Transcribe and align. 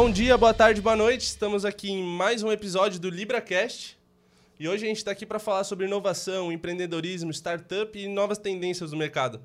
Bom 0.00 0.12
dia, 0.12 0.38
boa 0.38 0.54
tarde, 0.54 0.80
boa 0.80 0.94
noite. 0.94 1.22
Estamos 1.22 1.64
aqui 1.64 1.90
em 1.90 2.04
mais 2.04 2.44
um 2.44 2.52
episódio 2.52 3.00
do 3.00 3.10
LibraCast. 3.10 3.98
E 4.56 4.68
hoje 4.68 4.84
a 4.84 4.88
gente 4.88 4.98
está 4.98 5.10
aqui 5.10 5.26
para 5.26 5.40
falar 5.40 5.64
sobre 5.64 5.86
inovação, 5.86 6.52
empreendedorismo, 6.52 7.32
startup 7.32 7.98
e 7.98 8.06
novas 8.06 8.38
tendências 8.38 8.92
do 8.92 8.96
mercado. 8.96 9.40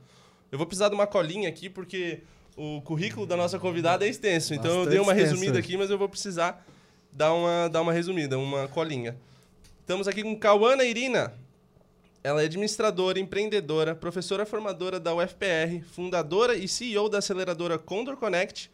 Eu 0.52 0.60
vou 0.60 0.68
precisar 0.68 0.89
de 0.89 0.93
uma 0.93 1.07
colinha 1.07 1.50
aqui 1.50 1.71
porque 1.71 2.21
o 2.55 2.84
currículo 2.84 3.25
da 3.25 3.36
nossa 3.36 3.57
convidada 3.57 4.05
é 4.05 4.10
extenso. 4.10 4.54
Então 4.54 4.82
eu 4.82 4.86
dei 4.86 5.00
uma 5.00 5.11
resumida 5.11 5.57
aqui, 5.57 5.75
mas 5.75 5.89
eu 5.89 5.97
vou 5.97 6.07
precisar 6.07 6.64
dar 7.11 7.33
uma, 7.33 7.68
dar 7.68 7.82
uma 7.82 7.92
resumida, 7.92 8.38
uma 8.38 8.68
colinha. 8.68 9.18
Estamos 9.79 10.07
aqui 10.07 10.21
com 10.21 10.38
Cauana 10.38 10.83
Irina. 10.83 11.33
Ela 12.24 12.43
é 12.43 12.46
administradora, 12.46 13.20
empreendedora, 13.20 13.96
professora 13.96 14.46
formadora 14.46 15.00
da 15.00 15.15
UFPR, 15.15 15.83
fundadora 15.96 16.54
e 16.56 16.68
CEO 16.68 17.10
da 17.10 17.18
aceleradora 17.18 17.79
Condor 17.79 18.18
Connect, 18.18 18.70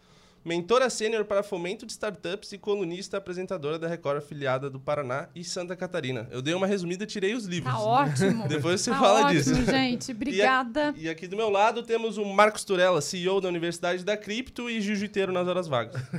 mentora 0.50 0.90
sênior 0.90 1.24
para 1.26 1.44
fomento 1.44 1.86
de 1.86 1.92
startups 1.92 2.52
e 2.54 2.58
colunista 2.58 3.18
apresentadora 3.18 3.78
da 3.78 3.88
Record 3.88 4.18
afiliada 4.18 4.68
do 4.68 4.80
Paraná 4.80 5.30
e 5.36 5.44
Santa 5.44 5.76
Catarina. 5.76 6.28
Eu 6.32 6.42
dei 6.42 6.56
uma 6.56 6.66
resumida 6.66 7.04
e 7.04 7.08
tirei 7.08 7.36
os 7.36 7.46
livros. 7.46 7.72
Tá 7.72 7.80
ótimo. 7.80 8.48
Depois 8.50 8.82
você 8.82 8.90
tá 8.90 8.98
fala 9.00 9.26
ótimo, 9.26 9.34
disso. 9.44 9.66
gente. 9.66 10.10
Obrigada. 10.12 10.92
E 10.98 11.08
aqui 11.08 11.28
do 11.28 11.38
meu 11.38 11.52
lado 11.52 11.84
temos 11.84 12.18
o 12.18 12.26
Marcos 12.26 12.64
Turella, 12.64 13.00
CEO 13.00 13.40
da 13.40 13.48
Universidade 13.48 14.04
da 14.04 14.18
Cripto 14.18 14.68
e 14.72 14.82
jiu-jiteiro 14.82 15.32
nas 15.32 15.48
horas 15.48 15.68
vagas. 15.68 16.02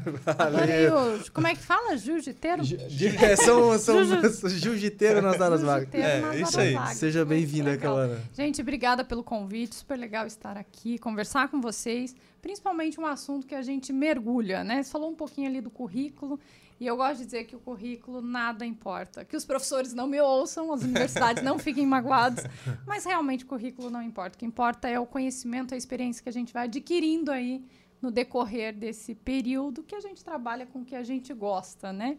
O... 1.26 1.30
Como 1.32 1.46
é 1.48 1.54
que 1.54 1.60
fala? 1.62 1.96
Jiu-jiteiro? 1.96 2.62
Ju- 2.62 2.76
É, 3.20 3.34
são 3.36 3.76
são 3.78 3.98
jiu-jiteiro 4.48 5.20
nas 5.20 5.40
horas 5.40 5.62
vagas. 5.62 5.88
É, 5.92 6.20
nas 6.20 6.36
isso 6.48 6.60
aí. 6.60 6.74
vagas. 6.74 6.96
Seja 6.98 7.24
bem-vinda. 7.24 7.76
Calana. 7.76 8.18
Gente, 8.32 8.60
obrigada 8.60 9.04
pelo 9.04 9.24
convite. 9.24 9.74
Super 9.74 9.98
legal 9.98 10.26
estar 10.26 10.56
aqui, 10.56 10.98
conversar 10.98 11.48
com 11.48 11.60
vocês. 11.60 12.14
Principalmente 12.40 13.00
um 13.00 13.06
assunto 13.06 13.46
que 13.46 13.54
a 13.54 13.62
gente 13.62 13.92
mergulha, 13.92 14.64
né? 14.64 14.82
Você 14.82 14.90
falou 14.90 15.10
um 15.10 15.14
pouquinho 15.14 15.48
ali 15.48 15.60
do 15.60 15.70
currículo. 15.70 16.38
E 16.78 16.86
eu 16.86 16.96
gosto 16.96 17.18
de 17.18 17.26
dizer 17.26 17.44
que 17.44 17.54
o 17.54 17.60
currículo 17.60 18.22
nada 18.22 18.64
importa. 18.64 19.24
Que 19.24 19.36
os 19.36 19.44
professores 19.44 19.92
não 19.92 20.06
me 20.06 20.18
ouçam, 20.20 20.72
as 20.72 20.82
universidades 20.82 21.42
não 21.42 21.58
fiquem 21.58 21.86
magoados. 21.86 22.44
Mas 22.86 23.04
realmente 23.04 23.44
o 23.44 23.46
currículo 23.46 23.90
não 23.90 24.02
importa. 24.02 24.36
O 24.36 24.38
que 24.38 24.46
importa 24.46 24.88
é 24.88 24.98
o 24.98 25.04
conhecimento, 25.04 25.74
a 25.74 25.76
experiência 25.76 26.22
que 26.22 26.28
a 26.28 26.32
gente 26.32 26.52
vai 26.52 26.64
adquirindo 26.64 27.30
aí 27.30 27.62
no 28.00 28.10
decorrer 28.10 28.74
desse 28.74 29.14
período 29.14 29.82
que 29.82 29.94
a 29.94 30.00
gente 30.00 30.24
trabalha 30.24 30.66
com 30.66 30.80
o 30.80 30.84
que 30.84 30.96
a 30.96 31.02
gente 31.02 31.34
gosta, 31.34 31.92
né? 31.92 32.16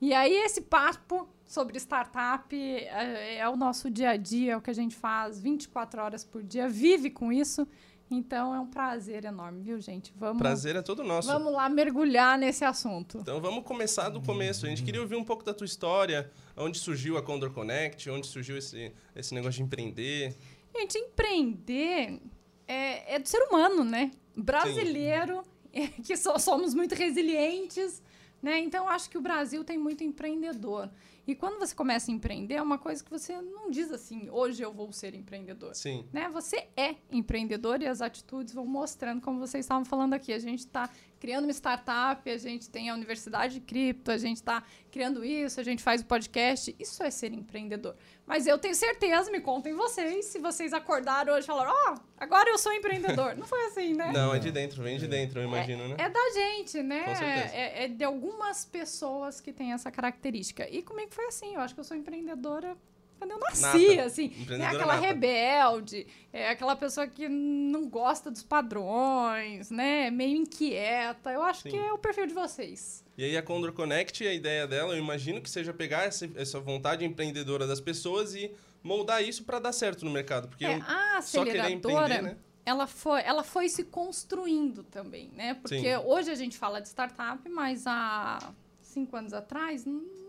E 0.00 0.12
aí 0.14 0.34
esse 0.44 0.60
papo 0.60 1.28
sobre 1.44 1.78
startup 1.78 2.54
é, 2.54 3.38
é 3.38 3.48
o 3.48 3.56
nosso 3.56 3.90
dia 3.90 4.10
a 4.10 4.16
dia, 4.16 4.52
é 4.52 4.56
o 4.56 4.60
que 4.60 4.70
a 4.70 4.74
gente 4.74 4.94
faz 4.94 5.40
24 5.40 6.02
horas 6.02 6.24
por 6.24 6.42
dia, 6.42 6.68
vive 6.68 7.10
com 7.10 7.32
isso. 7.32 7.66
Então 8.10 8.54
é 8.54 8.60
um 8.60 8.66
prazer 8.66 9.24
enorme, 9.24 9.62
viu, 9.62 9.78
gente? 9.80 10.12
Vamos, 10.16 10.38
Prazer 10.38 10.76
é 10.76 10.82
todo 10.82 11.04
nosso. 11.04 11.28
vamos 11.28 11.52
lá 11.52 11.68
mergulhar 11.68 12.38
nesse 12.38 12.64
assunto. 12.64 13.18
Então 13.18 13.40
vamos 13.40 13.64
começar 13.64 14.08
do 14.08 14.20
começo. 14.22 14.64
A 14.64 14.68
gente 14.68 14.82
queria 14.82 15.00
ouvir 15.00 15.16
um 15.16 15.24
pouco 15.24 15.44
da 15.44 15.52
tua 15.52 15.66
história, 15.66 16.30
onde 16.56 16.78
surgiu 16.78 17.18
a 17.18 17.22
Condor 17.22 17.50
Connect, 17.50 18.08
onde 18.08 18.26
surgiu 18.26 18.56
esse, 18.56 18.92
esse 19.14 19.34
negócio 19.34 19.58
de 19.58 19.62
empreender. 19.64 20.34
Gente, 20.74 20.96
empreender 20.98 22.20
é, 22.66 23.14
é 23.16 23.18
do 23.18 23.28
ser 23.28 23.42
humano, 23.42 23.84
né? 23.84 24.10
Brasileiro, 24.36 25.42
é, 25.72 25.88
que 26.02 26.16
so- 26.16 26.38
somos 26.38 26.72
muito 26.74 26.94
resilientes, 26.94 28.02
né? 28.42 28.58
Então, 28.58 28.88
acho 28.88 29.10
que 29.10 29.18
o 29.18 29.20
Brasil 29.20 29.62
tem 29.64 29.76
muito 29.76 30.02
empreendedor. 30.02 30.88
E 31.28 31.34
quando 31.34 31.58
você 31.58 31.74
começa 31.74 32.10
a 32.10 32.14
empreender, 32.14 32.54
é 32.54 32.62
uma 32.62 32.78
coisa 32.78 33.04
que 33.04 33.10
você 33.10 33.38
não 33.38 33.70
diz 33.70 33.92
assim, 33.92 34.30
hoje 34.30 34.62
eu 34.62 34.72
vou 34.72 34.90
ser 34.94 35.14
empreendedor. 35.14 35.74
Sim. 35.74 36.06
Né? 36.10 36.26
Você 36.30 36.68
é 36.74 36.94
empreendedor 37.12 37.82
e 37.82 37.86
as 37.86 38.00
atitudes 38.00 38.54
vão 38.54 38.64
mostrando, 38.64 39.20
como 39.20 39.38
vocês 39.38 39.66
estavam 39.66 39.84
falando 39.84 40.14
aqui. 40.14 40.32
A 40.32 40.38
gente 40.38 40.60
está 40.60 40.88
criando 41.18 41.44
uma 41.44 41.52
startup, 41.52 42.30
a 42.30 42.36
gente 42.36 42.68
tem 42.70 42.90
a 42.90 42.94
Universidade 42.94 43.54
de 43.54 43.60
Cripto, 43.60 44.10
a 44.10 44.18
gente 44.18 44.36
está 44.36 44.62
criando 44.90 45.24
isso, 45.24 45.60
a 45.60 45.62
gente 45.62 45.82
faz 45.82 46.00
o 46.00 46.06
podcast. 46.06 46.74
Isso 46.78 47.02
é 47.02 47.10
ser 47.10 47.32
empreendedor. 47.32 47.96
Mas 48.26 48.46
eu 48.46 48.58
tenho 48.58 48.74
certeza, 48.74 49.30
me 49.30 49.40
contem 49.40 49.74
vocês, 49.74 50.26
se 50.26 50.38
vocês 50.38 50.72
acordaram 50.72 51.34
hoje 51.34 51.44
e 51.44 51.46
falaram, 51.46 51.72
ó, 51.72 51.94
agora 52.16 52.50
eu 52.50 52.58
sou 52.58 52.72
empreendedor. 52.72 53.36
Não 53.36 53.46
foi 53.46 53.66
assim, 53.66 53.94
né? 53.94 54.12
Não, 54.12 54.34
é 54.34 54.38
de 54.38 54.50
dentro, 54.50 54.82
vem 54.82 54.98
de 54.98 55.06
dentro, 55.06 55.40
eu 55.40 55.44
imagino, 55.44 55.88
né? 55.88 55.96
É 55.98 56.08
da 56.08 56.30
gente, 56.32 56.82
né? 56.82 57.04
Com 57.04 57.14
certeza. 57.14 57.54
É, 57.54 57.84
é 57.84 57.88
de 57.88 58.04
algumas 58.04 58.64
pessoas 58.64 59.40
que 59.40 59.52
têm 59.52 59.72
essa 59.72 59.90
característica. 59.90 60.68
E 60.68 60.82
comigo 60.82 61.10
foi 61.12 61.26
assim, 61.26 61.54
eu 61.54 61.60
acho 61.60 61.74
que 61.74 61.80
eu 61.80 61.84
sou 61.84 61.96
empreendedora 61.96 62.76
quando 63.18 63.32
eu 63.32 63.38
nasci, 63.38 63.88
Nata. 63.96 64.04
assim. 64.04 64.32
É 64.48 64.66
aquela 64.66 64.94
nata. 64.94 65.06
rebelde, 65.06 66.06
é 66.32 66.50
aquela 66.50 66.76
pessoa 66.76 67.06
que 67.06 67.28
não 67.28 67.88
gosta 67.88 68.30
dos 68.30 68.42
padrões, 68.42 69.70
né? 69.70 70.10
Meio 70.10 70.36
inquieta. 70.36 71.30
Eu 71.30 71.42
acho 71.42 71.62
Sim. 71.62 71.70
que 71.70 71.76
é 71.76 71.92
o 71.92 71.98
perfil 71.98 72.26
de 72.26 72.34
vocês. 72.34 73.04
E 73.16 73.24
aí 73.24 73.36
a 73.36 73.42
Condor 73.42 73.72
Connect, 73.72 74.26
a 74.26 74.32
ideia 74.32 74.66
dela, 74.66 74.94
eu 74.94 74.98
imagino 74.98 75.40
que 75.42 75.50
seja 75.50 75.74
pegar 75.74 76.04
essa, 76.04 76.30
essa 76.36 76.60
vontade 76.60 77.04
empreendedora 77.04 77.66
das 77.66 77.80
pessoas 77.80 78.34
e 78.34 78.50
moldar 78.82 79.22
isso 79.22 79.42
para 79.44 79.58
dar 79.58 79.72
certo 79.72 80.04
no 80.04 80.10
mercado. 80.10 80.48
Porque 80.48 80.64
É, 80.64 80.80
a 80.86 81.20
só 81.20 81.44
querer 81.44 81.70
empreender, 81.70 82.22
né? 82.22 82.36
ela, 82.64 82.86
foi, 82.86 83.20
ela 83.22 83.42
foi 83.42 83.68
se 83.68 83.84
construindo 83.84 84.84
também, 84.84 85.32
né? 85.34 85.54
Porque 85.54 85.80
Sim. 85.80 85.96
hoje 86.04 86.30
a 86.30 86.34
gente 86.36 86.56
fala 86.56 86.80
de 86.80 86.86
startup, 86.88 87.46
mas 87.48 87.86
há 87.86 88.38
cinco 88.80 89.16
anos 89.16 89.32
atrás... 89.32 89.84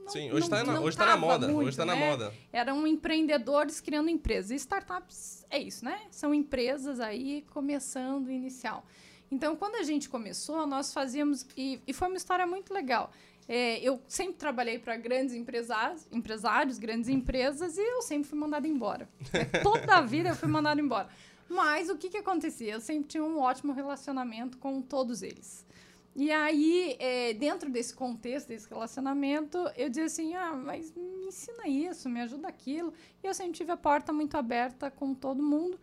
Não, 0.09 0.13
Sim, 0.13 0.31
hoje 0.31 0.43
está 0.43 0.63
na, 0.63 0.81
hoje 0.81 0.97
tá 0.97 1.05
na 1.05 1.11
tava 1.11 1.25
moda. 1.25 1.47
muito, 1.47 1.67
hoje 1.67 1.77
tá 1.77 1.85
na 1.85 1.95
né? 1.95 2.09
moda. 2.09 2.33
eram 2.51 2.87
empreendedores 2.87 3.79
criando 3.79 4.09
empresas. 4.09 4.51
E 4.51 4.55
startups 4.55 5.45
é 5.49 5.59
isso, 5.59 5.85
né? 5.85 6.01
São 6.09 6.33
empresas 6.33 6.99
aí 6.99 7.45
começando 7.51 8.31
inicial. 8.31 8.83
Então, 9.31 9.55
quando 9.55 9.75
a 9.75 9.83
gente 9.83 10.09
começou, 10.09 10.65
nós 10.65 10.91
fazíamos. 10.91 11.45
E, 11.55 11.79
e 11.85 11.93
foi 11.93 12.07
uma 12.07 12.17
história 12.17 12.47
muito 12.47 12.73
legal. 12.73 13.11
É, 13.47 13.79
eu 13.79 13.99
sempre 14.07 14.35
trabalhei 14.35 14.77
para 14.77 14.95
grandes 14.97 15.33
empresários, 15.33 16.07
empresários, 16.11 16.77
grandes 16.77 17.09
empresas, 17.09 17.77
e 17.77 17.81
eu 17.81 18.01
sempre 18.01 18.29
fui 18.29 18.37
mandada 18.37 18.67
embora. 18.67 19.09
É, 19.33 19.45
Toda 19.61 19.95
a 19.95 20.01
vida 20.01 20.29
eu 20.29 20.35
fui 20.35 20.47
mandada 20.47 20.79
embora. 20.79 21.09
Mas 21.47 21.89
o 21.89 21.97
que, 21.97 22.09
que 22.09 22.17
acontecia? 22.17 22.73
Eu 22.73 22.79
sempre 22.79 23.07
tinha 23.07 23.23
um 23.23 23.39
ótimo 23.39 23.73
relacionamento 23.73 24.57
com 24.57 24.81
todos 24.81 25.23
eles. 25.23 25.65
E 26.15 26.31
aí, 26.31 26.95
é, 26.99 27.33
dentro 27.33 27.69
desse 27.69 27.93
contexto, 27.93 28.47
desse 28.47 28.67
relacionamento, 28.67 29.57
eu 29.75 29.89
dizia 29.89 30.05
assim: 30.05 30.35
ah, 30.35 30.53
mas 30.53 30.93
me 30.93 31.27
ensina 31.27 31.67
isso, 31.67 32.09
me 32.09 32.21
ajuda 32.21 32.47
aquilo. 32.47 32.93
E 33.23 33.27
eu 33.27 33.33
sempre 33.33 33.53
tive 33.53 33.71
a 33.71 33.77
porta 33.77 34.11
muito 34.11 34.35
aberta 34.35 34.89
com 34.89 35.13
todo 35.13 35.41
mundo. 35.41 35.79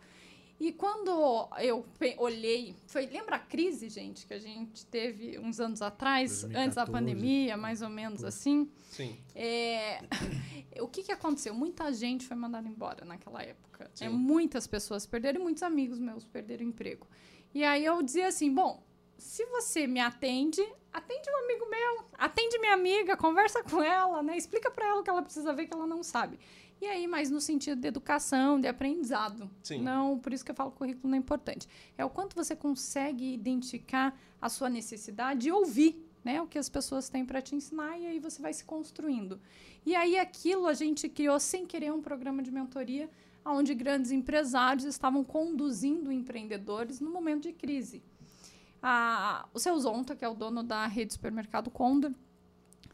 E 0.59 0.71
quando 0.71 1.11
eu 1.59 1.85
olhei, 2.17 2.75
foi, 2.87 3.05
lembra 3.05 3.35
a 3.35 3.39
crise, 3.39 3.89
gente, 3.89 4.25
que 4.25 4.33
a 4.33 4.39
gente 4.39 4.85
teve 4.87 5.37
uns 5.37 5.59
anos 5.59 5.83
atrás, 5.83 6.43
antes 6.45 6.75
da 6.75 6.83
2014. 6.83 6.91
pandemia, 6.91 7.55
mais 7.55 7.83
ou 7.83 7.89
menos 7.89 8.23
assim? 8.23 8.67
Sim. 8.89 9.15
É, 9.35 9.99
o 10.81 10.87
que, 10.87 11.03
que 11.03 11.11
aconteceu? 11.11 11.53
Muita 11.53 11.93
gente 11.93 12.25
foi 12.25 12.35
mandada 12.35 12.67
embora 12.67 13.05
naquela 13.05 13.43
época. 13.43 13.91
Sim. 13.93 14.05
É, 14.05 14.09
muitas 14.09 14.65
pessoas 14.65 15.05
perderam, 15.05 15.41
e 15.41 15.43
muitos 15.43 15.61
amigos 15.61 15.99
meus 15.99 16.25
perderam 16.25 16.65
emprego. 16.65 17.05
E 17.53 17.63
aí 17.63 17.85
eu 17.85 18.01
dizia 18.01 18.27
assim: 18.27 18.51
bom, 18.51 18.83
se 19.17 19.45
você 19.45 19.87
me 19.87 19.99
atende, 19.99 20.61
atende 20.93 21.29
um 21.29 21.43
amigo 21.43 21.69
meu, 21.69 22.05
atende 22.17 22.59
minha 22.59 22.73
amiga, 22.73 23.17
conversa 23.17 23.63
com 23.63 23.81
ela, 23.83 24.21
né? 24.21 24.37
Explica 24.37 24.69
para 24.69 24.87
ela 24.87 25.01
o 25.01 25.03
que 25.03 25.09
ela 25.09 25.21
precisa 25.21 25.53
ver 25.53 25.65
que 25.65 25.73
ela 25.73 25.87
não 25.87 26.03
sabe. 26.03 26.39
E 26.79 26.85
aí, 26.85 27.07
mas 27.07 27.31
no 27.31 27.41
sentido 27.41 27.81
de 27.81 27.87
educação, 27.87 28.61
de 28.61 28.67
aprendizado. 28.67 29.49
Sim. 29.63 29.81
Não, 29.81 30.19
por 30.19 30.31
isso 30.31 30.45
que 30.45 30.51
eu 30.51 30.55
falo 30.55 30.69
que 30.69 30.75
o 30.75 30.79
currículo 30.79 31.09
não 31.09 31.17
é 31.17 31.19
importante. 31.19 31.67
É 31.97 32.05
o 32.05 32.09
quanto 32.09 32.35
você 32.35 32.55
consegue 32.55 33.33
identificar 33.33 34.17
a 34.39 34.47
sua 34.47 34.69
necessidade 34.69 35.47
e 35.47 35.51
ouvir 35.51 36.05
né, 36.23 36.41
o 36.41 36.47
que 36.47 36.59
as 36.59 36.69
pessoas 36.69 37.09
têm 37.09 37.25
para 37.25 37.41
te 37.41 37.55
ensinar, 37.55 37.97
e 37.97 38.05
aí 38.05 38.19
você 38.19 38.41
vai 38.41 38.53
se 38.53 38.63
construindo. 38.63 39.39
E 39.85 39.95
aí 39.95 40.19
aquilo 40.19 40.67
a 40.67 40.73
gente 40.73 41.09
criou 41.09 41.39
sem 41.39 41.65
querer 41.65 41.91
um 41.91 42.01
programa 42.01 42.43
de 42.43 42.51
mentoria 42.51 43.09
onde 43.45 43.73
grandes 43.73 44.11
empresários 44.11 44.83
estavam 44.83 45.23
conduzindo 45.23 46.11
empreendedores 46.11 46.99
no 46.99 47.09
momento 47.09 47.43
de 47.43 47.53
crise. 47.53 48.03
Ah, 48.81 49.47
o 49.53 49.59
seu 49.59 49.77
Zonta, 49.79 50.15
que 50.15 50.23
é 50.23 50.29
o 50.29 50.33
dono 50.33 50.63
da 50.63 50.85
rede 50.87 51.13
supermercado 51.13 51.69
Condor, 51.69 52.11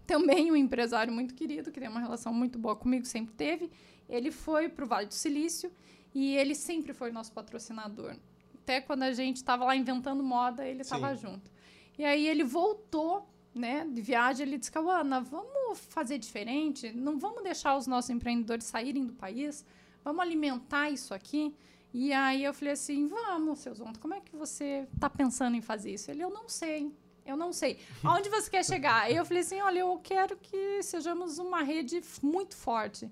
também 0.05 0.51
um 0.51 0.55
empresário 0.55 1.13
muito 1.13 1.33
querido, 1.33 1.71
que 1.71 1.79
tem 1.79 1.89
uma 1.89 1.99
relação 1.99 2.33
muito 2.33 2.57
boa 2.57 2.75
comigo, 2.75 3.05
sempre 3.05 3.33
teve. 3.33 3.71
Ele 4.07 4.31
foi 4.31 4.69
para 4.69 4.85
o 4.85 4.87
Vale 4.87 5.07
do 5.07 5.13
Silício 5.13 5.71
e 6.13 6.35
ele 6.35 6.55
sempre 6.55 6.93
foi 6.93 7.11
nosso 7.11 7.31
patrocinador. 7.31 8.15
Até 8.55 8.79
quando 8.79 9.03
a 9.03 9.11
gente 9.11 9.37
estava 9.37 9.65
lá 9.65 9.75
inventando 9.75 10.23
moda, 10.23 10.65
ele 10.65 10.81
estava 10.81 11.15
junto. 11.15 11.51
E 11.97 12.05
aí 12.05 12.27
ele 12.27 12.43
voltou, 12.43 13.27
né, 13.53 13.85
de 13.85 14.01
viagem, 14.01 14.47
ele 14.47 14.57
disse, 14.57 14.71
Cauana, 14.71 15.21
vamos 15.21 15.79
fazer 15.79 16.17
diferente? 16.17 16.91
Não 16.91 17.19
vamos 17.19 17.43
deixar 17.43 17.75
os 17.77 17.87
nossos 17.87 18.09
empreendedores 18.09 18.65
saírem 18.65 19.05
do 19.05 19.13
país? 19.13 19.65
Vamos 20.03 20.21
alimentar 20.21 20.89
isso 20.89 21.13
aqui? 21.13 21.53
E 21.93 22.11
aí 22.11 22.43
eu 22.43 22.53
falei 22.53 22.73
assim, 22.73 23.07
vamos, 23.07 23.59
seu 23.59 23.73
Zonto, 23.75 23.99
como 23.99 24.13
é 24.15 24.19
que 24.19 24.35
você 24.35 24.87
está 24.95 25.09
pensando 25.09 25.55
em 25.55 25.61
fazer 25.61 25.93
isso? 25.93 26.09
Ele, 26.09 26.23
eu 26.23 26.29
não 26.31 26.49
sei, 26.49 26.91
eu 27.25 27.37
não 27.37 27.53
sei. 27.53 27.79
Aonde 28.03 28.29
você 28.29 28.49
quer 28.49 28.65
chegar? 28.65 29.03
Aí 29.03 29.15
eu 29.15 29.23
falei 29.25 29.41
assim, 29.43 29.61
olha, 29.61 29.79
eu 29.79 29.99
quero 30.03 30.35
que 30.37 30.81
sejamos 30.81 31.37
uma 31.37 31.61
rede 31.61 32.01
muito 32.21 32.55
forte, 32.55 33.11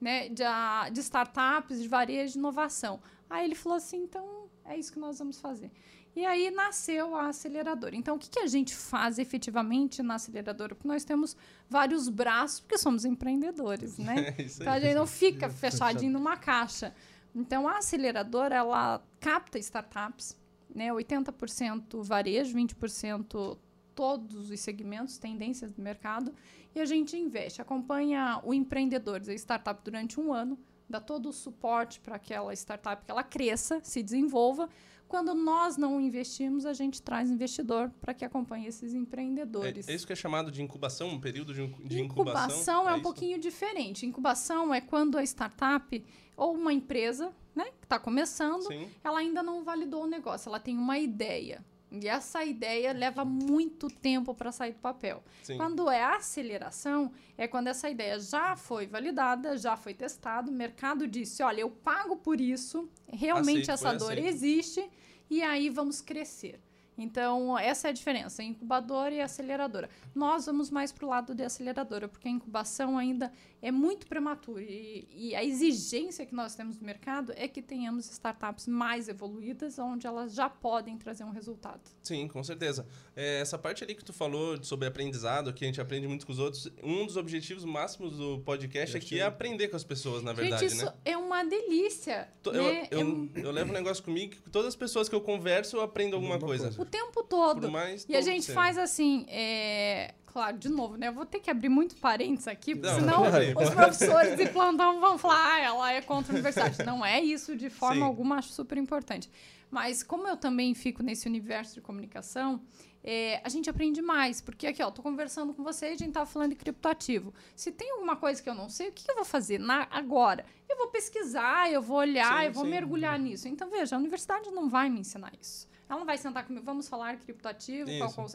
né, 0.00 0.28
de, 0.30 0.42
a- 0.42 0.88
de 0.90 1.00
startups, 1.00 1.80
de 1.82 1.88
varejo, 1.88 2.32
de 2.32 2.38
inovação. 2.38 3.00
Aí 3.28 3.44
ele 3.44 3.54
falou 3.54 3.76
assim, 3.76 3.98
então 4.02 4.48
é 4.64 4.76
isso 4.78 4.90
que 4.92 4.98
nós 4.98 5.18
vamos 5.18 5.38
fazer. 5.38 5.70
E 6.16 6.24
aí 6.26 6.50
nasceu 6.50 7.14
a 7.16 7.28
aceleradora. 7.28 7.96
Então, 7.96 8.16
o 8.16 8.18
que, 8.18 8.28
que 8.28 8.38
a 8.38 8.46
gente 8.46 8.74
faz 8.74 9.18
efetivamente 9.18 10.02
na 10.02 10.16
aceleradora? 10.16 10.74
Porque 10.74 10.86
nós 10.88 11.04
temos 11.04 11.34
vários 11.70 12.06
braços, 12.10 12.60
porque 12.60 12.76
somos 12.76 13.04
empreendedores, 13.06 13.96
né? 13.96 14.34
É 14.38 14.42
Então, 14.42 14.72
a 14.72 14.78
gente 14.80 14.94
não 14.94 15.06
fica 15.06 15.48
fechadinho 15.50 16.12
numa 16.12 16.36
caixa. 16.36 16.94
Então, 17.34 17.66
a 17.66 17.78
aceleradora, 17.78 18.56
ela 18.56 19.02
capta 19.18 19.58
startups, 19.58 20.38
né? 20.74 20.90
80% 20.92 22.02
varejo, 22.02 22.56
20% 22.56 23.58
todos 23.94 24.50
os 24.50 24.60
segmentos, 24.60 25.18
tendências 25.18 25.72
do 25.72 25.82
mercado. 25.82 26.34
E 26.74 26.80
a 26.80 26.84
gente 26.84 27.16
investe, 27.16 27.60
acompanha 27.60 28.40
o 28.42 28.54
empreendedor, 28.54 29.20
a 29.28 29.34
startup, 29.34 29.82
durante 29.84 30.18
um 30.18 30.32
ano, 30.32 30.58
dá 30.88 31.00
todo 31.00 31.28
o 31.28 31.32
suporte 31.32 32.00
para 32.00 32.16
aquela 32.16 32.52
startup 32.54 33.04
que 33.04 33.10
ela 33.10 33.22
cresça, 33.22 33.80
se 33.82 34.02
desenvolva. 34.02 34.68
Quando 35.12 35.34
nós 35.34 35.76
não 35.76 36.00
investimos, 36.00 36.64
a 36.64 36.72
gente 36.72 37.02
traz 37.02 37.30
investidor 37.30 37.90
para 38.00 38.14
que 38.14 38.24
acompanhe 38.24 38.66
esses 38.66 38.94
empreendedores. 38.94 39.86
É, 39.86 39.92
é 39.92 39.94
isso 39.94 40.06
que 40.06 40.12
é 40.14 40.16
chamado 40.16 40.50
de 40.50 40.62
incubação, 40.62 41.10
um 41.10 41.20
período 41.20 41.52
de, 41.52 41.66
de 41.84 42.00
incubação. 42.00 42.46
Incubação 42.46 42.88
é, 42.88 42.92
um 42.92 42.94
isso? 42.94 43.02
pouquinho 43.02 43.38
diferente. 43.38 44.06
Incubação 44.06 44.72
é 44.72 44.80
quando 44.80 45.18
a 45.18 45.22
startup 45.22 46.02
ou 46.34 46.54
uma 46.54 46.72
empresa, 46.72 47.30
né, 47.54 47.66
que 47.78 47.84
está 47.84 47.98
começando, 47.98 48.62
Sim, 48.62 48.88
ela 49.04 49.18
ainda 49.18 49.42
não 49.42 49.62
validou 49.62 50.04
o 50.04 50.06
negócio, 50.06 50.48
ela 50.48 50.58
tem 50.58 50.78
uma 50.78 50.98
ideia. 50.98 51.62
E 52.00 52.08
essa 52.08 52.42
ideia 52.42 52.92
leva 52.92 53.24
muito 53.24 53.88
tempo 53.88 54.34
para 54.34 54.50
sair 54.50 54.72
do 54.72 54.80
papel. 54.80 55.22
sim. 55.42 55.58
Quando 55.58 55.90
é 55.90 56.02
aceleração, 56.02 57.12
é 57.36 57.46
quando 57.46 57.66
essa 57.68 57.90
ideia 57.90 58.18
já 58.18 58.56
foi 58.56 58.86
validada, 58.86 59.56
já 59.58 59.76
foi 59.76 59.92
testada, 59.92 60.50
o 60.50 60.54
mercado 60.54 61.06
disse: 61.06 61.42
olha, 61.42 61.60
eu 61.60 61.70
pago 61.70 62.16
por 62.16 62.40
isso, 62.40 62.88
realmente 63.06 63.70
Aceito, 63.70 63.88
essa 63.88 63.92
dor 63.98 64.12
aceito. 64.12 64.26
existe, 64.26 64.90
e 65.28 65.42
aí 65.42 65.68
vamos 65.68 66.00
crescer. 66.00 66.58
Então, 66.96 67.58
essa 67.58 67.88
é 67.88 67.90
a 67.90 67.92
diferença, 67.92 68.42
incubadora 68.42 69.14
e 69.14 69.20
aceleradora. 69.20 69.88
Nós 70.14 70.46
vamos 70.46 70.70
mais 70.70 70.92
para 70.92 71.06
o 71.06 71.08
lado 71.08 71.34
de 71.34 71.42
aceleradora, 71.42 72.06
porque 72.06 72.28
a 72.28 72.30
incubação 72.30 72.98
ainda 72.98 73.32
é 73.62 73.70
muito 73.70 74.06
prematura. 74.08 74.60
E, 74.62 75.06
e 75.14 75.34
a 75.36 75.42
exigência 75.44 76.26
que 76.26 76.34
nós 76.34 76.54
temos 76.56 76.76
no 76.76 76.84
mercado 76.84 77.32
é 77.36 77.46
que 77.46 77.62
tenhamos 77.62 78.10
startups 78.10 78.66
mais 78.66 79.08
evoluídas, 79.08 79.78
onde 79.78 80.06
elas 80.06 80.34
já 80.34 80.50
podem 80.50 80.98
trazer 80.98 81.22
um 81.24 81.30
resultado. 81.30 81.80
Sim, 82.02 82.26
com 82.28 82.42
certeza. 82.42 82.84
É, 83.14 83.40
essa 83.40 83.56
parte 83.56 83.84
ali 83.84 83.94
que 83.94 84.04
tu 84.04 84.12
falou 84.12 84.62
sobre 84.64 84.88
aprendizado, 84.88 85.52
que 85.54 85.64
a 85.64 85.66
gente 85.68 85.80
aprende 85.80 86.08
muito 86.08 86.26
com 86.26 86.32
os 86.32 86.38
outros, 86.40 86.68
um 86.82 87.06
dos 87.06 87.16
objetivos 87.16 87.64
máximos 87.64 88.16
do 88.18 88.40
podcast 88.40 88.96
aqui 88.96 89.20
é 89.20 89.22
aprender 89.22 89.68
com 89.68 89.76
as 89.76 89.84
pessoas, 89.84 90.22
na 90.22 90.32
verdade, 90.32 90.62
Gente, 90.68 90.74
isso 90.76 90.86
né? 90.86 90.92
é 91.04 91.16
uma 91.16 91.44
delícia. 91.44 92.28
To- 92.42 92.50
né? 92.52 92.88
Eu, 92.90 92.98
É 92.98 93.02
eu, 93.02 93.28
eu 93.44 93.50
levo 93.52 93.70
um 93.70 93.74
negócio 93.74 94.02
comigo 94.02 94.32
que 94.32 94.50
todas 94.50 94.68
as 94.68 94.76
pessoas 94.76 95.08
que 95.08 95.14
eu 95.14 95.20
converso, 95.20 95.76
eu 95.76 95.82
aprendo 95.82 96.14
alguma 96.16 96.34
Alguma 96.34 96.48
coisa. 96.48 96.64
coisa. 96.64 96.82
O 96.82 96.84
tempo 96.84 97.22
todo. 97.22 97.70
Mais 97.70 98.04
E 98.08 98.16
a 98.16 98.20
gente 98.20 98.50
faz 98.52 98.76
assim, 98.76 99.24
é... 99.28 100.14
claro, 100.32 100.56
de 100.56 100.68
novo, 100.68 100.96
né? 100.96 101.08
Eu 101.08 101.12
vou 101.12 101.26
ter 101.26 101.40
que 101.40 101.50
abrir 101.50 101.68
muito 101.68 101.94
parênteses 101.96 102.48
aqui, 102.48 102.74
porque 102.74 102.88
Não, 102.88 103.00
senão 103.00 103.22
pode 103.54 103.68
os 103.68 103.74
professores 103.74 104.36
de 104.36 104.48
plantão 104.48 105.00
vão 105.00 105.18
falar, 105.18 105.54
ah, 105.54 105.60
ela 105.60 105.92
é 105.92 106.00
contra 106.00 106.32
a 106.32 106.34
universidade. 106.34 106.84
Não 106.84 107.04
é 107.04 107.20
isso 107.20 107.54
de 107.56 107.68
forma 107.68 107.96
Sim. 107.96 108.02
alguma, 108.02 108.36
acho 108.36 108.52
super 108.52 108.78
importante. 108.78 109.30
Mas 109.70 110.02
como 110.02 110.26
eu 110.26 110.36
também 110.36 110.74
fico 110.74 111.02
nesse 111.02 111.26
universo 111.26 111.74
de 111.74 111.80
comunicação, 111.80 112.60
é, 113.02 113.40
a 113.42 113.48
gente 113.48 113.68
aprende 113.68 114.00
mais. 114.00 114.40
Porque 114.40 114.66
aqui, 114.66 114.82
ó, 114.82 114.90
tô 114.90 115.02
conversando 115.02 115.52
com 115.52 115.62
você 115.62 115.90
e 115.90 115.92
a 115.92 115.96
gente 115.96 116.12
tá 116.12 116.24
falando 116.24 116.50
de 116.50 116.56
criptoativo. 116.56 117.32
Se 117.56 117.72
tem 117.72 117.90
alguma 117.92 118.16
coisa 118.16 118.42
que 118.42 118.48
eu 118.48 118.54
não 118.54 118.68
sei, 118.68 118.88
o 118.88 118.92
que, 118.92 119.04
que 119.04 119.10
eu 119.10 119.16
vou 119.16 119.24
fazer 119.24 119.58
na, 119.58 119.86
agora? 119.90 120.44
Eu 120.68 120.76
vou 120.76 120.88
pesquisar, 120.88 121.70
eu 121.70 121.82
vou 121.82 121.98
olhar, 121.98 122.40
Sim, 122.40 122.46
eu 122.46 122.52
vou 122.52 122.64
sim. 122.64 122.70
mergulhar 122.70 123.18
nisso. 123.18 123.48
Então, 123.48 123.70
veja, 123.70 123.96
a 123.96 123.98
universidade 123.98 124.50
não 124.50 124.68
vai 124.68 124.88
me 124.88 125.00
ensinar 125.00 125.32
isso. 125.40 125.66
Ela 125.92 125.98
não 125.98 126.06
vai 126.06 126.16
sentar 126.16 126.46
comigo, 126.46 126.64
vamos 126.64 126.88
falar 126.88 127.18
criptoativo. 127.18 127.90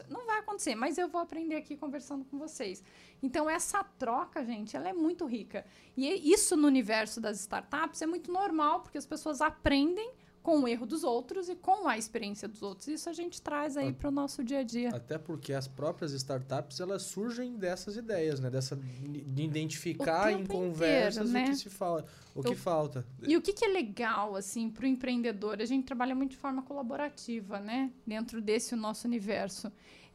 Não 0.08 0.24
vai 0.26 0.38
acontecer, 0.38 0.76
mas 0.76 0.96
eu 0.96 1.08
vou 1.08 1.20
aprender 1.20 1.56
aqui 1.56 1.76
conversando 1.76 2.24
com 2.24 2.38
vocês. 2.38 2.84
Então, 3.20 3.50
essa 3.50 3.82
troca, 3.82 4.44
gente, 4.44 4.76
ela 4.76 4.88
é 4.88 4.92
muito 4.92 5.26
rica. 5.26 5.66
E 5.96 6.32
isso 6.32 6.56
no 6.56 6.68
universo 6.68 7.20
das 7.20 7.40
startups 7.40 8.00
é 8.00 8.06
muito 8.06 8.30
normal, 8.30 8.82
porque 8.82 8.96
as 8.96 9.04
pessoas 9.04 9.40
aprendem 9.40 10.12
com 10.48 10.60
o 10.60 10.66
erro 10.66 10.86
dos 10.86 11.04
outros 11.04 11.50
e 11.50 11.54
com 11.54 11.86
a 11.86 11.98
experiência 11.98 12.48
dos 12.48 12.62
outros. 12.62 12.88
Isso 12.88 13.10
a 13.10 13.12
gente 13.12 13.42
traz 13.42 13.76
aí 13.76 13.92
para 13.92 14.08
o 14.08 14.10
nosso 14.10 14.42
dia 14.42 14.60
a 14.60 14.62
dia. 14.62 14.88
Até 14.88 15.18
porque 15.18 15.52
as 15.52 15.68
próprias 15.68 16.12
startups, 16.12 16.80
elas 16.80 17.02
surgem 17.02 17.58
dessas 17.58 17.98
ideias, 17.98 18.40
né? 18.40 18.48
Dessa 18.48 18.74
de 18.74 19.42
identificar 19.42 20.28
O 20.28 20.30
em 20.30 20.46
conversas 20.46 21.28
inteiro, 21.28 21.44
o 21.44 21.48
né? 21.48 21.50
que 21.50 21.56
se 21.56 21.68
fala, 21.68 22.06
o 22.34 22.38
Eu- 22.38 22.44
que 22.44 22.54
falta. 22.54 23.06
E 23.26 23.36
o 23.36 23.42
que, 23.42 23.52
que 23.52 23.62
é 23.62 23.68
legal, 23.68 24.34
assim, 24.36 24.70
para 24.70 24.84
o 24.84 24.86
empreendedor? 24.88 25.60
A 25.60 25.66
gente 25.66 25.84
trabalha 25.84 26.14
muito 26.14 26.30
de 26.30 26.38
forma 26.38 26.62
colaborativa, 26.62 27.60
né? 27.60 27.92
Dentro 28.06 28.40
desse 28.40 28.74
nosso 28.74 29.06
universo. 29.06 29.70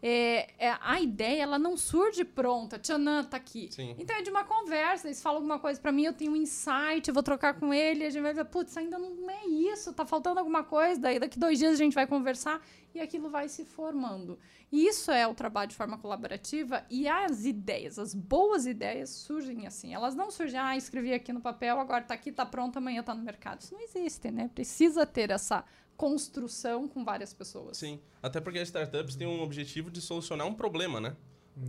É, 0.05 0.49
é, 0.59 0.77
a 0.81 0.99
ideia, 0.99 1.43
ela 1.43 1.57
não 1.57 1.77
surge 1.77 2.25
pronta. 2.25 2.77
Tchanã 2.77 3.23
tá 3.23 3.37
aqui. 3.37 3.69
Sim. 3.71 3.95
Então 3.97 4.13
é 4.17 4.21
de 4.21 4.29
uma 4.29 4.43
conversa. 4.43 5.07
Eles 5.07 5.21
falam 5.21 5.37
alguma 5.37 5.57
coisa 5.57 5.79
para 5.79 5.93
mim, 5.93 6.03
eu 6.03 6.11
tenho 6.11 6.33
um 6.33 6.35
insight, 6.35 7.07
eu 7.07 7.13
vou 7.13 7.23
trocar 7.23 7.53
com 7.57 7.73
ele. 7.73 8.05
A 8.05 8.09
gente 8.09 8.21
vai 8.21 8.33
ver, 8.33 8.43
putz, 8.43 8.75
ainda 8.75 8.99
não 8.99 9.29
é 9.29 9.45
isso, 9.47 9.62
tá 9.93 10.05
faltando 10.05 10.39
alguma 10.39 10.63
coisa. 10.63 10.99
Daí 11.01 11.19
daqui 11.19 11.39
dois 11.39 11.57
dias 11.59 11.73
a 11.73 11.75
gente 11.75 11.93
vai 11.93 12.05
conversar 12.05 12.61
e 12.93 12.99
aquilo 12.99 13.29
vai 13.29 13.49
se 13.49 13.65
formando. 13.65 14.37
E 14.71 14.85
isso 14.87 15.11
é 15.11 15.27
o 15.27 15.33
trabalho 15.33 15.69
de 15.69 15.75
forma 15.75 15.97
colaborativa. 15.97 16.83
E 16.89 17.07
as 17.07 17.45
ideias, 17.45 17.97
as 17.99 18.13
boas 18.13 18.65
ideias 18.65 19.09
surgem 19.09 19.65
assim. 19.67 19.93
Elas 19.93 20.15
não 20.15 20.29
surgem, 20.31 20.59
ah, 20.59 20.75
escrevi 20.77 21.13
aqui 21.13 21.31
no 21.33 21.41
papel, 21.41 21.79
agora 21.79 22.03
tá 22.03 22.13
aqui, 22.13 22.31
tá 22.31 22.45
pronto, 22.45 22.77
amanhã 22.77 23.01
tá 23.03 23.13
no 23.13 23.23
mercado. 23.23 23.61
Isso 23.61 23.73
não 23.73 23.81
existe, 23.81 24.29
né? 24.31 24.49
Precisa 24.53 25.05
ter 25.05 25.29
essa 25.31 25.63
construção 25.95 26.87
com 26.87 27.03
várias 27.03 27.33
pessoas. 27.33 27.77
Sim. 27.77 27.99
Até 28.21 28.41
porque 28.41 28.59
as 28.59 28.67
startups 28.67 29.15
têm 29.15 29.27
um 29.27 29.41
objetivo 29.41 29.89
de 29.89 30.01
solucionar 30.01 30.45
um 30.47 30.53
problema, 30.53 30.99
né? 30.99 31.15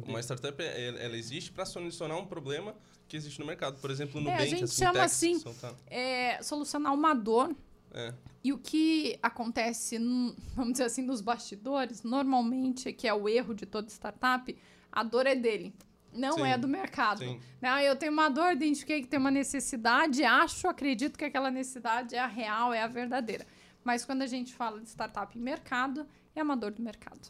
Uma 0.07 0.19
startup, 0.21 0.61
é- 0.62 1.05
ela 1.05 1.17
existe 1.17 1.53
para 1.53 1.67
solucionar 1.67 2.17
um 2.19 2.25
problema 2.27 2.75
que 3.07 3.17
existe 3.19 3.39
no 3.39 3.45
mercado. 3.47 3.79
Por 3.81 3.91
exemplo, 3.91 4.19
no 4.19 4.31
É, 4.31 4.33
a 4.33 4.37
Nubank, 4.37 4.50
gente 4.50 4.65
as 4.65 4.73
chama 4.75 4.93
fintechs 5.09 5.47
assim- 5.47 5.61
tá- 5.61 5.75
É 5.89 6.43
solucionar 6.43 6.95
uma 6.95 7.12
dor 7.15 7.55
É, 7.94 8.12
E 8.43 8.52
o 8.52 8.58
que 8.58 9.19
acontece, 9.23 9.96
vamos 10.55 10.73
dizer 10.73 10.85
assim, 10.85 11.02
nos 11.02 11.20
bastidores, 11.20 12.02
normalmente, 12.02 12.93
que 12.93 13.06
é 13.06 13.14
o 13.14 13.29
erro 13.29 13.55
de 13.55 13.64
toda 13.64 13.88
startup, 13.88 14.55
a 14.91 15.02
dor 15.02 15.26
é 15.26 15.35
dele, 15.35 15.73
não 16.12 16.35
Sim, 16.35 16.43
é 16.46 16.58
do 16.58 16.69
mercado. 16.69 17.19
sim. 17.19 17.41
Não, 17.62 17.79
eu 17.79 17.96
tenho 17.96 18.12
uma 18.12 18.29
dor, 18.29 18.52
identifiquei 18.52 19.00
que 19.00 19.06
tem 19.08 19.19
uma 19.19 19.31
necessidade, 19.31 20.23
acho, 20.25 20.69
acredito 20.69 21.17
que 21.19 21.25
aquela 21.25 21.50
necessidade 21.50 22.14
é 22.14 22.19
a 22.19 22.26
real, 22.26 22.73
é 22.73 22.83
a 22.83 22.87
verdadeira. 22.88 23.47
Mas 23.83 24.04
quando 24.04 24.23
a 24.23 24.26
gente 24.26 24.52
fala 24.54 24.80
de 24.80 24.88
startup 24.88 25.37
e 25.37 25.40
mercado, 25.40 26.07
é 26.35 26.42
uma 26.42 26.57
dor 26.57 26.73
do 26.73 26.83
mercado. 26.83 27.28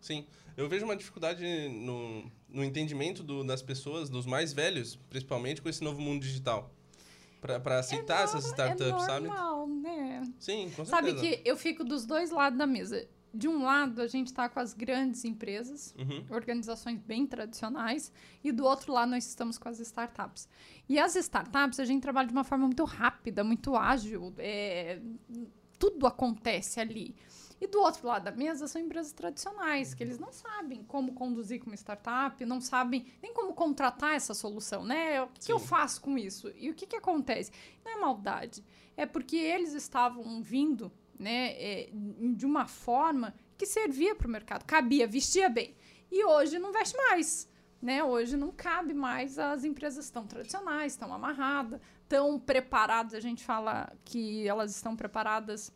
Sim, 0.00 0.26
eu 0.56 0.68
vejo 0.68 0.84
uma 0.84 0.96
dificuldade 0.96 1.44
no, 1.68 2.30
no 2.48 2.64
entendimento 2.64 3.22
do- 3.22 3.44
das 3.44 3.62
pessoas, 3.62 4.10
dos 4.10 4.26
mais 4.26 4.52
velhos, 4.52 4.96
principalmente 5.08 5.62
com 5.62 5.68
esse 5.68 5.82
novo 5.82 6.00
mundo 6.00 6.22
digital. 6.22 6.70
Para 7.42 7.78
aceitar 7.80 8.22
essas 8.22 8.46
startups, 8.46 9.02
é 9.02 9.06
sabe? 9.06 9.26
normal, 9.26 9.66
né? 9.66 10.22
Sim, 10.38 10.70
com 10.74 10.84
Sabe 10.84 11.10
certeza. 11.10 11.36
que 11.42 11.48
eu 11.48 11.56
fico 11.56 11.82
dos 11.84 12.06
dois 12.06 12.30
lados 12.30 12.56
da 12.58 12.66
mesa. 12.66 13.06
De 13.34 13.48
um 13.48 13.64
lado, 13.64 14.00
a 14.02 14.06
gente 14.06 14.26
está 14.28 14.48
com 14.48 14.60
as 14.60 14.74
grandes 14.74 15.24
empresas, 15.24 15.94
Uhum. 15.98 16.24
organizações 16.30 16.98
bem 17.00 17.26
tradicionais, 17.26 18.12
e 18.44 18.52
do 18.52 18.64
outro 18.64 18.92
lado 18.92 19.10
nós 19.10 19.26
estamos 19.26 19.56
com 19.58 19.68
as 19.68 19.80
startups. 19.80 20.46
E 20.88 20.98
as 20.98 21.16
startups 21.16 21.80
a 21.80 21.84
gente 21.84 22.02
trabalha 22.02 22.28
de 22.28 22.32
uma 22.34 22.44
forma 22.44 22.66
muito 22.66 22.84
rápida, 22.84 23.42
muito 23.42 23.74
ágil, 23.74 24.32
é, 24.38 25.00
tudo 25.78 26.06
acontece 26.06 26.78
ali. 26.78 27.16
E 27.62 27.66
do 27.68 27.78
outro 27.78 28.08
lado 28.08 28.24
da 28.24 28.32
mesa 28.32 28.66
são 28.66 28.82
empresas 28.82 29.12
tradicionais, 29.12 29.94
que 29.94 30.02
eles 30.02 30.18
não 30.18 30.32
sabem 30.32 30.82
como 30.82 31.12
conduzir 31.12 31.60
como 31.60 31.72
startup, 31.76 32.44
não 32.44 32.60
sabem 32.60 33.06
nem 33.22 33.32
como 33.32 33.54
contratar 33.54 34.16
essa 34.16 34.34
solução, 34.34 34.84
né? 34.84 35.22
O 35.22 35.28
que, 35.28 35.46
que 35.46 35.52
eu 35.52 35.60
faço 35.60 36.00
com 36.00 36.18
isso? 36.18 36.52
E 36.56 36.70
o 36.70 36.74
que, 36.74 36.88
que 36.88 36.96
acontece? 36.96 37.52
Não 37.84 37.92
é 37.92 37.96
maldade, 38.00 38.64
é 38.96 39.06
porque 39.06 39.36
eles 39.36 39.74
estavam 39.74 40.42
vindo 40.42 40.90
né, 41.16 41.52
é, 41.52 41.90
de 42.34 42.44
uma 42.44 42.66
forma 42.66 43.32
que 43.56 43.64
servia 43.64 44.16
para 44.16 44.26
o 44.26 44.30
mercado, 44.30 44.64
cabia, 44.64 45.06
vestia 45.06 45.48
bem. 45.48 45.76
E 46.10 46.24
hoje 46.24 46.58
não 46.58 46.72
veste 46.72 46.96
mais. 46.96 47.48
Né? 47.80 48.02
Hoje 48.02 48.36
não 48.36 48.50
cabe 48.50 48.92
mais, 48.92 49.38
as 49.38 49.62
empresas 49.62 50.04
estão 50.04 50.26
tradicionais, 50.26 50.94
estão 50.94 51.14
amarradas, 51.14 51.80
estão 52.02 52.40
preparadas. 52.40 53.14
A 53.14 53.20
gente 53.20 53.44
fala 53.44 53.92
que 54.04 54.48
elas 54.48 54.74
estão 54.74 54.96
preparadas 54.96 55.72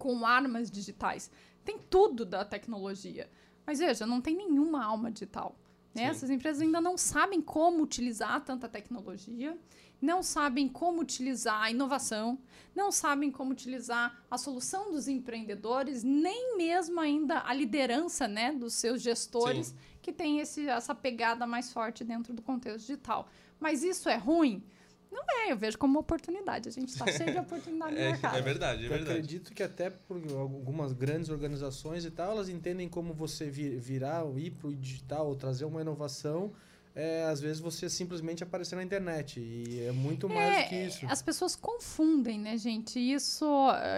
com 0.00 0.24
armas 0.26 0.70
digitais. 0.70 1.30
Tem 1.62 1.78
tudo 1.78 2.24
da 2.24 2.42
tecnologia. 2.42 3.30
Mas 3.66 3.78
veja, 3.78 4.06
não 4.06 4.20
tem 4.20 4.34
nenhuma 4.34 4.82
alma 4.82 5.12
digital. 5.12 5.54
Né? 5.94 6.04
Essas 6.04 6.30
empresas 6.30 6.62
ainda 6.62 6.80
não 6.80 6.96
sabem 6.96 7.42
como 7.42 7.82
utilizar 7.82 8.42
tanta 8.42 8.66
tecnologia, 8.66 9.58
não 10.00 10.22
sabem 10.22 10.68
como 10.68 11.02
utilizar 11.02 11.62
a 11.64 11.70
inovação, 11.70 12.38
não 12.74 12.90
sabem 12.90 13.30
como 13.30 13.50
utilizar 13.50 14.24
a 14.30 14.38
solução 14.38 14.90
dos 14.90 15.06
empreendedores, 15.06 16.02
nem 16.02 16.56
mesmo 16.56 16.98
ainda 16.98 17.42
a 17.44 17.52
liderança 17.52 18.26
né, 18.26 18.52
dos 18.52 18.72
seus 18.72 19.02
gestores, 19.02 19.66
Sim. 19.66 19.76
que 20.00 20.12
tem 20.12 20.38
esse, 20.38 20.66
essa 20.66 20.94
pegada 20.94 21.46
mais 21.46 21.70
forte 21.70 22.04
dentro 22.04 22.32
do 22.32 22.40
contexto 22.40 22.86
digital. 22.86 23.28
Mas 23.58 23.82
isso 23.82 24.08
é 24.08 24.16
ruim? 24.16 24.64
Não 25.10 25.22
é, 25.28 25.50
eu 25.52 25.56
vejo 25.56 25.76
como 25.76 25.94
uma 25.94 26.00
oportunidade. 26.00 26.68
A 26.68 26.72
gente 26.72 26.88
está 26.90 27.06
cheio 27.10 27.32
de 27.32 27.38
oportunidade 27.38 27.92
no 27.94 28.00
É, 28.00 28.10
mercado. 28.12 28.36
é 28.38 28.42
verdade, 28.42 28.82
é 28.82 28.86
Eu 28.86 28.90
verdade. 28.90 29.10
acredito 29.10 29.52
que 29.52 29.62
até 29.62 29.90
por 29.90 30.22
algumas 30.38 30.92
grandes 30.92 31.28
organizações 31.30 32.04
e 32.04 32.10
tal, 32.10 32.30
elas 32.32 32.48
entendem 32.48 32.88
como 32.88 33.12
você 33.12 33.50
vi- 33.50 33.76
virar 33.76 34.22
ou 34.22 34.38
ir 34.38 34.50
para 34.52 34.68
o 34.68 34.74
digital 34.76 35.26
ou 35.26 35.34
trazer 35.34 35.64
uma 35.64 35.80
inovação. 35.80 36.52
É, 36.94 37.24
às 37.24 37.40
vezes 37.40 37.60
você 37.60 37.88
simplesmente 37.88 38.42
aparecer 38.42 38.74
na 38.76 38.82
internet. 38.82 39.38
E 39.40 39.80
é 39.86 39.92
muito 39.92 40.28
mais 40.28 40.64
do 40.64 40.68
que 40.68 40.76
isso. 40.76 41.06
As 41.08 41.22
pessoas 41.22 41.54
confundem, 41.56 42.38
né, 42.38 42.56
gente? 42.56 42.98
Isso, 42.98 43.44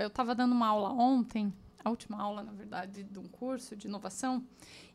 eu 0.01 0.09
estava 0.09 0.35
dando 0.35 0.53
uma 0.53 0.69
aula 0.69 0.91
ontem, 0.93 1.53
a 1.85 1.89
última 1.91 2.21
aula, 2.23 2.43
na 2.43 2.53
verdade, 2.53 3.03
de 3.03 3.19
um 3.19 3.25
curso 3.25 3.75
de 3.75 3.87
inovação. 3.89 4.45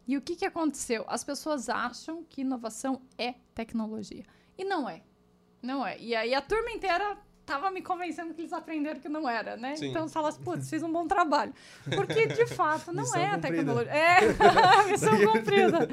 E 0.07 0.15
o 0.15 0.21
que, 0.21 0.35
que 0.35 0.45
aconteceu? 0.45 1.03
As 1.07 1.23
pessoas 1.23 1.69
acham 1.69 2.23
que 2.23 2.41
inovação 2.41 3.01
é 3.17 3.33
tecnologia. 3.53 4.23
E 4.57 4.63
não 4.63 4.87
é. 4.87 5.01
Não 5.67 5.85
é. 5.85 5.99
E 5.99 6.15
aí 6.15 6.33
a 6.33 6.39
turma 6.39 6.71
inteira 6.71 7.17
tava 7.45 7.69
me 7.69 7.81
convencendo 7.81 8.33
que 8.33 8.41
eles 8.41 8.53
aprenderam 8.53 9.01
que 9.01 9.09
não 9.09 9.27
era, 9.27 9.57
né? 9.57 9.75
Sim. 9.75 9.89
Então 9.89 10.07
você 10.07 10.13
fala 10.13 10.29
assim, 10.29 10.41
putz, 10.41 10.69
fiz 10.69 10.81
um 10.81 10.91
bom 10.91 11.05
trabalho. 11.05 11.53
Porque, 11.93 12.25
de 12.25 12.45
fato, 12.55 12.93
não 12.93 13.13
é 13.13 13.31
a 13.31 13.37
tecnologia. 13.37 13.91
É, 13.91 14.19
missão 14.89 15.13
cumprida. 15.27 15.89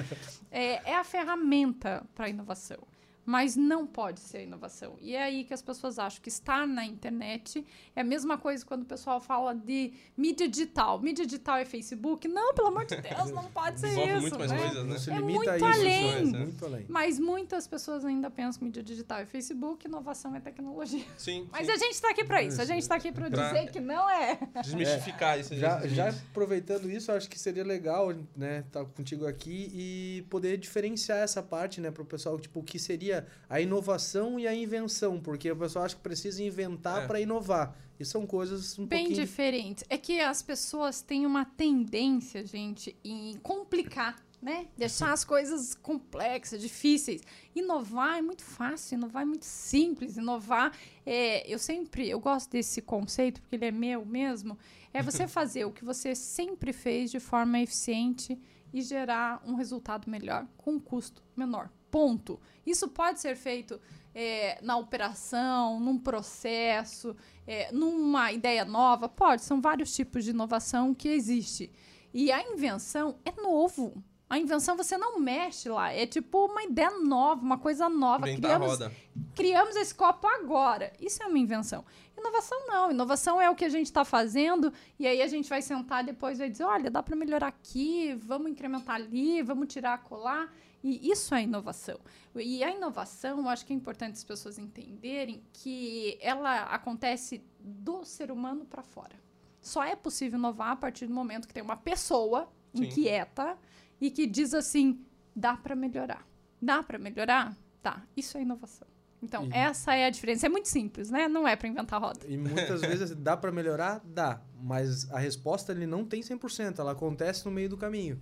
É, 0.50 0.92
é 0.92 0.96
a 0.96 1.02
ferramenta 1.02 2.04
para 2.14 2.26
a 2.26 2.28
inovação. 2.28 2.78
Mas 3.26 3.56
não 3.56 3.86
pode 3.86 4.20
ser 4.20 4.38
a 4.38 4.42
inovação. 4.42 4.96
E 5.00 5.14
é 5.14 5.22
aí 5.22 5.44
que 5.44 5.54
as 5.54 5.62
pessoas 5.62 5.98
acham 5.98 6.20
que 6.20 6.28
estar 6.28 6.66
na 6.66 6.84
internet 6.84 7.64
é 7.96 8.00
a 8.00 8.04
mesma 8.04 8.36
coisa 8.36 8.64
quando 8.64 8.82
o 8.82 8.86
pessoal 8.86 9.20
fala 9.20 9.54
de 9.54 9.92
mídia 10.16 10.48
digital. 10.48 11.00
Mídia 11.00 11.24
digital 11.24 11.56
é 11.56 11.64
Facebook? 11.64 12.28
Não, 12.28 12.54
pelo 12.54 12.68
amor 12.68 12.84
de 12.84 12.96
Deus, 12.96 13.30
não 13.30 13.44
pode 13.44 13.80
ser 13.80 13.92
Envolve 13.92 14.12
isso. 14.12 14.20
muito 14.20 14.38
mais 14.38 14.50
né? 14.50 14.58
coisas, 14.58 14.84
né? 14.86 14.98
Se 14.98 15.10
É 15.10 15.20
muito 15.20 15.50
isso. 15.50 15.64
além. 15.64 16.30
só, 16.30 16.36
é 16.36 16.40
Muito 16.40 16.64
além. 16.64 16.86
Mas 16.88 17.18
muitas 17.18 17.66
pessoas 17.66 18.04
ainda 18.04 18.30
pensam 18.30 18.58
que 18.58 18.64
mídia 18.64 18.82
digital 18.82 19.20
é 19.20 19.26
Facebook, 19.26 19.86
inovação 19.86 20.34
é 20.34 20.40
tecnologia. 20.40 21.04
Sim, 21.16 21.48
Mas 21.50 21.66
sim. 21.66 21.72
a 21.72 21.76
gente 21.76 21.92
está 21.92 22.10
aqui 22.10 22.24
para 22.24 22.42
isso. 22.42 22.60
A 22.60 22.64
gente 22.64 22.82
está 22.82 22.96
aqui 22.96 23.12
para 23.12 23.28
dizer 23.28 23.70
que 23.70 23.80
não 23.80 24.08
é. 24.08 24.38
Desmistificar 24.62 25.38
isso. 25.38 25.54
Já, 25.56 25.86
já 25.86 26.08
aproveitando 26.08 26.90
isso, 26.90 27.10
eu 27.10 27.16
acho 27.16 27.28
que 27.28 27.38
seria 27.38 27.64
legal, 27.64 28.12
né, 28.36 28.64
estar 28.66 28.84
contigo 28.84 29.26
aqui 29.26 29.70
e 29.72 30.26
poder 30.28 30.56
diferenciar 30.58 31.18
essa 31.18 31.42
parte, 31.42 31.80
né, 31.80 31.90
para 31.90 32.02
o 32.02 32.06
pessoal, 32.06 32.38
tipo, 32.38 32.60
o 32.60 32.62
que 32.62 32.78
seria 32.78 33.13
a 33.48 33.60
inovação 33.60 34.38
e 34.38 34.46
a 34.46 34.54
invenção, 34.54 35.20
porque 35.20 35.50
o 35.50 35.56
pessoal 35.56 35.84
acha 35.84 35.96
que 35.96 36.02
precisa 36.02 36.42
inventar 36.42 37.02
É. 37.02 37.06
para 37.06 37.20
inovar. 37.20 37.76
E 37.98 38.04
são 38.04 38.26
coisas 38.26 38.78
um 38.78 38.86
Bem 38.86 39.06
pouquinho... 39.06 39.24
diferentes. 39.26 39.84
É 39.88 39.96
que 39.96 40.20
as 40.20 40.42
pessoas 40.42 41.00
têm 41.00 41.26
uma 41.26 41.44
tendência, 41.44 42.44
gente, 42.44 42.96
em 43.04 43.34
complicar, 43.42 44.16
né? 44.42 44.66
Deixar 44.76 45.12
as 45.12 45.24
coisas 45.24 45.74
complexas, 45.74 46.60
difíceis. 46.60 47.22
Inovar 47.54 48.18
é 48.18 48.22
muito 48.22 48.42
fácil, 48.42 48.96
inovar 48.96 49.22
é 49.22 49.26
muito 49.26 49.44
simples. 49.46 50.16
Inovar, 50.16 50.72
é, 51.06 51.48
eu 51.50 51.58
sempre, 51.58 52.08
eu 52.10 52.18
gosto 52.20 52.50
desse 52.50 52.82
conceito, 52.82 53.40
porque 53.40 53.56
ele 53.56 53.66
é 53.66 53.70
meu 53.70 54.04
mesmo, 54.04 54.58
é 54.92 55.02
você 55.02 55.26
fazer 55.28 55.64
o 55.64 55.70
que 55.70 55.84
você 55.84 56.14
sempre 56.14 56.72
fez 56.72 57.10
de 57.10 57.20
forma 57.20 57.60
eficiente 57.60 58.38
e 58.72 58.82
gerar 58.82 59.40
um 59.46 59.54
resultado 59.54 60.10
melhor, 60.10 60.46
com 60.56 60.72
um 60.72 60.80
custo 60.80 61.22
menor. 61.36 61.70
Ponto. 61.94 62.40
Isso 62.66 62.88
pode 62.88 63.20
ser 63.20 63.36
feito 63.36 63.80
é, 64.12 64.58
na 64.60 64.76
operação, 64.76 65.78
num 65.78 65.96
processo, 65.96 67.14
é, 67.46 67.70
numa 67.70 68.32
ideia 68.32 68.64
nova? 68.64 69.08
Pode, 69.08 69.42
são 69.42 69.60
vários 69.60 69.94
tipos 69.94 70.24
de 70.24 70.30
inovação 70.30 70.92
que 70.92 71.08
existe. 71.08 71.70
E 72.12 72.32
a 72.32 72.42
invenção 72.42 73.14
é 73.24 73.30
novo. 73.40 74.02
A 74.28 74.36
invenção 74.36 74.76
você 74.76 74.98
não 74.98 75.20
mexe 75.20 75.68
lá, 75.68 75.92
é 75.92 76.04
tipo 76.04 76.46
uma 76.46 76.64
ideia 76.64 76.90
nova, 76.98 77.40
uma 77.40 77.58
coisa 77.58 77.88
nova. 77.88 78.26
A 78.28 78.34
Criamos, 78.34 78.70
roda. 78.70 78.92
criamos 79.32 79.76
esse 79.76 79.94
copo 79.94 80.26
agora. 80.26 80.92
Isso 80.98 81.22
é 81.22 81.26
uma 81.28 81.38
invenção. 81.38 81.84
Inovação 82.18 82.66
não. 82.66 82.90
Inovação 82.90 83.40
é 83.40 83.48
o 83.48 83.54
que 83.54 83.64
a 83.64 83.68
gente 83.68 83.86
está 83.86 84.04
fazendo 84.04 84.72
e 84.98 85.06
aí 85.06 85.22
a 85.22 85.28
gente 85.28 85.48
vai 85.48 85.62
sentar 85.62 86.02
depois 86.02 86.38
e 86.38 86.40
vai 86.40 86.50
dizer, 86.50 86.64
olha, 86.64 86.90
dá 86.90 87.04
para 87.04 87.14
melhorar 87.14 87.46
aqui, 87.46 88.14
vamos 88.14 88.50
incrementar 88.50 88.96
ali, 88.96 89.42
vamos 89.42 89.72
tirar 89.72 90.02
colar. 90.02 90.52
E 90.84 91.10
isso 91.10 91.34
é 91.34 91.42
inovação. 91.42 91.98
E 92.36 92.62
a 92.62 92.70
inovação, 92.70 93.38
eu 93.38 93.48
acho 93.48 93.64
que 93.64 93.72
é 93.72 93.76
importante 93.76 94.16
as 94.16 94.22
pessoas 94.24 94.58
entenderem 94.58 95.42
que 95.50 96.18
ela 96.20 96.64
acontece 96.64 97.42
do 97.58 98.04
ser 98.04 98.30
humano 98.30 98.66
para 98.66 98.82
fora. 98.82 99.16
Só 99.62 99.82
é 99.82 99.96
possível 99.96 100.38
inovar 100.38 100.72
a 100.72 100.76
partir 100.76 101.06
do 101.06 101.14
momento 101.14 101.48
que 101.48 101.54
tem 101.54 101.62
uma 101.62 101.78
pessoa 101.78 102.46
Sim. 102.74 102.84
inquieta 102.84 103.56
e 103.98 104.10
que 104.10 104.26
diz 104.26 104.52
assim: 104.52 105.00
dá 105.34 105.56
para 105.56 105.74
melhorar. 105.74 106.28
Dá 106.60 106.82
para 106.82 106.98
melhorar? 106.98 107.56
Tá. 107.82 108.02
Isso 108.14 108.36
é 108.36 108.42
inovação. 108.42 108.86
Então, 109.22 109.46
E- 109.46 109.54
essa 109.54 109.94
é 109.94 110.04
a 110.04 110.10
diferença. 110.10 110.44
É 110.44 110.50
muito 110.50 110.68
simples, 110.68 111.10
né? 111.10 111.28
Não 111.28 111.48
é 111.48 111.56
para 111.56 111.66
inventar 111.66 111.98
roda. 111.98 112.20
E 112.28 112.36
muitas 112.36 112.82
vezes 112.82 113.16
dá 113.16 113.34
para 113.38 113.50
melhorar? 113.50 114.02
Dá. 114.04 114.42
Mas 114.60 115.10
a 115.10 115.18
resposta 115.18 115.72
ele 115.72 115.86
não 115.86 116.04
tem 116.04 116.20
100%, 116.20 116.78
ela 116.78 116.92
acontece 116.92 117.46
no 117.46 117.50
meio 117.50 117.70
do 117.70 117.76
caminho. 117.78 118.20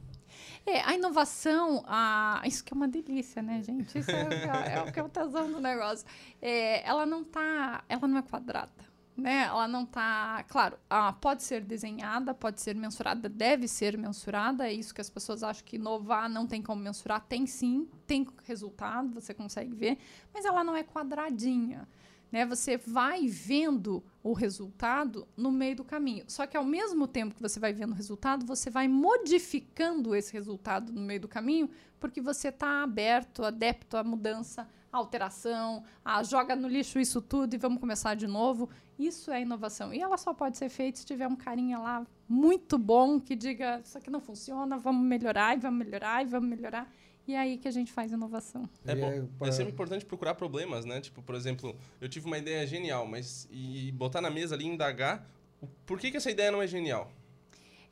É, 0.65 0.81
a 0.83 0.95
inovação, 0.95 1.83
a... 1.87 2.43
isso 2.45 2.63
que 2.65 2.73
é 2.73 2.77
uma 2.77 2.89
delícia, 2.89 3.43
né, 3.43 3.63
gente? 3.63 3.99
Isso 3.99 4.11
é, 4.11 4.75
é- 4.75 4.83
o 4.83 4.93
que 4.93 5.01
é 5.01 5.03
o 5.03 5.09
tesão 5.09 5.51
do 5.51 5.61
negócio. 5.61 6.07
É, 6.41 6.87
ela 6.89 7.05
não 7.05 7.25
tá, 7.25 7.85
ela 7.89 8.07
não 8.07 8.19
é 8.19 8.23
quadrada, 8.23 8.73
né? 9.17 9.45
Ela 9.45 9.67
não 9.67 9.85
tá, 9.85 10.45
claro, 10.49 10.79
ah, 10.89 11.13
pode 11.13 11.43
ser 11.43 11.63
desenhada, 11.63 12.33
pode 12.33 12.61
ser 12.61 12.75
mensurada, 12.75 13.29
deve 13.29 13.67
ser 13.67 13.99
mensurada. 13.99 14.69
É 14.69 14.73
isso 14.73 14.95
que 14.95 15.01
as 15.01 15.11
pessoas 15.11 15.43
acham 15.43 15.65
que 15.65 15.77
inovar 15.77 16.29
não 16.29 16.47
tem 16.47 16.63
como 16.63 16.83
mensurar. 16.83 17.21
Tem 17.21 17.47
sim, 17.47 17.89
tem 18.07 18.27
resultado, 18.45 19.13
você 19.13 19.35
consegue 19.35 19.75
ver, 19.75 19.99
mas 20.33 20.45
ela 20.45 20.63
não 20.63 20.77
é 20.77 20.83
quadradinha. 20.83 21.89
Né, 22.33 22.47
você 22.47 22.79
vai 22.79 23.29
vendo 23.29 24.03
o 24.23 24.33
resultado 24.33 25.29
no 25.37 25.53
meio 25.53 25.77
do 25.77 25.85
caminho. 25.85 26.25
Só 26.27 26.47
que 26.47 26.57
ao 26.57 26.65
mesmo 26.65 27.07
tempo 27.07 27.35
que 27.35 27.43
você 27.43 27.61
vai 27.61 27.75
vendo 27.75 27.91
o 27.91 27.95
resultado, 27.95 28.47
você 28.47 28.71
vai 28.71 28.89
modificando 28.89 30.15
esse 30.15 30.33
resultado 30.33 30.91
no 30.91 31.03
meio 31.03 31.21
do 31.21 31.29
caminho, 31.29 31.69
porque 32.01 32.23
você 32.23 32.49
está 32.49 32.83
aberto, 32.83 33.45
adepto 33.45 33.99
à 33.99 34.03
mudança, 34.03 34.67
à 34.91 34.97
alteração, 34.97 35.85
a 36.03 36.23
joga 36.23 36.57
no 36.57 36.69
lixo 36.69 36.99
isso 36.99 37.21
tudo 37.21 37.53
e 37.53 37.59
vamos 37.59 37.79
começar 37.79 38.15
de 38.15 38.27
novo. 38.27 38.71
Isso 38.99 39.31
é 39.31 39.43
inovação. 39.43 39.93
E 39.93 40.01
ela 40.01 40.17
só 40.17 40.33
pode 40.33 40.57
ser 40.57 40.71
feita 40.71 40.99
se 40.99 41.05
tiver 41.05 41.29
um 41.29 41.37
carinha 41.37 41.79
lá 41.79 42.07
muito 42.27 42.79
bom 42.79 43.21
que 43.21 43.37
diga 43.37 43.83
isso 43.85 43.99
aqui 43.99 44.09
não 44.09 44.21
funciona, 44.21 44.79
vamos 44.79 45.07
melhorar 45.07 45.55
e 45.55 45.61
vamos 45.61 45.85
melhorar 45.85 46.23
e 46.23 46.27
vamos 46.27 46.49
melhorar. 46.49 46.91
E 47.27 47.35
é 47.35 47.39
aí 47.39 47.59
que 47.59 47.69
a 47.69 47.71
gente 47.71 47.93
faz 47.93 48.11
inovação. 48.11 48.69
É, 48.85 48.95
bom, 48.95 49.47
é 49.47 49.53
sempre 49.53 49.73
importante 49.73 50.05
procurar 50.05 50.35
problemas, 50.35 50.85
né? 50.85 51.01
Tipo, 51.01 51.23
por 51.23 51.35
exemplo, 51.35 51.77
eu 52.01 52.09
tive 52.09 52.27
uma 52.27 52.39
ideia 52.39 52.67
genial, 52.67 53.07
mas 53.07 53.49
e 53.51 53.93
botar 53.93 54.21
na 54.21 54.31
mesa 54.31 54.55
ali 54.55 54.65
e 54.65 54.69
indagar 54.69 55.27
por 55.87 55.99
que, 55.99 56.11
que 56.11 56.17
essa 56.17 56.31
ideia 56.31 56.51
não 56.51 56.63
é 56.63 56.67
genial? 56.67 57.13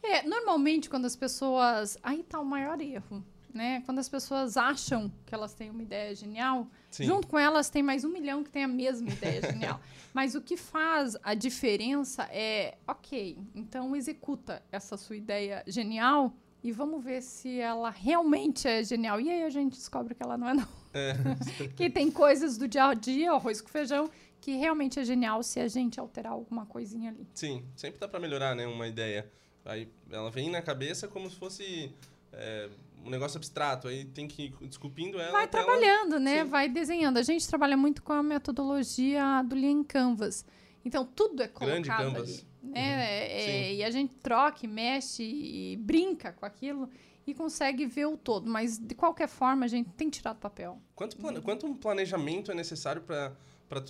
É, 0.03 0.23
normalmente 0.23 0.89
quando 0.89 1.05
as 1.05 1.17
pessoas. 1.17 1.99
Aí 2.03 2.23
tá 2.23 2.41
o 2.41 2.45
maior 2.45 2.81
erro. 2.81 3.25
Né? 3.53 3.83
Quando 3.85 3.99
as 3.99 4.09
pessoas 4.09 4.57
acham 4.57 5.13
que 5.27 5.35
elas 5.35 5.53
têm 5.53 5.71
uma 5.71 5.83
ideia 5.83 6.15
genial, 6.15 6.69
Sim. 6.89 7.07
junto 7.07 7.27
com 7.27 7.37
elas 7.37 7.69
tem 7.69 7.83
mais 7.83 8.05
um 8.05 8.09
milhão 8.09 8.45
que 8.45 8.51
tem 8.51 8.63
a 8.63 8.69
mesma 8.69 9.11
ideia 9.11 9.43
genial. 9.43 9.81
Mas 10.15 10.37
o 10.37 10.41
que 10.41 10.57
faz 10.57 11.17
a 11.21 11.35
diferença 11.35 12.29
é, 12.31 12.79
ok, 12.87 13.37
então 13.53 13.97
executa 13.97 14.63
essa 14.71 14.97
sua 14.97 15.17
ideia 15.17 15.65
genial 15.67 16.33
e 16.63 16.73
vamos 16.73 17.03
ver 17.03 17.23
se 17.23 17.59
ela 17.59 17.91
realmente 17.91 18.69
é 18.69 18.83
genial. 18.83 19.21
E 19.21 19.31
aí 19.31 19.43
a 19.45 19.51
gente 19.51 19.73
descobre 19.77 20.15
que 20.15 20.23
ela 20.23 20.37
não 20.37 20.49
é 20.49 20.55
não. 20.55 20.69
É. 20.93 21.15
que 21.77 21.89
tem 21.89 22.11
coisas 22.11 22.57
do 22.57 22.69
dia 22.69 22.85
a 22.87 22.95
dia, 22.95 23.33
arroz 23.33 23.61
com 23.61 23.69
feijão, 23.69 24.11
que 24.41 24.53
realmente 24.57 24.99
é 24.99 25.05
genial 25.05 25.43
se 25.43 25.61
a 25.61 25.69
gente 25.69 25.99
alterar 26.01 26.33
alguma 26.33 26.67
coisinha 26.67 27.11
ali. 27.11 27.27
Sim, 27.35 27.65
sempre 27.77 27.99
dá 28.01 28.09
pra 28.09 28.21
melhorar, 28.21 28.55
né? 28.55 28.67
Uma 28.67 28.89
ideia. 28.89 29.31
Aí 29.65 29.89
ela 30.11 30.31
vem 30.31 30.51
na 30.51 30.63
cabeça 30.63 31.07
como 31.07 31.29
se 31.31 31.37
fosse 31.37 31.93
é, 32.33 32.69
um 33.05 33.11
negócio 33.11 33.37
abstrato. 33.37 33.89
Aí 33.89 34.05
tem 34.05 34.27
que 34.27 34.45
ir 34.45 34.55
esculpindo 34.69 35.21
ela. 35.21 35.33
Vai 35.33 35.45
até 35.45 35.59
ela- 35.59 35.67
trabalhando, 35.67 36.19
né? 36.19 36.43
Sim. 36.45 36.51
Vai 36.51 36.69
desenhando. 36.69 37.19
A 37.19 37.23
gente 37.23 37.47
trabalha 37.47 37.77
muito 37.77 38.03
com 38.03 38.13
a 38.13 38.23
metodologia 38.23 39.43
do 39.47 39.55
Lean 39.55 39.83
Canvas. 39.85 40.45
Então, 40.85 41.05
tudo 41.05 41.43
é 41.43 41.49
Grande 41.49 41.89
colocado 41.89 42.15
Canvas. 42.15 42.31
ali. 42.39 42.50
Né? 42.71 43.41
É, 43.41 43.45
Sim. 43.45 43.77
e 43.77 43.85
a 43.85 43.91
gente 43.91 44.15
troca, 44.17 44.65
e 44.65 44.69
mexe 44.69 45.23
e 45.23 45.77
brinca 45.77 46.33
com 46.33 46.47
aquilo 46.47 46.89
e 47.27 47.35
consegue 47.35 47.87
ver 47.87 48.07
o 48.07 48.17
todo. 48.17 48.49
Mas, 48.49 48.79
de 48.79 48.95
qualquer 48.95 49.29
forma, 49.29 49.65
a 49.65 49.69
gente 49.69 49.91
tem 49.91 50.11
que 50.11 50.19
tirar 50.19 50.33
do 50.33 50.41
papel. 50.41 50.81
Quanto, 50.95 51.17
plane... 51.17 51.41
Quanto 51.41 51.67
um 51.67 51.75
planejamento 51.75 52.51
é 52.51 52.55
necessário 52.55 53.03
para 53.03 53.35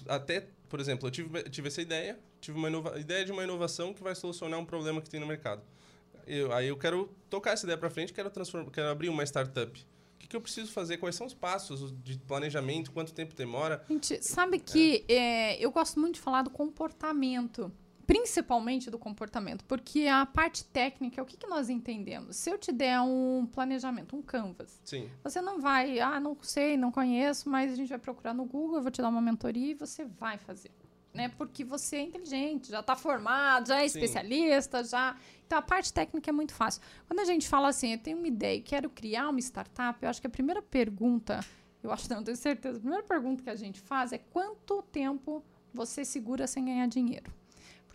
até, 0.09 0.47
por 0.69 0.79
exemplo, 0.79 1.09
eu 1.09 1.11
tive, 1.11 1.43
tive 1.45 1.69
essa 1.69 1.81
ideia, 1.81 2.19
tive 2.41 2.59
uma 2.59 2.69
inova... 2.69 2.99
ideia 2.99 3.25
de 3.25 3.33
uma 3.33 3.43
inovação 3.43 3.95
que 3.95 4.03
vai 4.03 4.15
solucionar 4.15 4.59
um 4.59 4.65
problema 4.65 5.01
que 5.01 5.09
tem 5.09 5.19
no 5.19 5.27
mercado. 5.27 5.63
Eu, 6.27 6.53
aí 6.53 6.69
eu 6.69 6.77
quero 6.77 7.11
tocar 7.31 7.53
essa 7.53 7.65
ideia 7.65 7.79
para 7.79 7.89
frente, 7.89 8.13
quero 8.13 8.31
transformar, 8.31 8.71
quero 8.71 8.89
abrir 8.89 9.09
uma 9.09 9.25
startup. 9.25 9.81
O 9.81 10.19
que, 10.19 10.29
que 10.29 10.37
eu 10.37 10.41
preciso 10.41 10.71
fazer? 10.71 10.99
Quais 10.99 11.17
são 11.17 11.27
os 11.27 11.33
passos 11.33 11.95
de 12.03 12.19
planejamento? 12.19 12.93
Quanto 12.93 13.13
tempo 13.15 13.35
demora? 13.35 13.83
Gente, 13.89 14.23
sabe 14.23 14.59
que 14.59 15.05
é, 15.09 15.57
eu 15.65 15.71
gosto 15.71 15.99
muito 15.99 16.17
de 16.17 16.21
falar 16.21 16.43
do 16.43 16.51
comportamento. 16.51 17.73
Principalmente 18.11 18.91
do 18.91 18.99
comportamento, 18.99 19.65
porque 19.67 20.09
a 20.09 20.27
parte 20.27 20.65
técnica, 20.65 21.23
o 21.23 21.25
que, 21.25 21.37
que 21.37 21.47
nós 21.47 21.71
entendemos? 21.71 22.35
Se 22.35 22.51
eu 22.51 22.59
te 22.59 22.73
der 22.73 23.01
um 23.01 23.47
planejamento, 23.47 24.17
um 24.17 24.21
canvas, 24.21 24.81
Sim. 24.83 25.09
você 25.23 25.41
não 25.41 25.61
vai, 25.61 26.01
ah, 26.01 26.19
não 26.19 26.37
sei, 26.43 26.77
não 26.77 26.91
conheço, 26.91 27.49
mas 27.49 27.71
a 27.71 27.77
gente 27.77 27.89
vai 27.89 28.01
procurar 28.01 28.35
no 28.35 28.45
Google, 28.45 28.79
eu 28.79 28.83
vou 28.83 28.91
te 28.91 29.01
dar 29.01 29.09
uma 29.09 29.21
mentoria 29.21 29.71
e 29.71 29.75
você 29.75 30.05
vai 30.05 30.39
fazer. 30.39 30.73
Né? 31.15 31.29
Porque 31.39 31.63
você 31.63 31.99
é 31.99 32.03
inteligente, 32.03 32.71
já 32.71 32.81
está 32.81 32.97
formado, 32.97 33.69
já 33.69 33.77
é 33.77 33.87
Sim. 33.87 34.01
especialista, 34.01 34.83
já. 34.83 35.17
Então 35.47 35.61
a 35.61 35.63
parte 35.63 35.93
técnica 35.93 36.31
é 36.31 36.33
muito 36.33 36.53
fácil. 36.53 36.83
Quando 37.07 37.21
a 37.21 37.25
gente 37.25 37.47
fala 37.47 37.69
assim, 37.69 37.93
eu 37.93 37.99
tenho 37.99 38.19
uma 38.19 38.27
ideia 38.27 38.57
e 38.57 38.61
quero 38.61 38.91
criar 38.91 39.29
uma 39.29 39.39
startup, 39.39 39.97
eu 40.03 40.11
acho 40.11 40.21
que 40.21 40.27
a 40.27 40.31
primeira 40.31 40.61
pergunta, 40.61 41.39
eu 41.81 41.93
acho 41.93 42.13
não, 42.13 42.25
tenho 42.25 42.37
certeza, 42.37 42.79
a 42.79 42.81
primeira 42.81 43.05
pergunta 43.05 43.41
que 43.41 43.51
a 43.51 43.55
gente 43.55 43.81
faz 43.81 44.13
é 44.13 44.19
quanto 44.19 44.83
tempo 44.83 45.45
você 45.73 46.05
segura 46.05 46.49
sem 46.49 46.65
ganhar 46.65 46.89
dinheiro? 46.89 47.39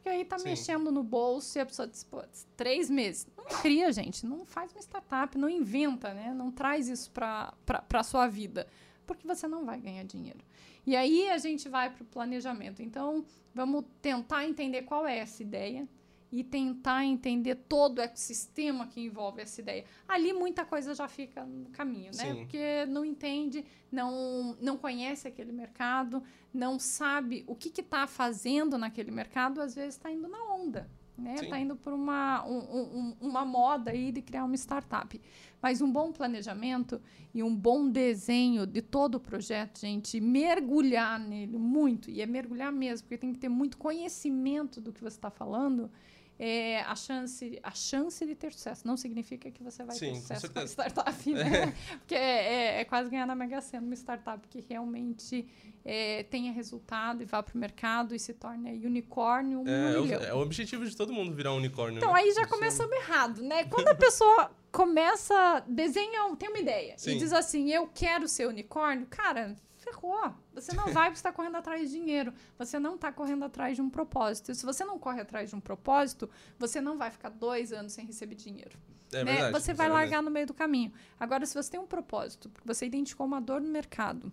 Porque 0.06 0.18
aí 0.18 0.24
tá 0.24 0.38
Sim. 0.38 0.50
mexendo 0.50 0.92
no 0.92 1.02
bolso 1.02 1.58
e 1.58 1.62
a 1.62 1.66
pessoa 1.66 1.88
diz, 1.88 2.04
pô, 2.04 2.22
três 2.56 2.92
meses. 2.92 3.26
Não 3.36 3.46
cria, 3.60 3.92
gente. 3.92 4.24
Não 4.24 4.46
faz 4.46 4.72
uma 4.72 4.80
startup, 4.80 5.36
não 5.36 5.50
inventa, 5.50 6.14
né? 6.14 6.32
Não 6.32 6.52
traz 6.52 6.88
isso 6.88 7.10
para 7.10 7.52
a 7.92 8.04
sua 8.04 8.28
vida. 8.28 8.68
Porque 9.08 9.26
você 9.26 9.48
não 9.48 9.66
vai 9.66 9.80
ganhar 9.80 10.04
dinheiro. 10.04 10.46
E 10.86 10.96
aí 10.96 11.28
a 11.32 11.40
gente 11.40 11.68
vai 11.68 11.90
para 11.90 12.04
o 12.04 12.06
planejamento. 12.06 12.84
Então, 12.84 13.26
vamos 13.52 13.84
tentar 14.00 14.46
entender 14.46 14.84
qual 14.84 15.08
é 15.08 15.18
essa 15.18 15.42
ideia 15.42 15.90
e 16.38 16.44
tentar 16.44 17.06
entender 17.06 17.56
todo 17.56 18.00
o 18.00 18.02
ecossistema 18.02 18.88
que 18.88 19.00
envolve 19.00 19.42
essa 19.42 19.62
ideia. 19.62 19.86
Ali 20.08 20.34
muita 20.34 20.66
coisa 20.66 20.94
já 20.94 21.08
fica 21.08 21.46
no 21.46 21.70
caminho, 21.70 22.12
né? 22.16 22.26
Sim. 22.34 22.36
Porque 22.36 22.86
não 22.88 23.06
entende, 23.06 23.64
não, 23.92 24.58
não 24.60 24.76
conhece 24.78 25.28
aquele 25.28 25.52
mercado, 25.54 26.22
não 26.54 26.78
sabe 26.78 27.44
o 27.48 27.56
que 27.56 27.70
está 27.80 28.06
fazendo 28.06 28.78
naquele 28.78 29.12
mercado, 29.12 29.62
às 29.62 29.74
vezes 29.74 29.96
está 29.96 30.12
indo 30.12 30.28
na 30.28 30.44
onda. 30.54 30.90
Né? 31.18 31.38
Sim. 31.38 31.46
Está 31.46 31.58
indo 31.58 31.78
por 31.78 31.94
uma, 31.94 32.46
um- 32.46 32.58
um- 32.60 33.16
uma 33.22 33.46
moda 33.46 33.92
aí 33.92 34.12
de 34.12 34.22
criar 34.22 34.44
uma 34.44 34.56
startup. 34.58 35.22
Mas 35.62 35.82
um 35.82 35.90
bom 35.90 36.12
planejamento 36.12 37.02
e 37.34 37.42
um 37.42 37.56
bom 37.56 37.90
desenho 37.90 38.68
de 38.68 38.82
todo 38.82 39.16
o 39.16 39.20
projeto, 39.22 39.80
gente, 39.80 40.20
mergulhar 40.20 41.18
nele 41.18 41.58
muito, 41.58 42.10
e 42.12 42.22
é 42.22 42.26
mergulhar 42.26 42.70
mesmo, 42.70 43.06
porque 43.08 43.18
tem 43.18 43.32
que 43.32 43.40
ter 43.40 43.48
muito 43.48 43.78
conhecimento 43.78 44.82
do 44.82 44.92
que 44.92 45.00
você 45.00 45.16
está 45.16 45.30
falando, 45.30 45.90
é, 46.38 46.82
a, 46.82 46.96
chance, 46.96 47.60
a 47.64 47.72
chance 47.72 48.26
de 48.26 48.36
ter 48.36 48.52
sucesso. 48.54 48.86
Não 48.86 48.98
significa 48.98 49.50
que 49.52 49.64
você 49.64 49.84
vai 49.84 49.96
Sim, 49.96 50.14
ter 50.14 50.16
sucesso 50.22 50.52
com 50.52 50.60
a 50.60 50.66
startup, 50.68 51.30
né? 51.34 51.74
porque 52.00 52.16
é, 52.16 52.54
é- 52.78 52.82
é 52.82 52.86
quase 52.86 53.10
ganhar 53.10 53.26
na 53.26 53.36
Mega 53.36 53.62
Sena 53.62 53.86
uma 53.86 53.96
startup 53.96 54.46
que 54.50 54.60
realmente 54.68 55.48
é, 55.86 56.24
tenha 56.24 56.52
resultado 56.52 57.22
e 57.22 57.26
vá 57.26 57.42
para 57.44 57.56
o 57.56 57.58
mercado 57.58 58.16
e 58.16 58.20
se 58.20 58.34
torne 58.34 58.86
unicórnio, 58.86 59.62
um 59.62 59.68
É, 59.68 59.94
é 59.94 60.00
o- 60.00 60.14
é 60.26 60.34
o 60.34 60.40
objetivo 60.40 60.86
de 60.86 60.96
todo 60.96 61.14
mundo 61.14 61.34
virar 61.34 61.54
um 61.54 61.58
unicórnio. 61.58 61.98
Então 61.98 62.12
né? 62.14 62.20
aí 62.22 62.32
já 62.34 62.46
começamos 62.48 62.92
errado, 62.98 63.42
né? 63.44 63.64
Quando 63.70 63.88
a 63.90 63.96
pessoa 63.96 64.52
começa, 64.72 65.64
desenha, 65.68 66.36
tem 66.38 66.50
uma 66.50 66.60
ideia 66.60 66.96
Sim. 66.98 67.12
e 67.12 67.18
diz 67.20 67.32
assim, 67.32 67.72
eu 67.72 67.88
quero 67.94 68.28
ser 68.28 68.48
unicórnio, 68.48 69.06
cara, 69.10 69.56
ferrou. 69.86 70.34
Você 70.54 70.74
não 70.74 70.92
vai 70.92 71.10
você 71.10 71.20
está 71.20 71.32
correndo 71.32 71.56
atrás 71.56 71.90
de 71.90 71.96
dinheiro. 71.98 72.34
Você 72.58 72.80
não 72.80 72.96
está 72.96 73.12
correndo 73.12 73.46
atrás 73.46 73.76
de 73.76 73.82
um 73.82 73.90
propósito. 73.90 74.52
E 74.52 74.56
se 74.56 74.66
você 74.66 74.84
não 74.84 74.98
corre 74.98 75.22
atrás 75.22 75.50
de 75.50 75.56
um 75.56 75.60
propósito, 75.60 76.30
você 76.58 76.82
não 76.82 76.98
vai 76.98 77.12
ficar 77.12 77.30
dois 77.30 77.72
anos 77.72 77.94
sem 77.94 78.06
receber 78.06 78.36
dinheiro. 78.36 78.78
É 79.14 79.24
né? 79.24 79.34
verdade. 79.34 79.54
Você 79.54 79.74
vai 79.74 79.86
é 79.86 79.90
verdade. 79.90 80.12
largar 80.12 80.24
no 80.24 80.32
meio 80.32 80.48
do 80.48 80.54
caminho. 80.54 80.92
Agora, 81.20 81.46
se 81.46 81.54
você 81.54 81.72
tem 81.72 81.80
um 81.80 81.88
propósito, 81.88 82.50
porque 82.50 82.68
você 82.68 82.86
identificou 82.86 83.26
uma 83.26 83.40
dor 83.40 83.62
no 83.62 83.70
mercado, 83.70 84.32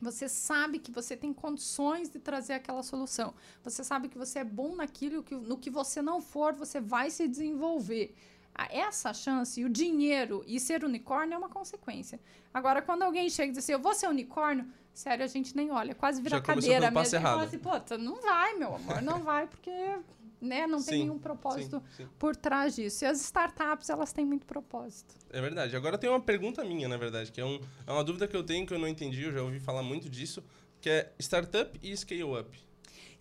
você 0.00 0.28
sabe 0.28 0.78
que 0.78 0.92
você 0.92 1.16
tem 1.16 1.32
condições 1.32 2.10
de 2.10 2.18
trazer 2.18 2.52
aquela 2.52 2.82
solução. 2.82 3.34
Você 3.62 3.82
sabe 3.82 4.08
que 4.08 4.18
você 4.18 4.40
é 4.40 4.44
bom 4.44 4.76
naquilo, 4.76 5.22
que 5.22 5.34
no 5.34 5.56
que 5.56 5.70
você 5.70 6.02
não 6.02 6.20
for, 6.20 6.52
você 6.52 6.80
vai 6.80 7.10
se 7.10 7.26
desenvolver. 7.26 8.14
Essa 8.70 9.12
chance, 9.12 9.60
e 9.60 9.64
o 9.64 9.68
dinheiro 9.68 10.44
e 10.46 10.58
ser 10.60 10.84
unicórnio 10.84 11.34
é 11.34 11.38
uma 11.38 11.48
consequência. 11.48 12.20
Agora, 12.52 12.82
quando 12.82 13.02
alguém 13.02 13.28
chega 13.28 13.48
e 13.48 13.52
diz 13.52 13.64
assim, 13.64 13.72
eu 13.72 13.80
vou 13.80 13.94
ser 13.94 14.08
unicórnio, 14.08 14.66
sério, 14.92 15.24
a 15.24 15.28
gente 15.28 15.56
nem 15.56 15.70
olha, 15.70 15.94
quase 15.94 16.20
vira 16.22 16.36
Já 16.36 16.42
cadeira 16.42 16.90
mesmo. 16.90 17.00
e 17.00 17.20
fala 17.20 17.36
errado. 17.36 17.46
assim, 17.46 17.58
pô, 17.58 17.96
não 17.98 18.20
vai, 18.20 18.54
meu 18.54 18.74
amor, 18.74 19.02
não 19.02 19.22
vai, 19.22 19.46
porque 19.46 19.70
né, 20.40 20.66
não 20.66 20.78
tem 20.82 20.94
Sim, 20.94 20.98
nenhum 21.04 21.18
propósito 21.18 21.82
Sim, 21.96 22.04
sim. 22.04 22.08
por 22.18 22.36
trás 22.36 22.74
disso. 22.76 23.04
E 23.04 23.06
as 23.06 23.20
startups, 23.20 23.88
elas 23.88 24.12
têm 24.12 24.24
muito 24.24 24.46
propósito. 24.46 25.14
É 25.30 25.40
verdade. 25.40 25.74
Agora 25.74 25.96
tem 25.98 26.08
uma 26.08 26.20
pergunta 26.20 26.62
minha, 26.64 26.86
na 26.86 26.96
verdade, 26.96 27.32
que 27.32 27.40
é, 27.40 27.44
um, 27.44 27.58
é 27.86 27.92
uma 27.92 28.04
dúvida 28.04 28.28
que 28.28 28.36
eu 28.36 28.44
tenho 28.44 28.66
que 28.66 28.74
eu 28.74 28.78
não 28.78 28.86
entendi, 28.86 29.22
eu 29.22 29.32
já 29.32 29.42
ouvi 29.42 29.58
falar 29.58 29.82
muito 29.82 30.08
disso, 30.08 30.44
que 30.80 30.90
é 30.90 31.12
startup 31.18 31.78
e 31.82 31.96
scale-up. 31.96 32.56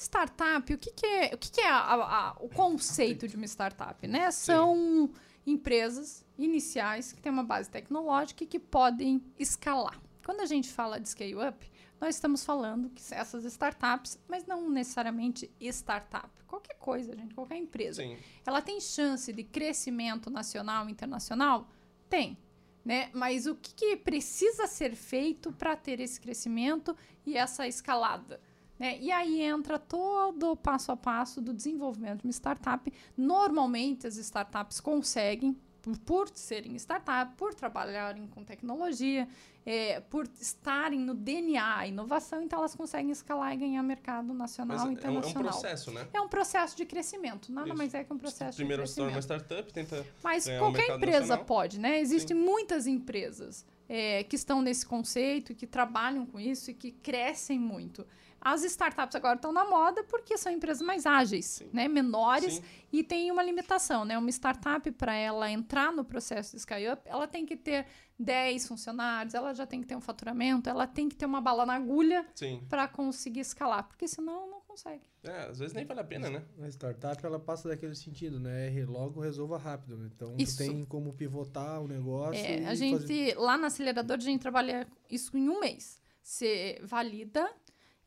Startup, 0.04 0.74
o 0.74 0.78
que, 0.78 0.92
que 0.92 1.06
é, 1.06 1.32
o, 1.34 1.38
que 1.38 1.52
que 1.52 1.62
é 1.62 1.70
a- 1.70 1.94
a- 1.94 2.36
o 2.39 2.50
conceito 2.50 3.28
de 3.28 3.36
uma 3.36 3.46
startup? 3.46 4.06
Né? 4.08 4.30
São 4.32 5.10
empresas 5.46 6.26
iniciais 6.38 7.12
que 7.12 7.22
têm 7.22 7.32
uma 7.32 7.44
base 7.44 7.70
tecnológica 7.70 8.44
e 8.44 8.48
que 8.48 8.60
podem 8.60 9.24
escalar. 9.38 10.00
Quando 10.26 10.39
a 10.42 10.46
gente 10.46 10.70
fala 10.72 11.00
de 11.00 11.10
scale-up, 11.10 11.70
nós 12.00 12.16
estamos 12.16 12.44
falando 12.44 12.89
que 12.89 13.02
essas 13.13 13.44
startups, 13.46 14.18
mas 14.28 14.46
não 14.46 14.70
necessariamente 14.70 15.50
startup, 15.62 16.30
qualquer 16.48 16.76
coisa, 16.76 17.16
gente, 17.16 17.34
qualquer 17.34 17.58
empresa. 17.58 18.02
Sim. 18.02 18.18
Ela 18.46 18.62
tem 18.62 18.80
chance 18.80 19.32
de 19.32 19.44
crescimento 19.44 20.30
nacional 20.30 20.88
e 20.88 20.92
internacional? 20.92 21.68
Tem. 22.10 22.38
Né? 22.86 23.10
Mas 23.13 23.46
o 23.46 23.56
que, 23.56 23.74
que 23.74 23.96
precisa 23.96 24.68
ser 24.68 24.96
feito 24.96 25.52
para 25.54 25.76
ter 25.76 26.02
esse 26.02 26.20
crescimento 26.20 26.96
e 27.26 27.38
essa 27.38 27.66
escalada? 27.66 28.42
Né? 28.84 28.98
E 29.00 29.10
aí 29.13 29.41
entra 29.41 29.80
todo 29.80 30.52
o 30.52 30.58
passo 30.58 30.91
a 30.91 30.98
passo 30.98 31.39
do 31.39 31.54
desenvolvimento 31.54 32.19
de 32.19 32.28
uma 32.28 32.34
startup. 32.34 32.91
Normalmente 33.15 34.06
as 34.06 34.17
startups 34.17 34.82
conseguem, 34.82 35.58
por, 35.82 35.98
por 36.00 36.30
serem 36.34 36.76
startup, 36.76 37.34
por 37.38 37.54
trabalharem 37.54 38.28
com 38.28 38.43
tecnologia, 38.43 39.26
é, 39.65 40.02
por 40.02 40.28
estarem 40.38 41.00
no 41.00 41.13
DNA, 41.13 41.78
a 41.78 41.88
inovação, 41.88 42.41
então 42.41 42.60
elas 42.60 42.76
conseguem 42.76 43.10
escalar 43.10 43.54
e 43.54 43.56
ganhar 43.56 43.82
mercado 43.84 44.34
nacional 44.34 44.78
Mas 44.78 44.84
e 44.84 44.86
é 44.86 44.89
um, 44.89 44.91
é 44.91 44.91
um 44.91 45.00
internacional. 45.00 45.52
processo, 45.54 45.91
né? 45.91 46.06
É 46.13 46.19
um 46.19 46.28
processo 46.28 46.76
de 46.76 46.86
crescimento, 46.86 47.54
nada 47.54 47.69
Isso. 47.69 47.78
mais 47.78 47.93
é 47.93 48.04
que 48.04 48.12
um 48.12 48.17
processo 48.17 48.58
Primeiro 48.58 48.84
de 48.84 48.89
se 48.89 48.98
torna 48.98 49.13
crescimento. 49.13 49.41
uma 49.41 49.48
startup, 49.48 49.72
tenta... 49.72 50.06
Mas 50.22 50.46
um 50.46 50.60
qualquer 50.60 50.80
mercado 50.80 50.98
empresa 50.98 51.19
nacional. 51.19 51.46
pode, 51.46 51.80
né? 51.80 52.02
Existem 52.02 52.36
muitas 52.36 52.86
empresas 52.86 53.65
é, 53.88 54.24
que 54.26 54.36
estão 54.36 54.62
nesse 54.62 54.86
conceito, 54.86 55.56
que 55.56 55.65
trabalham 55.65 56.26
com 56.26 56.38
isso 56.38 56.69
e 56.69 56.74
que 56.74 56.91
crescem 56.91 57.58
muito. 57.58 58.06
As 58.43 58.63
startups 58.63 59.15
agora 59.15 59.36
estão 59.36 59.51
na 59.53 59.63
moda 59.65 60.03
porque 60.03 60.38
são 60.38 60.51
empresas 60.51 60.82
mais 60.86 61.06
ágeis, 61.06 61.45
Sim. 61.45 61.69
né? 61.71 61.88
menores 61.88 62.56
Sim. 62.56 62.63
e 62.91 63.03
tem 63.03 63.32
uma 63.32 63.41
limitação, 63.41 64.03
né? 64.03 64.17
Uma 64.17 64.29
startup, 64.29 64.91
para 64.91 65.15
ela 65.15 65.49
entrar 65.49 65.91
no 65.93 66.03
processo 66.03 66.56
de 66.56 66.62
scale-up, 66.62 67.01
ela 67.06 67.27
tem 67.27 67.45
que 67.45 67.56
ter 67.56 67.86
10 68.19 68.67
funcionários, 68.67 69.34
ela 69.34 69.53
já 69.53 69.65
tem 69.65 69.82
que 69.82 69.88
ter 69.88 69.95
um 69.95 70.01
faturamento, 70.01 70.69
ela 70.69 70.86
tem 70.86 71.08
que 71.10 71.15
ter 71.15 71.25
uma 71.25 71.39
bala 71.41 71.65
na 71.65 71.75
agulha 71.75 72.25
para 72.69 72.88
conseguir 72.88 73.39
escalar, 73.39 73.88
porque 73.88 74.08
senão 74.08 74.49
não 74.49 74.62
consegue. 74.62 75.03
É, 75.23 75.43
às 75.49 75.60
vezes 75.60 75.73
nem 75.73 75.86
vale 75.86 75.99
a 76.01 76.03
pena, 76.03 76.29
né? 76.29 76.43
A 76.62 76.67
startup 76.67 77.25
ela 77.25 77.39
passa 77.39 77.69
daquele 77.69 77.95
sentido, 77.95 78.39
né? 78.39 78.67
R 78.67 78.86
logo 78.86 79.21
resolva 79.21 79.58
rápido, 79.58 79.97
né? 79.97 80.10
Então 80.13 80.36
Isso. 80.38 80.58
tu 80.58 80.60
tem 80.60 80.84
como 80.86 81.13
pivotar 81.13 81.82
o 81.82 81.88
negócio. 81.88 82.43
É, 82.43 82.65
a 82.67 82.75
gente, 82.75 82.99
fazer- 83.01 83.38
lá 83.38 83.58
na 83.58 83.67
aceleradora, 83.67 84.19
a 84.19 84.23
gente 84.23 84.41
trabalha 84.41 84.86
isso 85.10 85.36
em 85.38 85.47
um 85.49 85.60
mês. 85.60 86.01
Você 86.21 86.79
valida, 86.84 87.51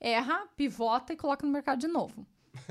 erra, 0.01 0.47
pivota 0.57 1.13
e 1.13 1.17
coloca 1.17 1.45
no 1.47 1.53
mercado 1.53 1.79
de 1.81 1.89
novo. 1.89 2.27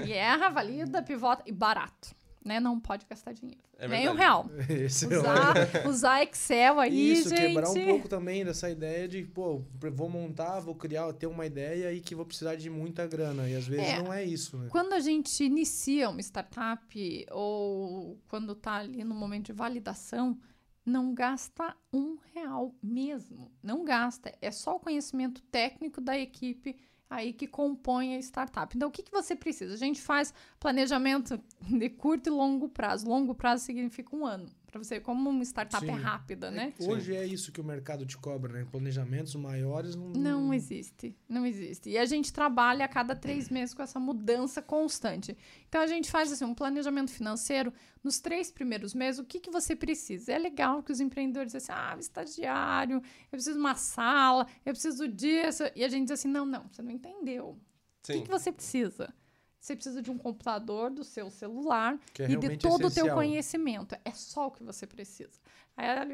E 0.06 0.12
erra, 0.14 0.50
valida, 0.50 1.02
pivota 1.02 1.44
e 1.46 1.52
barato. 1.52 2.16
Né? 2.44 2.60
Não 2.60 2.80
pode 2.80 3.08
gastar 3.10 3.34
dinheiro. 3.34 3.64
É 3.78 3.88
Nem 3.88 4.08
um 4.08 4.14
real. 4.14 4.46
Esse 4.70 5.12
é 5.12 5.18
Usar, 5.18 5.54
usar 5.90 6.24
Excel 6.24 6.80
aí, 6.80 7.12
Isso, 7.14 7.30
gente. 7.30 7.42
quebrar 7.42 7.70
um 7.72 7.86
pouco 7.86 8.08
também 8.08 8.46
dessa 8.46 8.70
ideia 8.70 9.08
de, 9.08 9.24
pô, 9.24 9.64
vou 9.94 10.08
montar, 10.10 10.60
vou 10.60 10.76
criar, 10.76 11.12
ter 11.14 11.26
uma 11.26 11.44
ideia 11.46 11.92
e 11.92 12.00
que 12.00 12.14
vou 12.14 12.24
precisar 12.24 12.56
de 12.56 12.70
muita 12.70 13.08
grana. 13.08 13.50
E 13.50 13.56
às 13.56 13.66
vezes 13.68 13.88
É. 13.88 14.02
não 14.02 14.14
é 14.14 14.24
isso, 14.24 14.58
né? 14.58 14.68
Quando 14.70 14.94
a 14.94 15.00
gente 15.00 15.44
inicia 15.44 16.08
uma 16.08 16.22
startup 16.22 17.26
ou 17.32 18.20
quando 18.28 18.54
está 18.54 18.76
ali 18.76 19.04
no 19.04 19.16
momento 19.16 19.48
de 19.48 19.54
validação, 19.54 20.38
não 20.86 21.16
gasta 21.16 21.76
um 21.92 22.16
real 22.32 22.76
mesmo. 22.82 23.52
Não 23.64 23.84
gasta. 23.84 24.32
É 24.40 24.52
só 24.52 24.76
o 24.76 24.80
conhecimento 24.80 25.42
técnico 25.52 26.00
da 26.00 26.16
equipe 26.18 26.78
aí 27.10 27.34
que 27.34 27.48
compõe 27.48 28.16
a 28.16 28.20
startup. 28.20 28.76
Então, 28.76 28.90
o 28.90 28.92
que, 28.92 29.04
que 29.04 29.12
você 29.12 29.36
precisa? 29.36 29.74
A 29.74 29.78
gente 29.78 30.02
faz 30.02 30.34
planejamento 30.60 31.40
de 31.62 31.90
curto 31.90 32.28
e 32.28 32.32
longo 32.32 32.70
prazo. 32.70 33.08
Longo 33.08 33.34
prazo 33.36 33.64
significa 33.66 34.16
um 34.16 34.26
ano. 34.26 34.48
Para 34.76 34.84
você, 34.84 35.00
como 35.00 35.30
uma 35.30 35.42
startup 35.46 35.90
é 35.90 35.94
Sim. 35.96 36.02
rápida, 36.02 36.52
né? 36.52 36.74
É, 36.78 36.84
hoje 36.84 37.16
é 37.16 37.26
isso 37.26 37.50
que 37.50 37.62
o 37.62 37.64
mercado 37.64 38.06
te 38.06 38.18
cobra, 38.18 38.52
né? 38.52 38.68
Planejamentos 38.70 39.34
maiores 39.36 39.96
não. 39.96 40.10
Não 40.10 40.54
existe, 40.54 41.16
não 41.30 41.46
existe. 41.46 41.92
E 41.92 41.98
a 41.98 42.04
gente 42.04 42.34
trabalha 42.34 42.84
a 42.84 42.88
cada 42.90 43.16
três 43.16 43.48
meses 43.48 43.74
com 43.74 43.82
essa 43.82 44.02
mudança 44.02 44.62
constante. 44.62 45.38
Então 45.70 45.80
a 45.80 45.88
gente 45.88 46.12
faz 46.12 46.30
assim, 46.30 46.44
um 46.44 46.54
planejamento 46.54 47.10
financeiro 47.10 47.72
nos 48.04 48.20
três 48.20 48.52
primeiros 48.52 48.94
meses. 48.94 49.18
O 49.18 49.24
que, 49.24 49.40
que 49.40 49.50
você 49.50 49.78
precisa? 49.78 50.34
É 50.34 50.38
legal 50.38 50.84
que 50.84 50.92
os 50.92 51.00
empreendedores 51.00 51.54
dizem 51.54 51.74
assim, 51.74 51.82
ah, 51.82 51.98
estagiário, 51.98 52.98
eu 52.98 53.30
preciso 53.32 53.54
de 53.54 53.62
uma 53.62 53.76
sala, 53.76 54.46
eu 54.66 54.74
preciso 54.74 55.08
disso. 55.08 55.64
E 55.74 55.86
a 55.86 55.88
gente 55.88 56.10
diz 56.10 56.20
assim, 56.20 56.28
não, 56.28 56.46
não, 56.46 56.68
você 56.70 56.82
não 56.82 56.92
entendeu. 56.92 57.52
O 57.52 57.58
que, 58.04 58.12
Sim. 58.12 58.24
que 58.24 58.30
você 58.30 58.52
precisa? 58.52 59.14
Você 59.66 59.76
precisa 59.76 60.00
de 60.00 60.12
um 60.12 60.18
computador 60.18 60.92
do 60.92 61.04
seu 61.04 61.30
celular 61.32 62.00
é 62.20 62.30
e 62.30 62.36
de 62.36 62.58
todo 62.58 62.88
o 62.88 62.92
teu 62.92 63.12
conhecimento. 63.14 63.96
É 64.06 64.12
só 64.12 64.48
o 64.48 64.52
que 64.52 64.64
você 64.64 64.86
precisa. 64.86 65.40
Aí 65.76 65.88
ela 65.88 66.06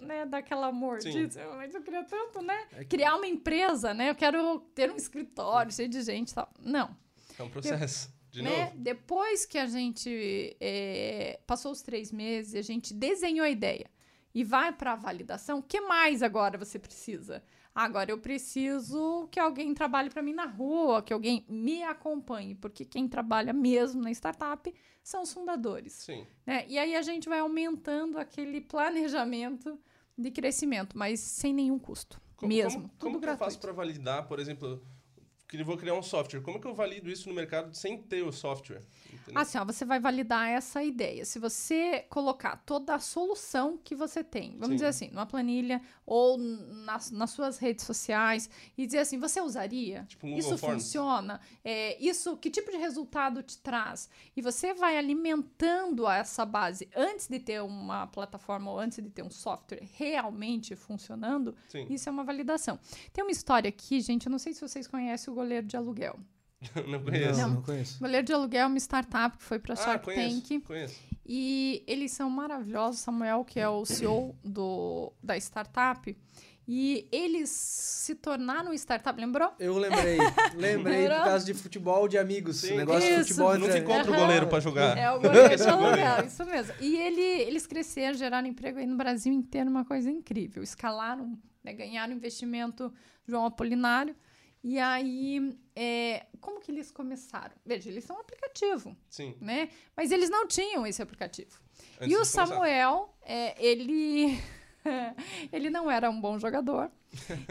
né, 0.00 0.26
dá 0.26 0.38
aquela 0.38 0.72
mordida, 0.72 1.48
mas 1.56 1.72
eu 1.74 1.80
queria 1.80 2.02
tanto, 2.02 2.42
né? 2.42 2.66
É 2.72 2.78
que- 2.78 2.96
Criar 2.96 3.14
uma 3.14 3.26
empresa, 3.26 3.94
né? 3.94 4.10
Eu 4.10 4.16
quero 4.16 4.58
ter 4.74 4.90
um 4.90 4.96
escritório 4.96 5.72
cheio 5.72 5.88
de 5.88 6.02
gente 6.02 6.30
e 6.30 6.34
tal. 6.34 6.52
Não. 6.60 6.96
É 7.38 7.42
um 7.42 7.48
processo. 7.48 8.12
De 8.32 8.42
né? 8.42 8.64
novo. 8.64 8.72
Depois 8.76 9.46
que 9.46 9.58
a 9.58 9.66
gente 9.66 10.56
é, 10.60 11.38
passou 11.46 11.70
os 11.70 11.80
três 11.80 12.10
meses, 12.10 12.56
a 12.56 12.62
gente 12.62 12.92
desenhou 12.92 13.44
a 13.46 13.50
ideia 13.50 13.88
e 14.34 14.42
vai 14.42 14.72
para 14.72 14.92
a 14.92 14.96
validação, 14.96 15.60
o 15.60 15.62
que 15.62 15.80
mais 15.80 16.22
agora 16.22 16.58
você 16.58 16.78
precisa? 16.80 17.42
Agora 17.74 18.10
eu 18.10 18.18
preciso 18.18 19.28
que 19.30 19.38
alguém 19.38 19.72
trabalhe 19.72 20.10
para 20.10 20.22
mim 20.22 20.32
na 20.32 20.46
rua, 20.46 21.02
que 21.02 21.12
alguém 21.12 21.44
me 21.48 21.82
acompanhe, 21.82 22.54
porque 22.54 22.84
quem 22.84 23.08
trabalha 23.08 23.52
mesmo 23.52 24.02
na 24.02 24.10
startup 24.10 24.74
são 25.02 25.22
os 25.22 25.32
fundadores. 25.32 25.92
Sim. 25.92 26.26
né? 26.46 26.64
E 26.68 26.78
aí 26.78 26.94
a 26.96 27.02
gente 27.02 27.28
vai 27.28 27.38
aumentando 27.38 28.18
aquele 28.18 28.60
planejamento 28.60 29.78
de 30.16 30.30
crescimento, 30.30 30.98
mas 30.98 31.20
sem 31.20 31.54
nenhum 31.54 31.78
custo. 31.78 32.20
Co- 32.36 32.46
mesmo. 32.46 32.82
Como, 32.82 32.88
tudo 32.90 32.98
como 33.00 33.20
que 33.20 33.28
eu 33.28 33.36
faço 33.36 33.58
para 33.58 33.72
validar, 33.72 34.26
por 34.28 34.38
exemplo, 34.38 34.82
que 35.48 35.56
eu 35.56 35.64
vou 35.64 35.78
criar 35.78 35.94
um 35.94 36.02
software? 36.02 36.42
Como 36.42 36.60
que 36.60 36.66
eu 36.66 36.74
valido 36.74 37.10
isso 37.10 37.26
no 37.26 37.34
mercado 37.34 37.74
sem 37.74 37.96
ter 37.96 38.22
o 38.22 38.30
software? 38.30 38.82
Entendeu? 39.10 39.40
Assim, 39.40 39.56
ó, 39.56 39.64
você 39.64 39.82
vai 39.82 39.98
validar 39.98 40.46
essa 40.46 40.82
ideia. 40.82 41.24
Se 41.24 41.38
você 41.38 42.04
colocar 42.10 42.56
toda 42.66 42.94
a 42.94 42.98
solução 42.98 43.78
que 43.82 43.94
você 43.94 44.22
tem, 44.22 44.52
vamos 44.52 44.68
Sim. 44.68 44.74
dizer 44.74 44.86
assim, 44.86 45.08
numa 45.08 45.24
planilha 45.24 45.80
ou 46.04 46.36
nas, 46.36 47.10
nas 47.10 47.30
suas 47.30 47.56
redes 47.56 47.86
sociais, 47.86 48.50
e 48.76 48.84
dizer 48.84 48.98
assim, 48.98 49.18
você 49.18 49.40
usaria? 49.40 50.04
Tipo 50.06 50.26
um 50.26 50.36
isso 50.36 50.56
Forms. 50.58 50.82
funciona? 50.82 51.40
É, 51.64 51.98
isso, 52.02 52.36
que 52.36 52.50
tipo 52.50 52.70
de 52.70 52.76
resultado 52.76 53.42
te 53.42 53.56
traz? 53.58 54.10
E 54.36 54.42
você 54.42 54.74
vai 54.74 54.98
alimentando 54.98 56.06
essa 56.06 56.44
base 56.44 56.90
antes 56.94 57.26
de 57.26 57.38
ter 57.38 57.62
uma 57.62 58.06
plataforma 58.06 58.70
ou 58.70 58.78
antes 58.78 59.02
de 59.02 59.08
ter 59.08 59.22
um 59.22 59.30
software 59.30 59.80
realmente 59.94 60.76
funcionando. 60.76 61.54
Sim. 61.68 61.86
Isso 61.88 62.06
é 62.06 62.12
uma 62.12 62.24
validação. 62.24 62.78
Tem 63.14 63.24
uma 63.24 63.32
história 63.32 63.70
aqui, 63.70 63.98
gente, 64.02 64.26
eu 64.26 64.30
não 64.30 64.38
sei 64.38 64.52
se 64.52 64.60
vocês 64.60 64.86
conhecem 64.86 65.32
o 65.32 65.37
goleiro 65.38 65.66
de 65.66 65.76
aluguel. 65.76 66.18
não 66.86 67.02
conheço. 67.02 67.40
Não, 67.40 67.50
Não. 67.50 67.62
conheço. 67.62 67.98
Goleiro 68.00 68.26
de 68.26 68.32
aluguel 68.32 68.64
é 68.64 68.66
uma 68.66 68.78
startup 68.78 69.38
que 69.38 69.44
foi 69.44 69.58
para 69.58 69.74
ah, 69.74 69.76
Shark 69.76 70.04
conheço. 70.04 70.42
Tank. 70.42 70.60
Conheço. 70.64 71.00
E 71.24 71.84
eles 71.86 72.12
são 72.12 72.28
maravilhosos. 72.30 73.00
Samuel, 73.00 73.44
que 73.44 73.60
é 73.60 73.68
o 73.68 73.84
CEO 73.84 74.34
do, 74.42 75.12
da 75.22 75.36
startup. 75.36 76.16
E 76.70 77.08
eles 77.10 77.48
se 77.48 78.14
tornaram 78.14 78.74
startup, 78.74 79.18
lembrou? 79.18 79.52
Eu 79.58 79.78
lembrei. 79.78 80.18
Lembrei 80.54 81.06
por 81.06 81.08
Lembrou? 81.08 81.24
causa 81.24 81.46
de 81.46 81.54
futebol 81.54 82.06
de 82.06 82.18
amigos. 82.18 82.58
Sim. 82.58 82.76
Negócio 82.76 83.08
de 83.08 83.14
Isso. 83.14 83.28
futebol 83.28 83.54
Nunca 83.54 83.78
entre... 83.78 83.80
encontra 83.80 84.12
o 84.12 84.14
goleiro 84.14 84.46
para 84.48 84.60
jogar. 84.60 84.98
É 84.98 85.10
o 85.10 85.16
goleiro 85.20 85.48
de 85.48 85.62
é 85.62 86.26
isso 86.26 86.44
mesmo. 86.44 86.74
E 86.78 86.94
ele, 86.94 87.22
eles 87.22 87.66
cresceram, 87.66 88.14
geraram 88.18 88.46
emprego 88.46 88.78
aí 88.78 88.86
no 88.86 88.98
Brasil 88.98 89.32
inteiro, 89.32 89.70
uma 89.70 89.84
coisa 89.84 90.10
incrível. 90.10 90.62
Escalaram, 90.62 91.38
né, 91.64 91.72
ganharam 91.72 92.12
investimento 92.12 92.92
João 93.26 93.46
Apolinário. 93.46 94.14
E 94.62 94.78
aí, 94.78 95.56
é, 95.74 96.26
como 96.40 96.60
que 96.60 96.70
eles 96.70 96.90
começaram? 96.90 97.54
Veja, 97.64 97.88
eles 97.88 98.04
são 98.04 98.16
um 98.16 98.20
aplicativo, 98.20 98.96
Sim. 99.08 99.36
né? 99.40 99.68
Mas 99.96 100.10
eles 100.10 100.28
não 100.28 100.46
tinham 100.46 100.86
esse 100.86 101.00
aplicativo. 101.00 101.60
Antes 102.00 102.12
e 102.12 102.16
o. 102.16 102.24
Samuel, 102.24 103.14
é, 103.22 103.54
ele. 103.64 104.38
ele 105.52 105.70
não 105.70 105.90
era 105.90 106.10
um 106.10 106.20
bom 106.20 106.38
jogador. 106.38 106.90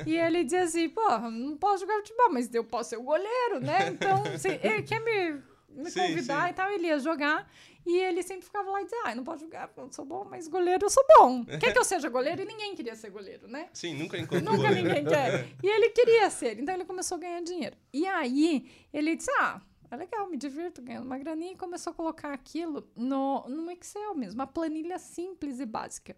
e 0.06 0.18
ele 0.18 0.44
dizia 0.44 0.64
assim: 0.64 0.90
pô, 0.90 1.18
não 1.30 1.58
posso 1.58 1.82
jogar 1.82 1.98
futebol, 1.98 2.30
mas 2.32 2.54
eu 2.54 2.64
posso 2.64 2.90
ser 2.92 2.98
o 2.98 3.04
goleiro, 3.04 3.60
né? 3.62 3.90
Então, 3.90 4.24
se 4.38 4.50
ele 4.50 4.84
quer 4.84 5.00
me, 5.00 5.42
me 5.78 5.92
Sim, 5.92 6.00
convidar 6.02 6.44
sim. 6.46 6.50
e 6.50 6.54
tal, 6.54 6.72
ele 6.72 6.88
ia 6.88 7.00
jogar. 7.00 7.50
E 7.86 7.98
ele 8.00 8.22
sempre 8.24 8.44
ficava 8.46 8.70
lá 8.70 8.82
e 8.82 8.84
dizia: 8.84 9.00
ah, 9.06 9.16
não 9.16 9.24
posso 9.24 9.42
jogar 9.46 9.68
porque 9.68 9.80
eu 9.80 9.86
não 9.86 9.92
sou 9.92 10.04
bom, 10.06 10.26
mas 10.30 10.48
goleiro 10.48 10.86
eu 10.86 10.90
sou 10.90 11.04
bom. 11.18 11.46
Quer 11.60 11.72
que 11.72 11.80
eu 11.80 11.84
seja 11.86 12.10
goleiro? 12.10 12.42
E 12.42 12.46
ninguém 12.46 12.76
queria 12.76 12.96
ser 12.96 13.10
goleiro, 13.10 13.48
né? 13.48 13.70
Sim, 13.74 13.94
nunca 13.96 14.18
encontrou 14.20 14.42
Nunca 14.42 14.68
goleiro. 14.68 14.88
ninguém 14.88 15.06
quer. 15.06 15.48
E 15.64 15.68
ele 15.68 15.90
queria 15.90 16.30
ser, 16.30 16.60
então 16.60 16.74
ele 16.76 16.84
começou 16.86 17.16
a 17.16 17.20
ganhar 17.20 17.42
dinheiro. 17.42 17.78
E 17.94 18.06
aí 18.06 18.70
ele 18.94 19.16
disse: 19.16 19.32
Ah, 19.40 19.62
é 19.90 19.96
legal, 19.96 20.28
me 20.30 20.36
divirto 20.36 20.82
ganhando 20.82 21.06
uma 21.06 21.18
graninha. 21.18 21.54
E 21.54 21.56
começou 21.56 21.92
a 21.92 21.94
colocar 21.94 22.34
aquilo 22.34 22.90
no, 22.96 23.48
no 23.48 23.72
Excel 23.72 24.14
mesmo, 24.16 24.40
uma 24.40 24.48
planilha 24.48 25.00
simples 25.00 25.60
e 25.62 25.66
básica. 25.66 26.16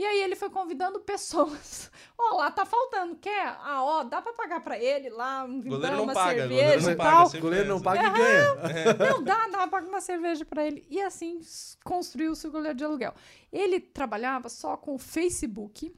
E 0.00 0.02
aí 0.06 0.22
ele 0.22 0.34
foi 0.34 0.48
convidando 0.48 0.98
pessoas. 1.00 1.90
Ó, 2.18 2.38
lá 2.38 2.50
tá 2.50 2.64
faltando, 2.64 3.16
quer? 3.16 3.48
Ah, 3.60 3.84
ó, 3.84 4.02
dá 4.02 4.22
pra 4.22 4.32
pagar 4.32 4.60
pra 4.64 4.78
ele 4.78 5.10
lá, 5.10 5.44
um 5.44 5.60
não 5.60 6.04
uma 6.04 6.14
paga, 6.14 6.40
cerveja 6.40 6.48
goleiro 6.48 6.82
não 6.82 6.90
e 6.90 6.96
paga. 6.96 7.10
tal. 7.10 7.26
sempre 7.26 7.40
Goleiro 7.40 7.68
não 7.68 7.82
paga 7.82 8.06
e 8.06 8.10
ganha. 8.10 8.94
Não 9.10 9.22
dá, 9.22 9.46
dá 9.48 9.58
pra 9.58 9.68
pagar 9.68 9.88
uma 9.88 10.00
cerveja 10.00 10.42
pra 10.46 10.66
ele. 10.66 10.86
E 10.88 11.02
assim 11.02 11.38
construiu-se 11.84 12.46
o 12.46 12.50
goleiro 12.50 12.78
de 12.78 12.82
aluguel. 12.82 13.14
Ele 13.52 13.78
trabalhava 13.78 14.48
só 14.48 14.74
com 14.74 14.94
o 14.94 14.98
Facebook 14.98 15.94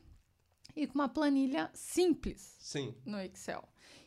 e 0.74 0.86
com 0.88 0.94
uma 0.96 1.08
planilha 1.08 1.70
simples 1.72 2.56
Sim. 2.58 2.96
no 3.06 3.20
Excel. 3.20 3.62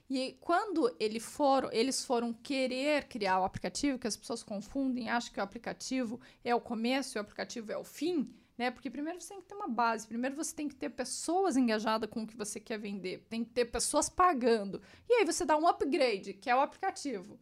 E 0.09 0.37
quando 0.41 0.93
ele 0.99 1.21
foram, 1.21 1.71
eles 1.71 2.03
foram 2.03 2.33
querer 2.33 3.05
criar 3.07 3.39
o 3.39 3.45
aplicativo, 3.45 3.97
que 3.97 4.07
as 4.07 4.17
pessoas 4.17 4.43
confundem, 4.43 5.09
acham 5.09 5.31
que 5.33 5.39
o 5.39 5.43
aplicativo 5.43 6.19
é 6.43 6.53
o 6.53 6.59
começo 6.59 7.17
e 7.17 7.19
o 7.19 7.21
aplicativo 7.21 7.71
é 7.71 7.77
o 7.77 7.83
fim, 7.85 8.29
né? 8.57 8.71
Porque 8.71 8.89
primeiro 8.89 9.19
você 9.19 9.29
tem 9.29 9.41
que 9.41 9.47
ter 9.47 9.55
uma 9.55 9.67
base, 9.67 10.07
primeiro 10.07 10.35
você 10.35 10.55
tem 10.55 10.67
que 10.67 10.75
ter 10.75 10.89
pessoas 10.89 11.57
engajadas 11.57 12.09
com 12.09 12.23
o 12.23 12.27
que 12.27 12.35
você 12.35 12.59
quer 12.59 12.77
vender, 12.77 13.25
tem 13.29 13.43
que 13.43 13.51
ter 13.51 13.65
pessoas 13.65 14.09
pagando. 14.09 14.81
E 15.09 15.13
aí 15.13 15.25
você 15.25 15.45
dá 15.45 15.57
um 15.57 15.67
upgrade, 15.67 16.33
que 16.33 16.49
é 16.49 16.55
o 16.55 16.61
aplicativo. 16.61 17.37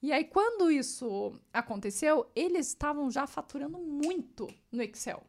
E 0.00 0.12
aí, 0.12 0.24
quando 0.24 0.70
isso 0.70 1.32
aconteceu, 1.52 2.30
eles 2.34 2.68
estavam 2.68 3.10
já 3.10 3.26
faturando 3.26 3.78
muito 3.78 4.46
no 4.70 4.80
Excel. 4.82 5.24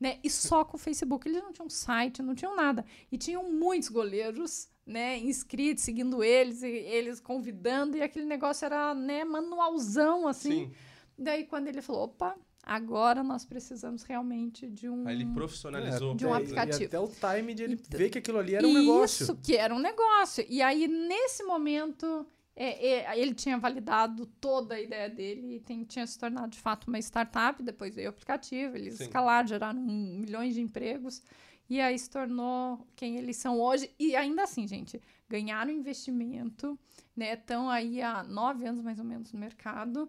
Né? 0.00 0.18
E 0.22 0.30
só 0.30 0.64
com 0.64 0.76
o 0.76 0.80
Facebook. 0.80 1.28
Eles 1.28 1.42
não 1.42 1.52
tinham 1.52 1.68
site, 1.68 2.22
não 2.22 2.34
tinham 2.34 2.56
nada. 2.56 2.84
E 3.12 3.18
tinham 3.18 3.50
muitos 3.52 3.90
goleiros 3.90 4.68
né, 4.86 5.18
inscritos, 5.18 5.84
seguindo 5.84 6.22
eles, 6.22 6.62
e 6.62 6.68
eles 6.68 7.20
convidando, 7.20 7.96
e 7.96 8.02
aquele 8.02 8.24
negócio 8.24 8.64
era 8.64 8.94
né, 8.94 9.24
manualzão, 9.24 10.28
assim. 10.28 10.66
Sim. 10.66 10.72
Daí, 11.18 11.44
quando 11.44 11.68
ele 11.68 11.82
falou, 11.82 12.04
opa, 12.04 12.36
agora 12.66 13.22
nós 13.22 13.44
precisamos 13.44 14.02
realmente 14.02 14.68
de 14.68 14.88
um... 14.88 15.06
Aí 15.06 15.14
ele 15.14 15.26
profissionalizou. 15.26 16.16
De 16.16 16.26
um 16.26 16.34
É, 16.34 16.38
aplicativo. 16.38 16.82
E 16.82 16.86
até 16.86 16.98
o 16.98 17.08
time 17.08 17.54
de 17.54 17.62
ele 17.62 17.74
Então- 17.74 17.98
ver 17.98 18.10
que 18.10 18.18
aquilo 18.18 18.38
ali 18.38 18.56
era 18.56 18.66
um 18.66 18.70
Isso, 18.70 18.80
negócio. 18.80 19.36
que 19.40 19.56
era 19.56 19.72
um 19.72 19.78
negócio. 19.78 20.44
E 20.48 20.60
aí, 20.60 20.88
nesse 20.88 21.44
momento, 21.44 22.26
é, 22.56 22.88
é, 23.14 23.18
ele 23.20 23.32
tinha 23.34 23.56
validado 23.56 24.26
toda 24.40 24.74
a 24.74 24.80
ideia 24.80 25.08
dele 25.08 25.56
e 25.56 25.60
tem- 25.60 25.84
tinha 25.84 26.04
se 26.06 26.18
tornado, 26.18 26.48
de 26.48 26.58
fato, 26.58 26.88
uma 26.88 26.98
startup. 26.98 27.62
Depois 27.62 27.94
veio 27.94 28.08
o 28.08 28.10
aplicativo, 28.10 28.76
eles 28.76 28.94
Sim. 28.94 29.04
escalaram, 29.04 29.46
geraram 29.46 29.78
um- 29.80 30.18
milhões 30.18 30.52
de 30.54 30.60
empregos. 30.60 31.22
E 31.70 31.80
aí 31.80 31.96
se 31.98 32.10
tornou 32.10 32.84
quem 32.96 33.16
eles 33.16 33.36
são 33.36 33.60
hoje. 33.60 33.90
E 33.98 34.14
ainda 34.16 34.42
assim, 34.42 34.66
gente, 34.66 35.00
ganharam 35.28 35.70
investimento, 35.70 36.78
né? 37.16 37.34
Estão 37.34 37.68
aí 37.70 38.00
há 38.02 38.22
nove 38.22 38.64
anos, 38.66 38.82
mais 38.82 38.98
ou 38.98 39.04
menos, 39.04 39.32
no 39.32 39.38
mercado. 39.38 40.08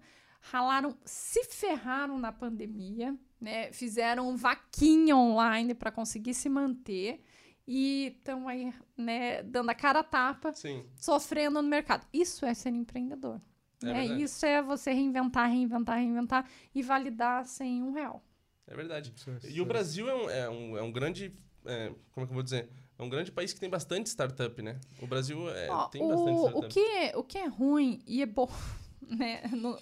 Ralaram, 0.52 0.98
se 1.06 1.44
ferraram 1.46 2.18
na 2.18 2.32
pandemia, 2.32 3.16
né? 3.40 3.72
Fizeram 3.72 4.36
vaquinha 4.38 5.16
online 5.16 5.74
para 5.74 5.92
conseguir 5.92 6.34
se 6.34 6.48
manter 6.50 7.22
e 7.68 8.16
estão 8.18 8.48
aí, 8.48 8.74
né, 8.96 9.44
dando 9.44 9.70
a 9.70 9.76
cara 9.76 10.00
a 10.00 10.04
tapa, 10.04 10.54
Sim. 10.54 10.86
sofrendo 10.96 11.62
no 11.62 11.68
mercado. 11.68 12.08
Isso 12.14 12.46
é 12.46 12.54
ser 12.54 12.70
empreendedor. 12.70 13.42
É 13.84 13.88
né? 13.94 14.06
Isso 14.06 14.46
é 14.46 14.62
você 14.62 14.92
reinventar, 14.92 15.50
reinventar, 15.50 15.98
reinventar 16.00 16.50
e 16.74 16.82
validar 16.82 17.46
sem 17.46 17.84
um 17.84 17.92
real. 17.92 18.24
É 18.66 18.76
verdade. 18.76 19.14
É- 19.44 19.50
E 19.52 19.62
o 19.62 19.66
Brasil 19.66 20.10
é 20.10 20.16
um, 20.16 20.30
é 20.30 20.50
um, 20.50 20.78
é 20.78 20.82
um 20.82 20.92
grande. 20.92 21.34
é, 21.66 21.90
como 22.12 22.24
é 22.24 22.28
que 22.28 22.32
eu 22.32 22.36
vou 22.36 22.44
dizer? 22.44 22.70
É 22.98 23.04
um 23.04 23.10
grande 23.10 23.32
país 23.32 23.54
que 23.54 23.60
tem 23.60 23.70
bastante 23.70 24.08
startup, 24.10 24.60
né? 24.62 24.80
O 25.02 25.06
Brasil 25.06 25.48
é, 25.50 25.70
Ó, 25.70 25.88
tem 25.90 26.08
bastante 26.08 26.30
o, 26.38 26.42
startup. 26.48 26.66
o, 26.66 26.70
que, 26.70 26.80
é- 26.80 27.18
o 27.18 27.24
que 27.24 27.38
é 27.38 27.46
ruim 27.48 28.02
e 28.08 28.22
é 28.22 28.26
bom, 28.26 28.48
né, 29.10 29.41
no, 29.52 29.78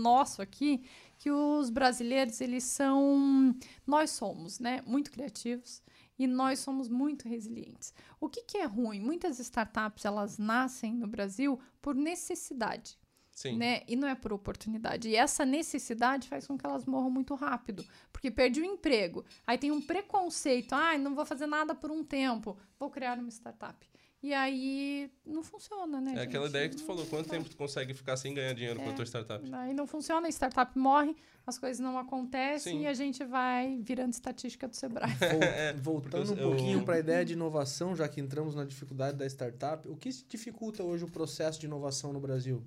nosso 0.00 0.42
aqui, 0.42 0.84
que 1.18 1.30
os 1.30 1.70
brasileiros, 1.70 2.40
eles 2.40 2.64
são, 2.64 3.54
nós 3.86 4.10
somos, 4.10 4.58
né, 4.58 4.82
muito 4.86 5.10
criativos 5.10 5.82
e 6.18 6.26
nós 6.26 6.58
somos 6.58 6.88
muito 6.88 7.28
resilientes. 7.28 7.94
O 8.20 8.28
que, 8.28 8.42
que 8.42 8.58
é 8.58 8.64
ruim? 8.64 9.00
Muitas 9.00 9.38
startups, 9.38 10.04
elas 10.04 10.38
nascem 10.38 10.92
no 10.92 11.06
Brasil 11.06 11.58
por 11.80 11.94
necessidade. 11.94 12.98
Sim. 13.38 13.56
né? 13.56 13.82
E 13.86 13.94
não 13.94 14.08
é 14.08 14.16
por 14.16 14.32
oportunidade. 14.32 15.08
E 15.08 15.14
essa 15.14 15.46
necessidade 15.46 16.28
faz 16.28 16.44
com 16.44 16.58
que 16.58 16.66
elas 16.66 16.84
morram 16.84 17.08
muito 17.08 17.36
rápido. 17.36 17.84
Porque 18.12 18.32
perdi 18.32 18.60
o 18.60 18.64
emprego. 18.64 19.24
Aí 19.46 19.56
tem 19.56 19.70
um 19.70 19.80
preconceito. 19.80 20.72
Ah, 20.72 20.98
não 20.98 21.14
vou 21.14 21.24
fazer 21.24 21.46
nada 21.46 21.72
por 21.72 21.88
um 21.88 22.02
tempo. 22.02 22.58
Vou 22.80 22.90
criar 22.90 23.16
uma 23.16 23.30
startup. 23.30 23.88
E 24.20 24.34
aí 24.34 25.08
não 25.24 25.44
funciona, 25.44 26.00
né? 26.00 26.14
É 26.16 26.22
aquela 26.22 26.46
gente? 26.46 26.50
ideia 26.50 26.68
que 26.68 26.76
tu 26.76 26.82
falou. 26.84 27.06
Quanto 27.06 27.28
tempo 27.28 27.48
tu 27.48 27.56
consegue 27.56 27.94
ficar 27.94 28.16
sem 28.16 28.34
ganhar 28.34 28.52
dinheiro 28.52 28.80
com 28.80 28.88
a 28.88 28.92
É. 28.92 28.94
tua 28.96 29.04
startup? 29.06 29.54
Aí 29.54 29.72
não 29.72 29.86
funciona, 29.86 30.26
a 30.26 30.30
startup 30.30 30.76
morre, 30.76 31.14
as 31.46 31.56
coisas 31.56 31.78
não 31.78 31.96
acontecem 31.96 32.78
Sim. 32.78 32.82
e 32.82 32.86
a 32.88 32.94
gente 32.94 33.24
vai 33.24 33.78
virando 33.80 34.12
estatística 34.12 34.66
do 34.66 34.74
Sebrae. 34.74 35.08
Vol- 35.80 36.00
Voltando 36.00 36.32
um 36.32 36.36
pouquinho 36.36 36.80
eu- 36.80 36.84
para 36.84 36.94
a 36.96 36.98
ideia 36.98 37.24
de 37.24 37.34
inovação, 37.34 37.94
já 37.94 38.08
que 38.08 38.20
entramos 38.20 38.56
na 38.56 38.64
dificuldade 38.64 39.16
da 39.16 39.24
startup, 39.26 39.86
o 39.88 39.96
que 39.96 40.08
dificulta 40.28 40.82
hoje 40.82 41.04
o 41.04 41.10
processo 41.10 41.60
de 41.60 41.66
inovação 41.66 42.12
no 42.12 42.18
Brasil? 42.18 42.60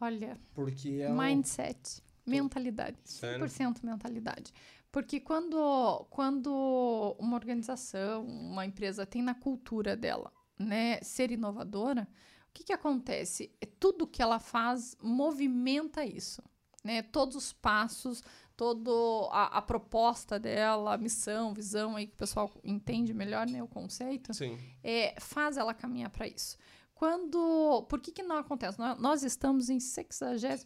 Olha, 0.00 0.36
Porque 0.52 0.98
é 1.00 1.08
um- 1.08 1.16
mindset, 1.16 2.02
mentalidade, 2.26 2.96
Sério? 3.04 3.38
100% 3.48 3.84
mentalidade. 3.84 4.52
Porque 4.90 5.20
quando, 5.20 6.04
quando 6.10 7.14
uma 7.20 7.36
organização, 7.36 8.24
uma 8.26 8.66
empresa 8.66 9.06
tem 9.06 9.22
na 9.22 9.34
cultura 9.34 9.96
dela, 9.96 10.32
né, 10.58 11.00
ser 11.02 11.30
inovadora, 11.30 12.08
o 12.48 12.52
que, 12.52 12.64
que 12.64 12.72
acontece? 12.72 13.50
É 13.60 13.66
Tudo 13.66 14.06
que 14.06 14.20
ela 14.22 14.38
faz 14.38 14.96
movimenta 15.02 16.04
isso, 16.04 16.42
né? 16.84 17.02
Todos 17.02 17.34
os 17.36 17.52
passos, 17.52 18.22
toda 18.56 18.90
a, 19.30 19.62
proposta 19.62 20.38
dela, 20.38 20.94
a 20.94 20.98
missão, 20.98 21.54
visão 21.54 21.96
aí 21.96 22.06
que 22.06 22.14
o 22.14 22.18
pessoal 22.18 22.50
entende 22.62 23.14
melhor, 23.14 23.46
né, 23.48 23.62
o 23.62 23.68
conceito 23.68 24.34
Sim. 24.34 24.58
é, 24.84 25.18
faz 25.18 25.56
ela 25.56 25.72
caminhar 25.72 26.10
para 26.10 26.26
isso. 26.28 26.56
Quando. 26.94 27.84
Por 27.88 27.98
que, 28.00 28.12
que 28.12 28.22
não 28.22 28.36
acontece? 28.36 28.78
Nó- 28.78 28.94
Nós 28.96 29.22
estamos 29.24 29.68
em 29.68 29.80
66 29.80 30.64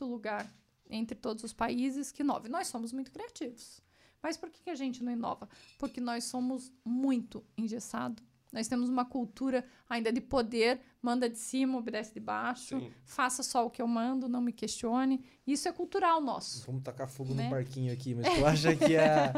lugar 0.00 0.50
entre 0.88 1.14
todos 1.18 1.44
os 1.44 1.52
países 1.52 2.10
que 2.12 2.22
inove. 2.22 2.48
Nós 2.48 2.68
somos 2.68 2.92
muito 2.92 3.10
criativos. 3.10 3.80
Mas 4.22 4.36
por 4.36 4.48
que, 4.50 4.62
que 4.62 4.70
a 4.70 4.74
gente 4.74 5.04
não 5.04 5.12
inova? 5.12 5.48
Porque 5.78 6.00
nós 6.00 6.24
somos 6.24 6.72
muito 6.84 7.44
engessados. 7.58 8.24
Nós 8.56 8.66
temos 8.66 8.88
uma 8.88 9.04
cultura 9.04 9.66
ainda 9.86 10.10
de 10.10 10.18
poder, 10.18 10.80
manda 11.06 11.30
de 11.30 11.38
cima, 11.38 11.78
obedece 11.78 12.12
de 12.12 12.18
baixo, 12.20 12.80
Sim. 12.80 12.90
faça 13.04 13.42
só 13.44 13.64
o 13.64 13.70
que 13.70 13.80
eu 13.80 13.86
mando, 13.86 14.28
não 14.28 14.40
me 14.40 14.52
questione. 14.52 15.24
Isso 15.46 15.68
é 15.68 15.72
cultural 15.72 16.20
nosso. 16.20 16.66
Vamos 16.66 16.82
tacar 16.82 17.08
fogo 17.08 17.32
Né? 17.32 17.44
no 17.44 17.50
parquinho 17.50 17.92
aqui, 17.92 18.14
mas 18.16 18.26
tu 18.34 18.44
acha 18.44 18.74
que 18.74 18.96
a, 18.96 19.32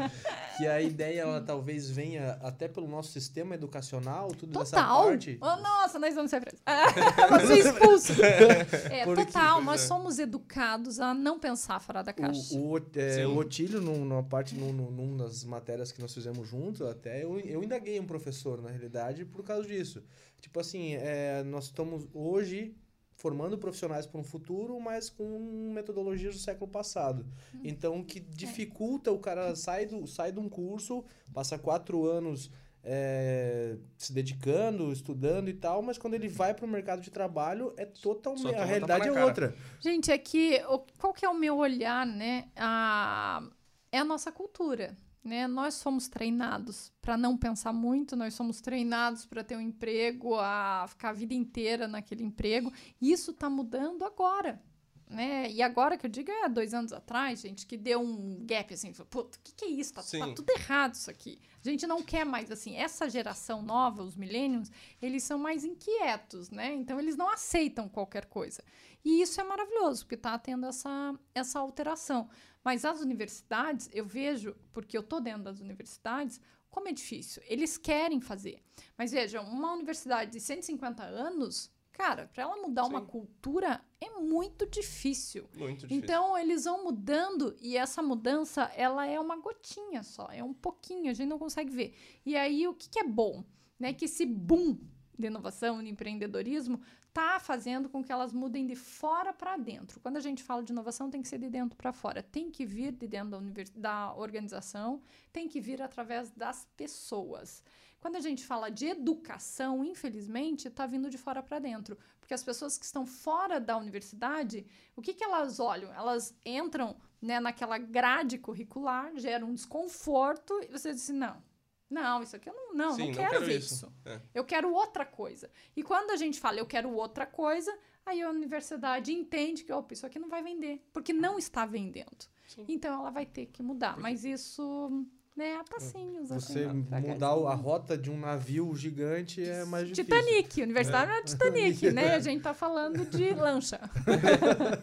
que 0.57 0.65
a 0.65 0.81
ideia 0.81 1.21
ela 1.21 1.39
talvez 1.41 1.87
venha 1.89 2.31
até 2.41 2.67
pelo 2.67 2.87
nosso 2.87 3.11
sistema 3.11 3.53
educacional, 3.53 4.29
tudo 4.29 4.57
dessa 4.57 4.77
Total! 4.77 5.03
parte? 5.05 5.37
Oh, 5.39 5.55
nossa, 5.57 5.99
nós 5.99 6.15
vamos 6.15 6.31
ser 6.31 6.41
presos. 6.41 6.59
vamos 7.29 7.47
ser 7.47 7.59
expulsos. 7.59 8.19
É, 8.19 9.05
Porque- 9.05 9.25
total, 9.25 9.61
nós 9.61 9.83
é. 9.83 9.87
somos 9.87 10.17
educados 10.17 10.99
a 10.99 11.13
não 11.13 11.39
pensar 11.39 11.79
fora 11.79 12.01
da 12.01 12.11
caixa. 12.11 12.55
O, 12.57 12.71
o, 12.73 12.77
é, 12.95 13.27
o 13.27 13.37
Otílio, 13.37 13.79
num- 13.79 14.03
numa 14.05 14.23
parte, 14.23 14.55
num, 14.55 14.73
num, 14.73 14.89
num 14.89 15.17
das 15.17 15.43
matérias 15.43 15.91
que 15.91 16.01
nós 16.01 16.11
fizemos 16.13 16.47
junto, 16.47 16.87
até 16.87 17.23
eu, 17.23 17.39
eu 17.41 17.63
indaguei 17.63 17.99
um 17.99 18.05
professor, 18.07 18.59
na 18.61 18.69
realidade, 18.69 19.25
por 19.25 19.43
causa 19.43 19.67
disso. 19.67 20.03
Tipo 20.41 20.61
assim, 20.61 20.93
é, 20.95 21.43
nós 21.43 21.58
estamos 21.65 22.07
hoje 22.13 22.75
formando 23.15 23.57
profissionais 23.57 24.05
para 24.05 24.19
um 24.19 24.23
futuro, 24.23 24.79
mas 24.79 25.09
com 25.09 25.71
metodologias 25.73 26.35
do 26.35 26.41
século 26.41 26.69
passado. 26.71 27.25
Hum. 27.53 27.59
Então, 27.63 28.03
que 28.03 28.19
dificulta 28.19 29.11
o 29.11 29.19
cara 29.19 29.55
sai, 29.55 29.85
do, 29.85 30.07
sai 30.07 30.31
de 30.31 30.39
um 30.39 30.47
curso, 30.47 31.03
passa 31.33 31.59
quatro 31.59 32.05
anos 32.05 32.49
é, 32.83 33.77
se 33.97 34.13
dedicando, 34.13 34.91
estudando 34.91 35.49
e 35.49 35.53
tal, 35.53 35.81
mas 35.81 35.97
quando 35.97 36.13
ele 36.13 36.29
vai 36.29 36.53
para 36.53 36.65
o 36.65 36.67
mercado 36.69 37.01
de 37.01 37.11
trabalho, 37.11 37.73
é 37.77 37.85
totalmente. 37.85 38.55
A 38.55 38.63
realidade 38.63 39.07
é 39.07 39.11
cara. 39.11 39.25
outra. 39.25 39.55
Gente, 39.81 40.11
é 40.11 40.17
que 40.17 40.63
o- 40.69 40.85
qual 40.97 41.13
que 41.13 41.25
é 41.25 41.29
o 41.29 41.37
meu 41.37 41.57
olhar, 41.57 42.05
né? 42.05 42.49
A, 42.55 43.43
é 43.91 43.99
a 43.99 44.05
nossa 44.05 44.31
cultura. 44.31 44.97
Né? 45.23 45.47
Nós 45.47 45.73
somos 45.75 46.07
treinados 46.07 46.91
para 47.01 47.17
não 47.17 47.37
pensar 47.37 47.73
muito, 47.73 48.15
nós 48.15 48.33
somos 48.33 48.61
treinados 48.61 49.25
para 49.25 49.43
ter 49.43 49.57
um 49.57 49.61
emprego, 49.61 50.35
a 50.35 50.85
ficar 50.87 51.09
a 51.09 51.13
vida 51.13 51.33
inteira 51.33 51.87
naquele 51.87 52.23
emprego. 52.23 52.71
E 53.01 53.11
isso 53.11 53.31
está 53.31 53.49
mudando 53.49 54.03
agora. 54.03 54.61
Né? 55.09 55.49
E 55.49 55.59
agora 55.63 55.97
que 55.97 56.05
eu 56.05 56.09
digo 56.09 56.29
é 56.29 56.47
dois 56.47 56.71
anos 56.71 56.93
atrás, 56.93 57.41
gente, 57.41 57.65
que 57.65 57.75
deu 57.75 57.99
um 57.99 58.45
gap 58.45 58.71
assim, 58.71 58.93
puta, 58.93 59.39
o 59.39 59.41
que, 59.43 59.53
que 59.55 59.65
é 59.65 59.67
isso? 59.67 59.91
Tá, 59.91 60.03
tá 60.03 60.33
tudo 60.35 60.51
errado 60.51 60.93
isso 60.93 61.09
aqui. 61.09 61.41
A 61.65 61.67
gente 61.67 61.87
não 61.87 62.03
quer 62.03 62.23
mais 62.23 62.51
assim. 62.51 62.75
Essa 62.75 63.09
geração 63.09 63.63
nova, 63.63 64.03
os 64.03 64.15
millennials, 64.15 64.71
eles 65.01 65.23
são 65.23 65.39
mais 65.39 65.65
inquietos, 65.65 66.51
né? 66.51 66.75
Então 66.75 66.99
eles 66.99 67.17
não 67.17 67.27
aceitam 67.27 67.89
qualquer 67.89 68.25
coisa. 68.25 68.63
E 69.03 69.21
isso 69.23 69.41
é 69.41 69.43
maravilhoso, 69.43 70.03
porque 70.03 70.13
está 70.13 70.37
tendo 70.37 70.67
essa, 70.67 71.15
essa 71.33 71.59
alteração. 71.59 72.29
Mas 72.69 72.85
as 72.85 73.01
universidades, 73.01 73.89
eu 73.91 74.05
vejo, 74.05 74.55
porque 74.71 74.95
eu 74.95 75.01
estou 75.01 75.19
dentro 75.19 75.41
das 75.41 75.59
universidades, 75.59 76.39
como 76.69 76.87
é 76.87 76.91
difícil. 76.91 77.41
Eles 77.47 77.79
querem 77.79 78.21
fazer. 78.21 78.61
Mas 78.95 79.11
vejam, 79.11 79.43
uma 79.43 79.73
universidade 79.73 80.29
de 80.29 80.39
150 80.39 81.01
anos, 81.01 81.71
cara, 81.91 82.29
para 82.31 82.43
ela 82.43 82.55
mudar 82.57 82.85
uma 82.85 82.99
Sim. 82.99 83.07
cultura 83.07 83.83
é 83.99 84.11
muito 84.19 84.67
difícil. 84.67 85.49
Muito 85.57 85.87
difícil. 85.87 85.97
Então, 85.97 86.37
eles 86.37 86.65
vão 86.65 86.83
mudando 86.83 87.55
e 87.59 87.75
essa 87.75 88.03
mudança, 88.03 88.71
ela 88.75 89.03
é 89.07 89.19
uma 89.19 89.37
gotinha 89.37 90.03
só, 90.03 90.27
é 90.31 90.43
um 90.43 90.53
pouquinho, 90.53 91.09
a 91.09 91.13
gente 91.15 91.27
não 91.27 91.39
consegue 91.39 91.71
ver. 91.71 91.95
E 92.23 92.35
aí, 92.35 92.67
o 92.67 92.75
que, 92.75 92.87
que 92.87 92.99
é 92.99 93.03
bom? 93.03 93.43
Né? 93.79 93.93
Que 93.93 94.05
esse 94.05 94.27
boom 94.27 94.77
de 95.21 95.27
inovação, 95.27 95.83
de 95.83 95.89
empreendedorismo, 95.89 96.81
tá 97.13 97.39
fazendo 97.39 97.89
com 97.89 98.03
que 98.03 98.11
elas 98.11 98.31
mudem 98.33 98.65
de 98.65 98.75
fora 98.75 99.33
para 99.33 99.57
dentro. 99.57 99.99
Quando 99.99 100.17
a 100.17 100.21
gente 100.21 100.41
fala 100.43 100.63
de 100.63 100.71
inovação, 100.71 101.09
tem 101.09 101.21
que 101.21 101.27
ser 101.27 101.39
de 101.39 101.49
dentro 101.49 101.75
para 101.75 101.91
fora. 101.91 102.23
Tem 102.23 102.49
que 102.49 102.65
vir 102.65 102.91
de 102.91 103.07
dentro 103.07 103.39
da, 103.39 103.63
da 103.75 104.13
organização, 104.15 105.01
tem 105.31 105.47
que 105.47 105.59
vir 105.59 105.81
através 105.81 106.31
das 106.31 106.67
pessoas. 106.77 107.63
Quando 107.99 108.15
a 108.15 108.21
gente 108.21 108.45
fala 108.45 108.69
de 108.69 108.85
educação, 108.85 109.83
infelizmente, 109.83 110.69
está 110.69 110.85
vindo 110.85 111.09
de 111.09 111.17
fora 111.17 111.43
para 111.43 111.59
dentro. 111.59 111.97
Porque 112.19 112.33
as 112.33 112.43
pessoas 112.43 112.77
que 112.77 112.85
estão 112.85 113.05
fora 113.05 113.59
da 113.59 113.75
universidade, 113.75 114.65
o 114.95 115.01
que, 115.01 115.13
que 115.13 115.23
elas 115.23 115.59
olham? 115.59 115.93
Elas 115.93 116.33
entram 116.45 116.95
né, 117.21 117.39
naquela 117.41 117.77
grade 117.77 118.37
curricular, 118.37 119.11
geram 119.17 119.49
um 119.49 119.53
desconforto, 119.53 120.53
e 120.63 120.67
você 120.67 120.93
diz 120.93 121.03
assim, 121.03 121.13
não, 121.13 121.43
não, 121.89 122.21
isso 122.21 122.35
aqui 122.35 122.49
eu 122.49 122.53
não, 122.53 122.73
não, 122.73 122.91
Sim, 122.93 122.99
não 122.99 123.07
não 123.07 123.13
quero, 123.15 123.29
quero 123.31 123.45
ver 123.45 123.57
isso. 123.59 123.73
isso. 123.73 123.93
É. 124.05 124.19
Eu 124.33 124.43
quero 124.43 124.71
outra 124.73 125.05
coisa. 125.05 125.49
E 125.75 125.81
quando 125.83 126.11
a 126.11 126.15
gente 126.15 126.39
fala 126.39 126.57
eu 126.59 126.65
quero 126.65 126.89
outra 126.93 127.25
coisa, 127.25 127.75
aí 128.05 128.21
a 128.21 128.29
universidade 128.29 129.11
entende 129.11 129.63
que 129.63 129.73
opa, 129.73 129.93
isso 129.93 130.05
aqui 130.05 130.19
não 130.19 130.29
vai 130.29 130.43
vender, 130.43 130.81
porque 130.93 131.11
não 131.13 131.37
está 131.39 131.65
vendendo. 131.65 132.27
Sim. 132.47 132.65
Então 132.67 132.93
ela 132.99 133.09
vai 133.11 133.25
ter 133.25 133.45
que 133.47 133.61
mudar. 133.63 133.97
Mas 133.99 134.25
isso, 134.25 135.05
né, 135.35 135.55
a 135.55 135.63
passinhos. 135.63 136.31
assim, 136.31 136.53
Você 136.53 136.59
devagarzinho. 136.67 137.13
mudar 137.13 137.27
a 137.29 137.53
rota 137.55 137.97
de 137.97 138.09
um 138.09 138.19
navio 138.19 138.75
gigante 138.75 139.43
é 139.43 139.63
mais 139.65 139.87
difícil. 139.87 140.03
Titanic, 140.05 140.61
universidade 140.61 141.11
é. 141.11 141.23
Titanic, 141.23 141.89
né? 141.93 142.15
A 142.15 142.19
gente 142.19 142.41
tá 142.41 142.53
falando 142.53 143.05
de 143.05 143.33
lancha. 143.33 143.79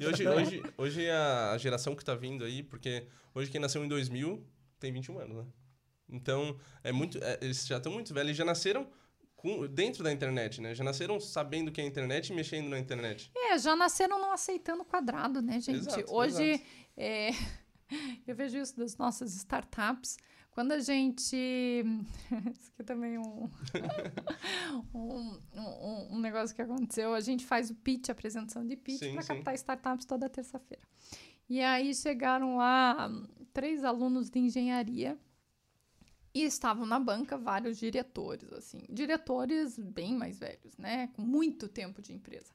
E 0.01 0.07
hoje, 0.07 0.27
hoje, 0.29 0.62
hoje 0.79 1.11
a 1.11 1.53
a 1.53 1.59
geração 1.59 1.95
que 1.95 2.05
tá 2.05 2.14
vindo 2.14 2.45
aí, 2.45 2.62
porque 2.62 3.07
hoje 3.35 3.51
quem 3.51 3.61
nasceu 3.61 3.85
em 3.85 3.88
2000 3.88 4.42
tem 4.79 4.92
21 4.92 5.19
anos, 5.19 5.37
né? 5.38 5.45
Então, 6.09 6.57
é 6.85 6.92
muito, 6.92 7.19
é, 7.23 7.38
eles 7.40 7.66
já 7.66 7.79
estão 7.79 7.92
muito 7.92 8.14
velhos, 8.14 8.29
eles 8.29 8.37
já 8.37 8.45
nasceram 8.45 8.87
com, 9.35 9.66
dentro 9.66 10.03
da 10.03 10.12
internet, 10.12 10.61
né? 10.61 10.75
Já 10.75 10.83
nasceram 10.83 11.21
sabendo 11.21 11.69
o 11.69 11.73
que 11.73 11.81
é 11.81 11.85
a 11.85 11.87
internet 11.87 12.29
e 12.29 12.33
mexendo 12.35 12.69
na 12.69 12.79
internet. 12.79 13.31
É, 13.37 13.59
já 13.59 13.77
nasceram 13.77 14.21
não 14.21 14.33
aceitando 14.33 14.85
quadrado, 14.85 15.42
né, 15.42 15.61
gente? 15.61 15.88
Exato, 15.88 16.12
Hoje, 16.12 16.42
exato. 16.42 16.64
é, 16.97 17.31
eu 18.27 18.35
vejo 18.35 18.59
isso 18.59 18.77
das 18.77 18.97
nossas 18.97 19.35
startups. 19.35 20.16
Quando 20.51 20.73
a 20.73 20.79
gente. 20.79 21.37
Isso 22.51 22.71
aqui 22.73 22.83
também 22.83 23.16
é 23.16 23.21
um, 23.21 23.51
um, 24.95 25.38
um, 25.55 26.14
um 26.14 26.19
negócio 26.19 26.57
que 26.57 26.62
aconteceu. 26.62 27.12
A 27.12 27.21
gente 27.21 27.45
faz 27.45 27.69
o 27.69 27.75
pitch, 27.75 28.09
apresentação 28.09 28.66
de 28.66 28.75
pitch, 28.75 29.12
para 29.12 29.23
captar 29.23 29.55
startups 29.55 30.07
toda 30.07 30.31
terça-feira. 30.31 30.83
E 31.47 31.61
aí 31.61 31.95
chegaram 31.95 32.57
lá 32.57 33.07
hum, 33.07 33.29
três 33.53 33.85
alunos 33.85 34.31
de 34.31 34.38
engenharia 34.38 35.19
e 36.37 36.44
estavam 36.44 36.85
na 36.85 37.01
banca 37.01 37.38
vários 37.38 37.79
diretores, 37.79 38.53
assim, 38.53 38.85
diretores 38.90 39.79
bem 39.79 40.14
mais 40.14 40.38
velhos, 40.38 40.77
né, 40.77 41.09
com 41.14 41.22
muito 41.22 41.66
tempo 41.66 42.03
de 42.03 42.12
empresa. 42.12 42.53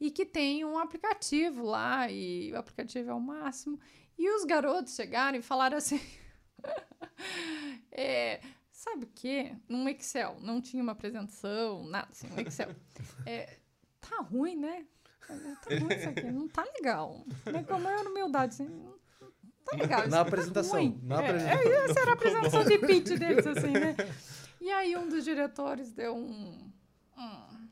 E 0.00 0.10
que 0.10 0.24
tem 0.24 0.64
um 0.64 0.78
aplicativo 0.78 1.62
lá, 1.62 2.10
e 2.10 2.50
o 2.50 2.56
aplicativo 2.56 3.10
é 3.10 3.12
o 3.12 3.20
máximo. 3.20 3.78
E 4.16 4.26
os 4.30 4.46
garotos 4.46 4.94
chegaram 4.94 5.36
e 5.38 5.42
falaram 5.42 5.76
assim: 5.76 6.00
é, 7.92 8.40
sabe 8.70 9.04
o 9.04 9.10
quê? 9.14 9.54
Num 9.68 9.86
Excel, 9.90 10.38
não 10.40 10.58
tinha 10.58 10.82
uma 10.82 10.92
apresentação, 10.92 11.84
nada 11.84 12.08
assim, 12.10 12.26
um 12.32 12.40
Excel. 12.40 12.74
É, 13.26 13.58
tá 14.00 14.22
ruim, 14.22 14.56
né? 14.56 14.86
Tá 15.26 15.34
ruim 15.34 15.94
isso 15.94 16.08
aqui, 16.08 16.30
não 16.30 16.48
tá 16.48 16.64
legal. 16.64 17.22
Né? 17.44 17.62
Com 17.64 17.74
a 17.74 17.78
maior 17.78 18.06
humildade, 18.06 18.54
assim, 18.54 18.66
não 18.66 18.98
tá 19.70 19.76
legal. 19.76 20.00
Na 20.02 20.08
tá 20.08 20.20
apresentação, 20.20 20.78
ruim. 20.80 21.00
na 21.02 21.22
É, 21.22 21.28
apresentação. 21.28 21.72
é, 21.72 21.84
essa 21.84 22.00
era 22.00 22.10
a 22.10 22.14
apresentação 22.14 22.64
de 22.64 22.78
pitch 22.78 23.18
deles, 23.18 23.46
assim, 23.46 23.70
né? 23.72 23.96
E 24.60 24.70
aí 24.70 24.96
um 24.96 25.08
dos 25.08 25.24
diretores 25.24 25.92
deu 25.92 26.14
um. 26.16 26.70
hum, 27.16 27.68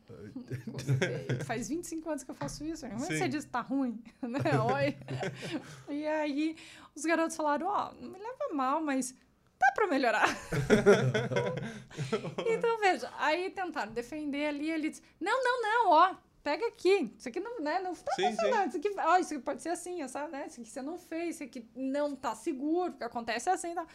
gostei. 0.69 1.27
Faz 1.45 1.69
25 1.69 2.09
anos 2.09 2.25
que 2.25 2.31
eu 2.31 2.35
faço 2.35 2.65
isso. 2.65 2.87
Como 2.89 3.05
é 3.05 3.09
que 3.09 3.19
você 3.19 3.29
diz 3.29 3.45
que 3.45 3.51
tá 3.51 3.61
ruim? 3.61 4.03
né? 4.23 4.39
Oi. 4.75 4.97
E 5.95 6.07
aí 6.07 6.57
os 6.95 7.05
garotos 7.05 7.37
falaram, 7.37 7.67
ó, 7.67 7.93
não 8.01 8.11
me 8.11 8.19
leva 8.19 8.55
mal, 8.55 8.81
mas 8.83 9.15
dá 9.59 9.73
pra 9.75 9.87
melhorar. 9.87 10.29
então, 12.47 12.79
veja, 12.81 13.11
aí 13.19 13.51
tentaram 13.51 13.93
defender 13.93 14.47
ali, 14.49 14.71
ele 14.71 14.91
disse, 14.91 15.03
não, 15.21 15.43
não, 15.43 15.63
não, 15.63 15.91
ó, 15.91 16.15
pega 16.43 16.67
aqui. 16.67 17.13
Isso 17.19 17.29
aqui 17.29 17.41
não, 17.41 17.61
né, 17.61 17.81
não 17.81 17.95
tá 17.95 18.13
Sim, 18.15 18.31
sim. 18.31 18.37
funcionando. 18.37 18.69
Isso 18.69 18.77
aqui, 18.79 18.95
ó, 18.99 19.17
isso 19.19 19.35
aqui 19.35 19.43
pode 19.43 19.63
ser 19.63 19.71
assim, 19.71 20.07
sabe, 20.09 20.33
né? 20.33 20.47
Isso 20.47 20.61
aqui 20.61 20.71
você 20.71 20.83
não 20.83 20.99
fez, 20.99 21.37
isso 21.37 21.45
aqui 21.45 21.69
não 21.75 22.15
tá 22.17 22.35
seguro, 22.35 22.93
porque 22.93 23.05
acontece 23.05 23.49
assim, 23.51 23.75
tá? 23.75 23.87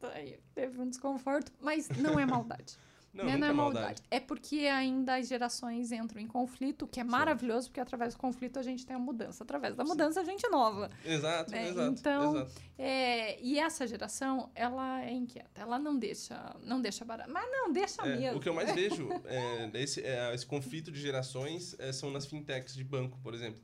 Daí 0.00 0.38
teve 0.54 0.80
um 0.80 0.88
desconforto, 0.88 1.52
mas 1.60 1.88
não 1.88 2.18
é 2.18 2.26
maldade. 2.26 2.76
Não, 3.16 3.24
né? 3.24 3.36
Não 3.36 3.46
é 3.46 3.50
é 3.50 3.52
maldade. 3.52 3.84
maldade. 3.84 4.02
É 4.10 4.20
porque 4.20 4.66
ainda 4.66 5.16
as 5.16 5.26
gerações 5.26 5.90
entram 5.90 6.20
em 6.20 6.26
conflito, 6.26 6.82
o 6.84 6.88
que 6.88 7.00
é 7.00 7.04
maravilhoso, 7.04 7.68
porque 7.68 7.80
através 7.80 8.14
do 8.14 8.18
conflito 8.18 8.58
a 8.58 8.62
gente 8.62 8.84
tem 8.84 8.94
a 8.94 8.98
mudança. 8.98 9.42
Através 9.42 9.74
da 9.74 9.84
mudança 9.84 10.20
a 10.20 10.24
gente 10.24 10.46
inova. 10.46 10.90
Exato, 11.04 11.50
né? 11.50 11.68
exato. 11.68 11.98
Então, 11.98 12.36
exato. 12.36 12.52
É, 12.78 13.40
e 13.40 13.58
essa 13.58 13.86
geração, 13.86 14.50
ela 14.54 15.02
é 15.02 15.12
inquieta. 15.12 15.62
Ela 15.62 15.78
não 15.78 15.96
deixa, 15.98 16.54
não 16.62 16.80
deixa 16.80 17.04
barato. 17.04 17.30
Mas 17.30 17.50
não, 17.50 17.72
deixa 17.72 18.02
É, 18.02 18.16
mesmo. 18.16 18.38
o 18.38 18.40
que 18.42 18.48
eu 18.48 18.54
mais 18.54 18.70
vejo, 18.74 19.08
é, 19.24 19.70
esse, 19.74 20.02
é, 20.02 20.34
esse 20.34 20.44
conflito 20.44 20.92
de 20.92 21.00
gerações 21.00 21.74
é, 21.78 21.92
são 21.92 22.10
nas 22.10 22.26
fintechs 22.26 22.74
de 22.74 22.84
banco, 22.84 23.18
por 23.22 23.32
exemplo. 23.32 23.60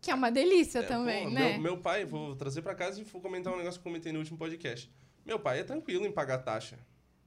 Que 0.00 0.10
é 0.10 0.14
uma 0.14 0.30
delícia 0.30 0.80
É, 0.80 0.82
também, 0.82 1.24
pô, 1.24 1.30
né? 1.30 1.52
Meu, 1.52 1.60
meu 1.60 1.78
pai, 1.78 2.04
vou 2.04 2.34
trazer 2.34 2.62
pra 2.62 2.74
casa 2.74 3.00
e 3.00 3.04
vou 3.04 3.20
comentar 3.20 3.52
um 3.52 3.58
negócio 3.58 3.80
que 3.80 3.86
eu 3.86 3.90
comentei 3.92 4.10
no 4.12 4.18
último 4.18 4.38
podcast. 4.38 4.90
Meu 5.24 5.38
pai 5.38 5.60
é 5.60 5.62
tranquilo 5.64 6.06
em 6.06 6.10
pagar 6.12 6.38
taxa. 6.38 6.78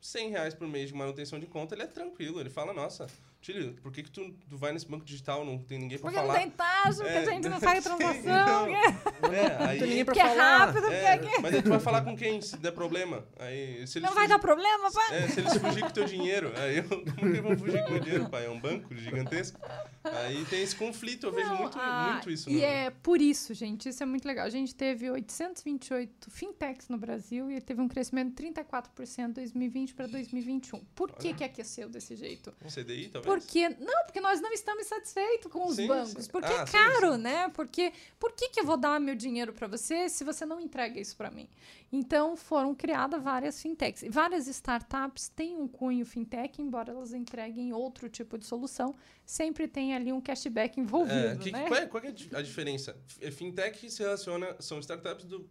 100 0.03 0.29
reais 0.31 0.53
por 0.53 0.67
mês 0.67 0.89
de 0.89 0.95
manutenção 0.95 1.39
de 1.39 1.47
conta, 1.47 1.73
ele 1.73 1.83
é 1.83 1.87
tranquilo. 1.87 2.39
Ele 2.39 2.49
fala, 2.49 2.73
nossa, 2.73 3.07
Tílio, 3.43 3.73
por 3.84 3.91
que, 3.91 4.01
que 4.03 4.10
tu, 4.10 4.34
tu 4.49 4.58
vai 4.58 4.71
nesse 4.71 4.88
banco 4.88 5.03
digital, 5.03 5.43
não 5.45 5.58
tem 5.58 5.77
ninguém 5.77 5.99
pra 5.99 6.10
Porque 6.10 6.15
não 6.25 6.27
falar? 6.27 6.39
tem 6.39 6.49
taxa, 6.49 7.03
porque 7.03 7.10
É, 7.10 7.17
a 7.17 7.25
gente 7.25 7.49
não 7.49 7.60
faz 7.62 7.84
transação. 7.84 8.23
não. 8.23 8.75
É, 8.75 9.60
Não 9.60 9.65
aí, 9.67 9.79
tem 9.79 9.88
ninguém 9.89 10.06
pra 10.06 10.13
Porque 10.15 10.25
é 10.27 10.29
falar. 10.32 10.58
rápido, 10.60 10.82
porque 10.82 10.95
é, 10.95 11.39
mas 11.41 11.53
aí 11.53 11.62
tu 11.62 11.69
vai 11.69 11.79
falar 11.82 12.01
com 12.03 12.15
quem 12.15 12.41
se 12.41 12.56
der 12.58 12.71
problema? 12.71 13.27
Aí, 13.38 13.86
se 13.86 13.97
eles 13.97 14.08
não 14.08 14.15
vai 14.15 14.23
fugir- 14.25 14.29
dar 14.29 14.39
problema, 14.39 14.89
pai. 14.91 15.17
É, 15.23 15.27
se 15.27 15.39
eles 15.41 15.53
fugirem 15.58 15.84
com 15.84 15.89
o 15.89 15.93
teu 15.93 16.06
dinheiro, 16.06 16.53
aí 16.56 16.77
eu, 16.77 16.84
como 16.88 17.34
que 17.34 17.41
vão 17.41 17.58
fugir 17.58 17.84
com 17.84 17.89
o 17.89 17.91
meu 17.91 17.99
dinheiro, 18.01 18.29
pai? 18.29 18.45
É 18.45 18.49
um 18.49 18.60
banco 18.62 18.95
gigantesco. 18.95 19.60
Aí 20.06 20.45
tem 20.45 20.63
esse 20.63 20.75
conflito, 20.77 21.27
eu 21.27 21.34
vejo 21.34 21.49
Não, 21.49 21.58
muito, 21.58 21.77
ah, 21.77 22.12
muito 22.13 22.32
isso. 22.32 22.49
E 22.49 22.53
no- 22.56 22.62
é 22.63 22.89
por 22.91 23.21
isso, 23.21 23.53
gente, 23.53 23.89
isso 23.89 24.01
é 24.01 24.06
muito 24.06 24.25
legal. 24.25 24.45
A 24.45 24.49
gente 24.49 24.73
teve 24.73 25.10
828 25.12 26.32
fintechs 26.32 26.88
no 26.88 26.97
Brasil 26.97 27.51
e 27.51 27.60
teve 27.60 27.82
um 27.82 27.88
crescimento 27.89 28.29
de 28.29 28.51
34% 28.53 29.27
de 29.27 29.34
2020 29.34 29.93
para 29.93 30.08
2021. 30.08 30.79
Por 30.95 31.12
que, 31.12 31.27
Olha. 31.27 31.36
que 31.36 31.43
aqueceu 31.43 31.89
desse 31.89 32.15
jeito? 32.15 32.53
Um 32.63 32.69
CDI, 32.69 33.10
talvez? 33.10 33.32
Porque 33.39 33.69
não, 33.69 34.03
porque 34.05 34.19
nós 34.21 34.39
não 34.41 34.51
estamos 34.51 34.85
satisfeitos 34.87 35.51
com 35.51 35.65
os 35.67 35.75
Sim, 35.75 35.87
bancos. 35.87 36.25
sim. 36.25 36.31
Porque 36.31 36.51
Ah, 36.53 36.61
é 36.61 36.65
caro, 36.71 37.13
sim. 37.15 37.21
né? 37.21 37.49
Porque 37.49 37.91
por 38.19 38.31
que, 38.33 38.49
que 38.49 38.59
eu 38.59 38.65
vou 38.65 38.77
dar 38.77 38.99
meu 38.99 39.15
dinheiro 39.15 39.53
para 39.53 39.67
você 39.67 40.07
se 40.09 40.23
você 40.23 40.45
não 40.45 40.59
entrega 40.59 40.99
isso 40.99 41.15
para 41.15 41.29
mim? 41.31 41.47
Então 41.91 42.35
foram 42.35 42.73
criadas 42.73 43.21
várias 43.21 43.61
fintechs. 43.61 44.03
Várias 44.09 44.47
startups 44.47 45.27
têm 45.29 45.55
um 45.57 45.67
cunho 45.67 46.05
fintech, 46.05 46.61
embora 46.61 46.91
elas 46.91 47.13
entreguem 47.13 47.71
outro 47.73 48.09
tipo 48.09 48.37
de 48.37 48.45
solução, 48.45 48.95
sempre 49.25 49.67
tem 49.67 49.93
ali 49.95 50.11
um 50.11 50.19
cashback 50.21 50.79
envolvido, 50.79 51.15
É, 51.17 51.35
que- 51.37 51.51
né? 51.51 51.67
qual, 51.67 51.79
é, 51.79 51.85
qual 51.87 52.03
é 52.03 52.07
a 52.07 52.11
di- 52.11 52.35
a 52.35 52.41
diferença? 52.41 52.97
Fintech 53.31 53.89
se 53.91 54.01
relaciona, 54.01 54.55
são 54.59 54.79
startups 54.79 55.25
do, 55.25 55.47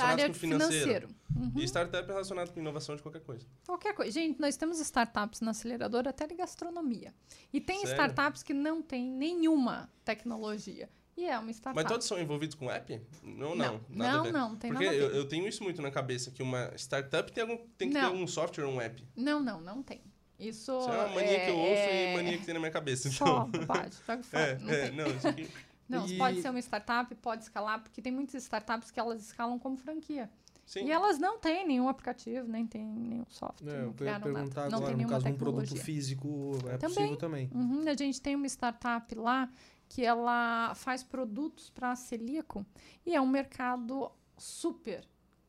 área 0.00 0.28
com 0.28 0.34
financeiro. 0.34 1.08
financeiro. 1.08 1.08
Uhum. 1.36 1.52
E 1.56 1.64
startup 1.64 2.04
é 2.04 2.12
relacionado 2.12 2.52
com 2.52 2.60
inovação 2.60 2.96
de 2.96 3.02
qualquer 3.02 3.22
coisa. 3.22 3.46
Qualquer 3.66 3.94
coisa. 3.94 4.12
Gente, 4.12 4.40
nós 4.40 4.56
temos 4.56 4.80
startups 4.80 5.40
na 5.40 5.52
aceleradora 5.52 6.10
até 6.10 6.26
de 6.26 6.34
gastronomia. 6.34 7.14
E 7.52 7.60
tem 7.60 7.80
Sério? 7.80 7.92
startups 7.92 8.42
que 8.42 8.52
não 8.52 8.82
têm 8.82 9.10
nenhuma 9.10 9.90
tecnologia. 10.04 10.88
E 11.16 11.26
é 11.26 11.38
uma 11.38 11.50
startup. 11.50 11.76
Mas 11.82 11.90
todos 11.90 12.06
são 12.06 12.18
envolvidos 12.18 12.54
com 12.54 12.70
app? 12.70 13.00
Não, 13.22 13.54
não. 13.54 13.80
não, 13.88 14.24
não, 14.24 14.32
não, 14.32 14.56
tem 14.56 14.70
Porque 14.70 14.86
nada 14.86 14.96
eu, 14.96 15.10
eu 15.10 15.28
tenho 15.28 15.46
isso 15.46 15.62
muito 15.62 15.82
na 15.82 15.90
cabeça, 15.90 16.30
que 16.30 16.42
uma 16.42 16.72
startup 16.76 17.30
tem, 17.30 17.42
algum, 17.42 17.56
tem 17.76 17.88
que 17.88 17.94
ter 17.94 18.00
Não. 18.00 18.08
algum 18.08 18.26
software 18.26 18.64
ou 18.64 18.72
um 18.72 18.80
app. 18.80 19.06
Não, 19.14 19.40
não, 19.40 19.60
não 19.60 19.82
tem. 19.82 20.00
Isso, 20.38 20.78
Isso 20.78 20.88
é 20.88 20.96
uma 20.96 21.08
mania 21.08 21.40
que 21.44 21.50
eu 21.50 21.58
ouço 21.58 21.72
é- 21.72 22.12
e 22.12 22.16
mania 22.16 22.38
que 22.38 22.44
tem 22.46 22.54
na 22.54 22.60
minha 22.60 22.72
cabeça. 22.72 23.10
Só 23.10 23.24
Então, 23.24 23.50
bobagem, 23.50 23.92
joga 24.06 24.22
fora. 24.22 24.42
é, 24.48 24.58
não 24.58 24.70
é, 24.72 24.88
tem. 24.88 24.96
não, 24.96 25.06
isso 25.08 25.28
aqui... 25.28 25.48
Não, 25.90 26.06
E- 26.06 26.16
pode 26.18 26.40
ser 26.40 26.50
uma 26.50 26.58
startup, 26.60 27.14
pode 27.16 27.42
escalar, 27.42 27.82
porque 27.82 28.00
tem 28.00 28.12
muitas 28.12 28.42
startups 28.42 28.90
que 28.90 28.98
elas 29.00 29.20
escalam 29.22 29.58
como 29.58 29.76
franquia. 29.76 30.30
Sim. 30.64 30.84
E 30.84 30.92
elas 30.92 31.18
não 31.18 31.36
têm 31.38 31.66
nenhum 31.66 31.88
aplicativo, 31.88 32.46
nem 32.46 32.64
tem 32.64 32.84
nenhum 32.86 33.24
software, 33.28 33.72
É, 33.72 33.80
não 33.80 33.88
ia 33.88 33.92
criaram 33.94 34.22
perguntar 34.22 34.60
nada. 34.62 34.70
Não 34.70 34.78
agora, 34.78 34.86
tem 34.86 34.92
no 34.92 34.98
nenhuma 34.98 35.14
caso, 35.22 35.34
um 35.34 35.36
produto 35.38 35.76
físico 35.76 36.52
é 36.68 36.78
Também. 36.78 36.94
possível 36.94 37.16
também. 37.16 37.50
Uhum, 37.52 37.88
a 37.88 37.94
gente 37.94 38.20
tem 38.22 38.36
uma 38.36 38.46
startup 38.46 39.12
lá 39.16 39.50
que 39.88 40.04
ela 40.04 40.72
faz 40.76 41.02
produtos 41.02 41.70
para 41.70 41.96
celíaco 41.96 42.64
e 43.04 43.16
é 43.16 43.20
um 43.20 43.26
mercado 43.26 44.12
super 44.38 45.04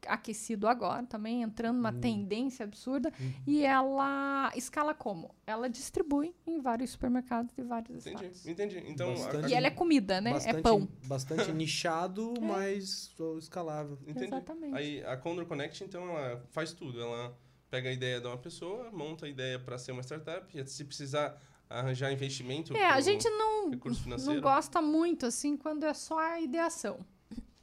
aquecido 0.07 0.67
agora 0.67 1.03
também, 1.05 1.41
entrando 1.43 1.77
numa 1.77 1.91
Hum. 1.91 1.99
tendência 1.99 2.63
absurda. 2.63 3.11
Uhum. 3.19 3.33
E 3.47 3.63
ela 3.63 4.51
escala 4.55 4.93
como? 4.93 5.33
Ela 5.45 5.69
distribui 5.69 6.33
em 6.45 6.59
vários 6.59 6.91
supermercados 6.91 7.53
de 7.55 7.61
vários 7.63 8.05
Entendi, 8.05 8.25
estados. 8.25 8.47
entendi. 8.47 8.83
Então, 8.87 9.09
Bastante. 9.13 9.45
a- 9.45 9.49
E 9.49 9.53
ela 9.53 9.67
é 9.67 9.71
comida, 9.71 10.19
né? 10.21 10.33
Bastante, 10.33 10.55
é 10.57 10.61
pão. 10.61 10.89
Bastante 11.05 11.51
nichado, 11.53 12.33
mas 12.41 13.13
escalável. 13.37 13.97
Entendi. 14.07 14.25
Exatamente. 14.25 14.75
Aí 14.75 15.03
a 15.05 15.17
Condor 15.17 15.45
Connect, 15.45 15.83
então, 15.83 16.03
ela 16.09 16.43
faz 16.51 16.73
tudo. 16.73 17.01
Ela 17.01 17.37
pega 17.69 17.89
a 17.89 17.93
ideia 17.93 18.19
de 18.19 18.27
uma 18.27 18.37
pessoa, 18.37 18.91
monta 18.91 19.25
a 19.25 19.29
ideia 19.29 19.57
para 19.59 19.77
ser 19.77 19.91
uma 19.93 20.01
startup, 20.03 20.45
e 20.57 20.65
se 20.67 20.83
precisar 20.83 21.41
arranjar 21.69 22.11
investimento. 22.11 22.75
É, 22.75 22.85
a 22.85 22.99
gente 22.99 23.29
não, 23.29 23.69
não 23.69 24.41
gosta 24.41 24.81
muito 24.81 25.25
assim 25.25 25.55
quando 25.55 25.85
é 25.85 25.93
só 25.93 26.19
a 26.19 26.41
ideação. 26.41 26.99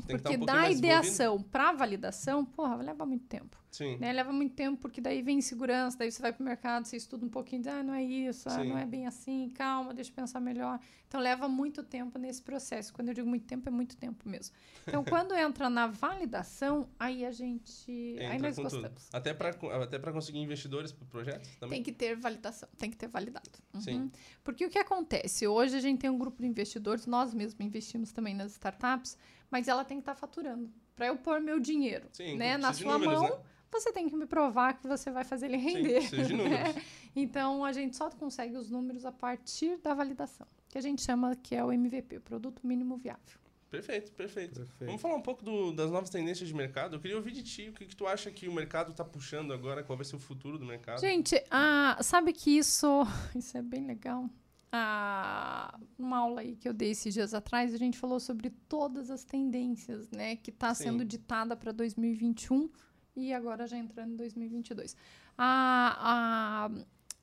Tem 0.08 0.16
que 0.16 0.22
estar 0.22 0.38
Porque 0.38 0.42
um 0.42 0.46
da 0.46 0.70
ideação 0.70 1.42
para 1.42 1.72
validação, 1.72 2.44
porra, 2.44 2.76
leva 2.76 3.04
muito 3.04 3.26
tempo. 3.26 3.56
Sim. 3.70 3.96
Né? 3.98 4.12
Leva 4.12 4.32
muito 4.32 4.54
tempo, 4.54 4.80
porque 4.80 5.00
daí 5.00 5.22
vem 5.22 5.38
insegurança, 5.38 5.98
daí 5.98 6.10
você 6.10 6.20
vai 6.20 6.32
pro 6.32 6.44
mercado, 6.44 6.86
você 6.86 6.96
estuda 6.96 7.24
um 7.24 7.28
pouquinho, 7.28 7.62
diz, 7.62 7.72
ah, 7.72 7.82
não 7.82 7.94
é 7.94 8.02
isso, 8.02 8.48
ah, 8.48 8.64
não 8.64 8.78
é 8.78 8.86
bem 8.86 9.06
assim, 9.06 9.50
calma, 9.54 9.92
deixa 9.92 10.10
eu 10.10 10.14
pensar 10.14 10.40
melhor. 10.40 10.80
Então 11.06 11.20
leva 11.20 11.48
muito 11.48 11.82
tempo 11.82 12.18
nesse 12.18 12.42
processo. 12.42 12.92
Quando 12.92 13.08
eu 13.08 13.14
digo 13.14 13.26
muito 13.26 13.46
tempo, 13.46 13.66
é 13.66 13.72
muito 13.72 13.96
tempo 13.96 14.28
mesmo. 14.28 14.54
Então, 14.86 15.02
quando 15.08 15.34
entra 15.34 15.70
na 15.70 15.86
validação, 15.86 16.86
aí 16.98 17.24
a 17.24 17.32
gente. 17.32 17.90
aí 18.18 18.26
Entra 18.26 18.38
nós 18.38 18.56
com 18.56 18.62
tudo. 18.64 18.82
gostamos. 18.82 19.08
Até 19.12 19.32
para 19.32 19.50
até 19.82 19.98
pra 19.98 20.12
conseguir 20.12 20.38
investidores 20.38 20.92
para 20.92 21.04
o 21.04 21.06
projeto 21.06 21.48
também? 21.58 21.82
Tem 21.82 21.82
que 21.82 21.98
ter 21.98 22.14
validação, 22.14 22.68
tem 22.76 22.90
que 22.90 22.96
ter 22.96 23.08
validado. 23.08 23.50
Uhum. 23.72 23.80
Sim. 23.80 24.12
Porque 24.44 24.66
o 24.66 24.68
que 24.68 24.78
acontece? 24.78 25.46
Hoje 25.46 25.76
a 25.76 25.80
gente 25.80 26.00
tem 26.00 26.10
um 26.10 26.18
grupo 26.18 26.42
de 26.42 26.46
investidores, 26.46 27.06
nós 27.06 27.32
mesmos 27.32 27.64
investimos 27.64 28.12
também 28.12 28.34
nas 28.34 28.52
startups, 28.52 29.16
mas 29.50 29.68
ela 29.68 29.84
tem 29.84 29.98
que 29.98 30.02
estar 30.02 30.14
faturando. 30.14 30.70
Para 30.96 31.06
eu 31.06 31.16
pôr 31.16 31.40
meu 31.40 31.58
dinheiro 31.61 32.08
Sim, 32.12 32.37
né, 32.37 32.56
na 32.58 32.72
sua 32.72 32.94
números, 32.94 33.20
mão, 33.20 33.30
né? 33.30 33.42
você 33.70 33.92
tem 33.92 34.08
que 34.08 34.16
me 34.16 34.26
provar 34.26 34.74
que 34.78 34.87
você 34.88 35.11
vai 35.11 35.24
fazer 35.24 35.46
ele 35.46 35.58
Sim, 35.58 35.64
render. 35.64 35.94
precisa 36.00 36.24
de 36.24 36.34
números. 36.34 36.74
né? 36.74 36.82
Então 37.14 37.64
a 37.64 37.72
gente 37.72 37.96
só 37.96 38.11
consegue 38.11 38.56
os 38.56 38.68
números 38.70 39.04
a 39.04 39.12
partir 39.12 39.76
da 39.78 39.94
validação, 39.94 40.46
que 40.68 40.76
a 40.78 40.80
gente 40.80 41.02
chama 41.02 41.37
que 41.37 41.54
é 41.54 41.64
o 41.64 41.70
MVP, 41.72 42.16
o 42.16 42.20
produto 42.20 42.66
mínimo 42.66 42.96
viável. 42.96 43.38
Perfeito, 43.70 44.11
perfeito, 44.12 44.54
Perfeito. 44.61 44.87
Vamos 44.87 45.02
falar 45.02 45.14
um 45.16 45.20
pouco 45.20 45.44
do- 45.44 45.72
das 45.72 45.90
novas 45.90 46.08
tendências 46.08 46.48
de 46.48 46.54
mercado. 46.54 46.96
Eu 46.96 47.00
queria 47.00 47.16
ouvir 47.18 47.32
de 47.32 47.42
ti 47.42 47.68
o 47.68 47.72
que, 47.74 47.84
que 47.84 47.94
tu 47.94 48.06
acha 48.06 48.30
que 48.30 48.48
o 48.48 48.52
mercado 48.52 48.92
está 48.92 49.04
puxando 49.04 49.52
agora, 49.52 49.82
qual 49.84 49.94
vai 49.94 50.06
ser 50.06 50.16
o 50.16 50.18
futuro 50.18 50.58
do 50.58 50.64
mercado. 50.64 50.98
Gente, 51.00 51.37
ah, 51.50 51.98
sabe 52.00 52.32
que 52.32 52.56
isso, 52.56 52.87
isso 53.37 53.58
é 53.58 53.61
bem 53.62 53.87
legal. 53.87 54.28
Ah, 54.70 55.78
numa 55.96 56.18
aula 56.18 56.42
aí 56.42 56.54
que 56.54 56.68
eu 56.68 56.74
dei 56.74 56.90
esses 56.90 57.14
dias 57.14 57.33
atrás, 57.33 57.72
a 57.72 57.78
gente 57.78 57.98
falou 57.98 58.20
sobre 58.20 58.50
todas 58.68 59.11
as 59.11 59.24
tendências, 59.24 60.11
né, 60.11 60.37
que 60.37 60.50
está 60.50 60.74
sendo 60.74 61.04
ditada 61.04 61.57
para 61.57 61.72
2021 61.72 62.68
e 63.16 63.33
agora 63.33 63.66
já 63.66 63.76
entrando 63.78 64.12
em 64.12 64.16
2022. 64.16 64.96
A, 65.37 66.66
a, 66.66 66.70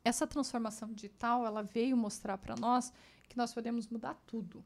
essa 0.04 0.26
transformação 0.26 0.92
digital, 0.92 1.46
ela 1.46 1.62
veio 1.62 1.96
mostrar 1.96 2.38
para 2.38 2.56
nós 2.56 2.92
que 3.30 3.38
nós 3.38 3.54
podemos 3.54 3.88
mudar 3.88 4.16
tudo, 4.26 4.64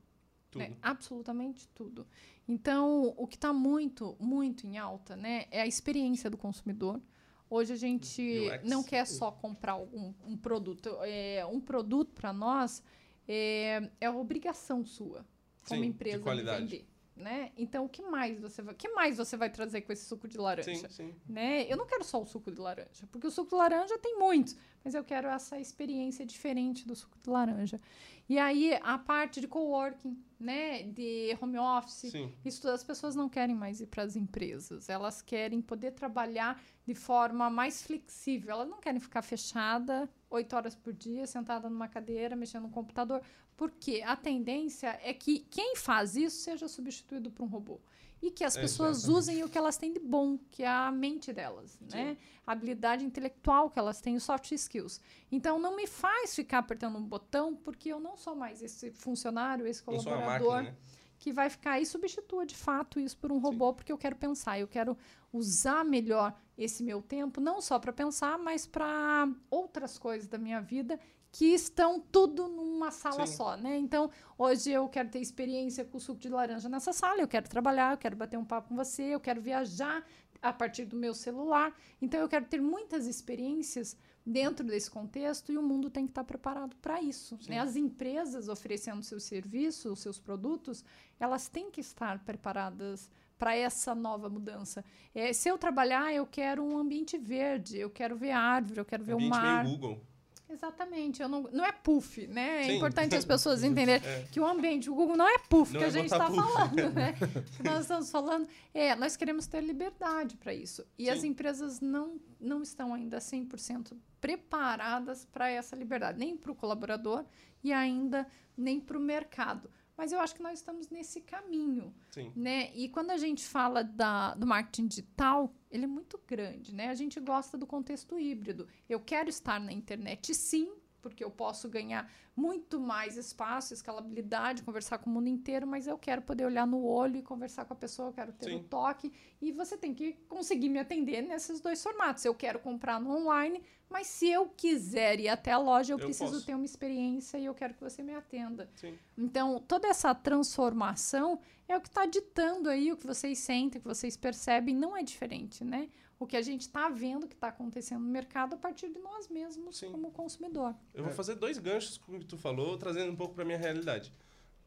Tudo. 0.49 0.61
né? 0.61 0.77
Absolutamente 0.81 1.67
tudo. 1.69 2.07
Então, 2.47 3.13
o 3.17 3.27
que 3.27 3.35
está 3.35 3.53
muito, 3.53 4.15
muito 4.19 4.65
em 4.65 4.77
alta, 4.77 5.15
né, 5.15 5.45
é 5.51 5.61
a 5.61 5.67
experiência 5.67 6.29
do 6.29 6.37
consumidor. 6.37 7.01
Hoje 7.49 7.73
a 7.73 7.75
gente 7.75 8.47
UX. 8.47 8.69
não 8.69 8.83
quer 8.83 9.05
só 9.05 9.31
comprar 9.31 9.75
um, 9.75 10.13
um 10.25 10.37
produto. 10.37 10.97
É, 11.01 11.45
um 11.45 11.59
produto 11.59 12.13
para 12.13 12.31
nós 12.31 12.83
é, 13.27 13.89
é 13.99 14.09
obrigação 14.09 14.85
sua 14.85 15.25
como 15.67 15.81
Sim, 15.81 15.81
de 15.81 15.87
empresa 15.89 16.17
de 16.17 16.23
qualidade. 16.23 16.65
vender. 16.65 16.85
Né? 17.19 17.51
Então, 17.57 17.83
o 17.83 17.89
que 17.89 18.01
mais 18.01 18.39
você 18.39 18.61
vai, 18.61 18.73
o 18.73 18.77
que 18.77 18.87
mais 18.87 19.17
você 19.17 19.35
vai 19.35 19.49
trazer 19.49 19.81
com 19.81 19.91
esse 19.91 20.05
suco 20.05 20.25
de 20.25 20.37
laranja? 20.37 20.73
Sim, 20.73 20.87
sim. 20.87 21.15
né? 21.27 21.69
Eu 21.69 21.75
não 21.75 21.85
quero 21.85 22.01
só 22.01 22.21
o 22.21 22.25
suco 22.25 22.49
de 22.49 22.61
laranja, 22.61 23.05
porque 23.11 23.27
o 23.27 23.31
suco 23.31 23.49
de 23.49 23.55
laranja 23.55 23.97
tem 23.97 24.17
muitos, 24.17 24.55
mas 24.85 24.95
eu 24.95 25.03
quero 25.03 25.27
essa 25.27 25.59
experiência 25.59 26.25
diferente 26.25 26.87
do 26.87 26.95
suco 26.95 27.19
de 27.19 27.29
laranja. 27.29 27.81
E 28.29 28.39
aí 28.39 28.73
a 28.81 28.97
parte 28.97 29.41
de 29.41 29.49
coworking, 29.49 30.17
né, 30.39 30.83
de 30.83 31.37
home 31.41 31.57
office, 31.57 32.09
Sim. 32.09 32.31
isso 32.45 32.65
as 32.69 32.85
pessoas 32.85 33.15
não 33.15 33.27
querem 33.27 33.53
mais 33.53 33.81
ir 33.81 33.87
para 33.87 34.03
as 34.03 34.15
empresas, 34.15 34.87
elas 34.87 35.21
querem 35.21 35.61
poder 35.61 35.91
trabalhar 35.91 36.61
de 36.85 36.95
forma 36.95 37.49
mais 37.49 37.81
flexível. 37.81 38.51
Elas 38.51 38.69
não 38.69 38.79
querem 38.79 38.99
ficar 38.99 39.21
fechada 39.21 40.09
oito 40.29 40.55
horas 40.55 40.75
por 40.75 40.93
dia, 40.93 41.25
sentada 41.27 41.69
numa 41.69 41.87
cadeira, 41.87 42.35
mexendo 42.35 42.63
no 42.63 42.69
computador, 42.69 43.21
porque 43.59 44.01
a 44.05 44.15
tendência 44.15 44.97
é 45.03 45.13
que 45.13 45.39
quem 45.51 45.75
faz 45.75 46.15
isso 46.15 46.37
seja 46.37 46.65
substituído 46.69 47.29
por 47.29 47.43
um 47.43 47.45
robô. 47.45 47.77
E 48.21 48.31
que 48.31 48.45
as 48.45 48.55
pessoas 48.55 48.99
Exatamente. 48.99 49.17
usem 49.17 49.43
o 49.43 49.49
que 49.49 49.57
elas 49.57 49.75
têm 49.75 49.91
de 49.91 49.99
bom, 49.99 50.37
que 50.49 50.63
é 50.63 50.67
a 50.69 50.89
mente 50.89 51.33
delas, 51.33 51.77
né? 51.91 52.15
A 52.47 52.53
habilidade 52.53 53.03
intelectual 53.03 53.69
que 53.69 53.77
elas 53.77 53.99
têm, 53.99 54.15
os 54.15 54.23
soft 54.23 54.49
skills. 54.53 55.01
Então, 55.29 55.59
não 55.59 55.75
me 55.75 55.87
faz 55.87 56.33
ficar 56.33 56.59
apertando 56.59 56.97
um 56.97 57.03
botão, 57.03 57.53
porque 57.53 57.89
eu 57.89 57.99
não 57.99 58.15
sou 58.15 58.33
mais 58.33 58.61
esse 58.61 58.91
funcionário, 58.91 59.67
esse 59.67 59.83
colaborador 59.83 60.25
máquina, 60.25 60.61
né? 60.61 60.77
que 61.17 61.33
vai 61.33 61.49
ficar 61.49 61.81
e 61.81 61.85
substitua 61.85 62.45
de 62.45 62.55
fato 62.55 62.97
isso 62.97 63.17
por 63.17 63.29
um 63.29 63.39
robô, 63.39 63.73
porque 63.73 63.91
eu 63.91 63.97
quero 63.97 64.15
pensar, 64.15 64.57
eu 64.57 64.69
quero 64.69 64.97
usar 65.33 65.83
melhor 65.83 66.33
esse 66.57 66.81
meu 66.81 67.01
tempo, 67.01 67.41
não 67.41 67.61
só 67.61 67.77
para 67.77 67.91
pensar, 67.91 68.37
mas 68.37 68.65
para 68.65 69.29
outras 69.49 69.97
coisas 69.97 70.29
da 70.29 70.37
minha 70.37 70.61
vida 70.61 70.97
que 71.31 71.53
estão 71.53 71.99
tudo 71.99 72.47
numa 72.47 72.91
sala 72.91 73.27
Sim. 73.27 73.35
só, 73.35 73.55
né? 73.55 73.77
Então, 73.77 74.09
hoje 74.37 74.71
eu 74.71 74.87
quero 74.89 75.09
ter 75.09 75.19
experiência 75.19 75.85
com 75.85 75.97
o 75.97 76.01
suco 76.01 76.19
de 76.19 76.29
laranja 76.29 76.67
nessa 76.67 76.91
sala, 76.91 77.21
eu 77.21 77.27
quero 77.27 77.47
trabalhar, 77.47 77.93
eu 77.93 77.97
quero 77.97 78.15
bater 78.15 78.37
um 78.37 78.45
papo 78.45 78.69
com 78.69 78.75
você, 78.75 79.03
eu 79.03 79.19
quero 79.19 79.41
viajar 79.41 80.03
a 80.41 80.53
partir 80.53 80.85
do 80.85 80.95
meu 80.95 81.13
celular. 81.13 81.75
Então, 82.01 82.19
eu 82.19 82.27
quero 82.27 82.45
ter 82.45 82.61
muitas 82.61 83.05
experiências 83.05 83.95
dentro 84.25 84.65
desse 84.65 84.89
contexto 84.89 85.51
e 85.51 85.57
o 85.57 85.61
mundo 85.61 85.89
tem 85.89 86.05
que 86.05 86.11
estar 86.11 86.23
preparado 86.23 86.75
para 86.77 87.01
isso. 87.01 87.37
Né? 87.47 87.59
As 87.59 87.75
empresas 87.75 88.47
oferecendo 88.47 89.03
seus 89.03 89.23
serviços, 89.23 89.99
seus 89.99 90.19
produtos, 90.19 90.83
elas 91.19 91.47
têm 91.47 91.71
que 91.71 91.81
estar 91.81 92.19
preparadas 92.19 93.09
para 93.37 93.55
essa 93.55 93.95
nova 93.95 94.29
mudança. 94.29 94.83
É, 95.15 95.31
se 95.31 95.49
eu 95.49 95.57
trabalhar, 95.57 96.13
eu 96.13 96.25
quero 96.25 96.63
um 96.63 96.77
ambiente 96.77 97.17
verde, 97.17 97.77
eu 97.77 97.89
quero 97.89 98.15
ver 98.15 98.31
árvore, 98.31 98.79
eu 98.79 98.85
quero 98.85 99.03
ver 99.03 99.15
o 99.15 99.21
mar. 99.21 99.63
meio 99.63 99.77
Google. 99.77 100.01
Exatamente, 100.49 101.21
eu 101.21 101.29
não, 101.29 101.43
não 101.43 101.63
é 101.63 101.71
puff, 101.71 102.25
né? 102.27 102.63
Sim. 102.63 102.71
É 102.71 102.75
importante 102.75 103.15
as 103.15 103.23
pessoas 103.25 103.63
entenderem 103.63 104.01
que 104.31 104.39
o 104.39 104.45
ambiente, 104.45 104.89
o 104.89 104.95
Google 104.95 105.15
não 105.15 105.27
é 105.27 105.37
puff 105.37 105.71
Não 105.71 105.79
que 105.79 105.85
é 105.85 105.87
a 105.87 105.91
gente 105.91 106.11
está 106.11 106.29
falando, 106.29 106.93
né? 106.93 107.15
nós 107.63 107.81
estamos 107.81 108.09
falando, 108.09 108.47
é, 108.73 108.95
nós 108.95 109.15
queremos 109.15 109.45
ter 109.45 109.61
liberdade 109.61 110.35
para 110.37 110.53
isso. 110.53 110.83
E 110.97 111.09
as 111.09 111.21
Sim. 111.21 111.27
empresas 111.27 111.79
não, 111.79 112.19
não 112.39 112.63
estão 112.63 112.93
ainda 112.93 113.19
100% 113.19 113.95
preparadas 114.19 115.25
para 115.25 115.49
essa 115.49 115.75
liberdade, 115.75 116.17
nem 116.17 116.35
para 116.35 116.51
o 116.51 116.55
colaborador 116.55 117.23
e 117.63 117.71
ainda 117.71 118.27
nem 118.57 118.79
para 118.79 118.97
o 118.97 119.01
mercado. 119.01 119.69
Mas 119.95 120.11
eu 120.11 120.19
acho 120.19 120.33
que 120.33 120.41
nós 120.41 120.59
estamos 120.59 120.89
nesse 120.89 121.21
caminho 121.21 121.93
Sim. 122.09 122.31
né? 122.35 122.71
E 122.73 122.89
quando 122.89 123.11
a 123.11 123.17
gente 123.17 123.45
fala 123.45 123.83
da, 123.83 124.33
do 124.33 124.47
marketing 124.47 124.87
digital, 124.87 125.53
ele 125.69 125.83
é 125.83 125.87
muito 125.87 126.19
grande, 126.27 126.73
né? 126.73 126.89
A 126.89 126.95
gente 126.95 127.19
gosta 127.19 127.57
do 127.57 127.67
contexto 127.67 128.17
híbrido. 128.17 128.67
Eu 128.87 128.99
quero 128.99 129.29
estar 129.29 129.59
na 129.59 129.71
internet, 129.71 130.33
sim, 130.33 130.71
porque 131.01 131.23
eu 131.23 131.31
posso 131.31 131.69
ganhar 131.69 132.09
muito 132.35 132.79
mais 132.79 133.17
espaço, 133.17 133.73
escalabilidade, 133.73 134.63
conversar 134.63 134.97
com 134.97 135.09
o 135.09 135.13
mundo 135.13 135.27
inteiro, 135.27 135.67
mas 135.67 135.87
eu 135.87 135.97
quero 135.97 136.21
poder 136.21 136.45
olhar 136.45 136.65
no 136.65 136.83
olho 136.85 137.17
e 137.17 137.21
conversar 137.21 137.65
com 137.65 137.73
a 137.73 137.75
pessoa, 137.75 138.09
eu 138.09 138.13
quero 138.13 138.31
ter 138.33 138.49
Sim. 138.49 138.63
toque. 138.69 139.11
E 139.41 139.51
você 139.51 139.77
tem 139.77 139.93
que 139.93 140.13
conseguir 140.27 140.69
me 140.69 140.79
atender 140.79 141.21
nesses 141.21 141.59
dois 141.59 141.81
formatos. 141.83 142.23
Eu 142.23 142.33
quero 142.33 142.59
comprar 142.59 142.99
no 142.99 143.11
online, 143.11 143.61
mas 143.89 144.07
se 144.07 144.29
eu 144.29 144.47
quiser 144.47 145.19
ir 145.19 145.27
até 145.29 145.51
a 145.51 145.57
loja, 145.57 145.93
eu, 145.93 145.97
Eu 145.97 146.05
preciso 146.05 146.31
posso. 146.33 146.45
ter 146.45 146.53
uma 146.55 146.65
experiência 146.65 147.37
e 147.37 147.45
eu 147.45 147.53
quero 147.53 147.73
que 147.73 147.81
você 147.81 148.01
me 148.01 148.13
atenda. 148.15 148.69
Sim. 148.75 148.97
Então, 149.17 149.59
toda 149.67 149.87
essa 149.87 150.13
transformação 150.15 151.39
é 151.67 151.77
o 151.77 151.81
que 151.81 151.87
está 151.87 152.05
ditando 152.05 152.69
aí 152.69 152.91
o 152.91 152.97
que 152.97 153.05
vocês 153.05 153.37
sentem, 153.39 153.79
o 153.79 153.81
que 153.81 153.87
vocês 153.87 154.17
percebem, 154.17 154.75
não 154.75 154.95
é 154.95 155.03
diferente, 155.03 155.63
né? 155.63 155.89
O 156.19 156.27
que 156.27 156.35
a 156.35 156.41
gente 156.41 156.61
está 156.61 156.89
vendo 156.89 157.27
que 157.27 157.33
está 157.33 157.47
acontecendo 157.47 158.01
no 158.01 158.09
mercado 158.11 158.53
a 158.53 158.57
partir 158.57 158.89
de 158.89 158.99
nós 158.99 159.29
mesmos 159.29 159.77
Sim. 159.77 159.89
como 159.91 160.11
consumidor. 160.11 160.75
Eu 160.93 161.03
vou 161.05 161.13
fazer 161.13 161.35
dois 161.35 161.57
ganchos 161.57 161.97
com 161.97 162.17
o 162.17 162.19
que 162.19 162.25
tu 162.25 162.37
falou, 162.37 162.77
trazendo 162.77 163.11
um 163.11 163.15
pouco 163.15 163.33
para 163.33 163.45
minha 163.45 163.57
realidade. 163.57 164.13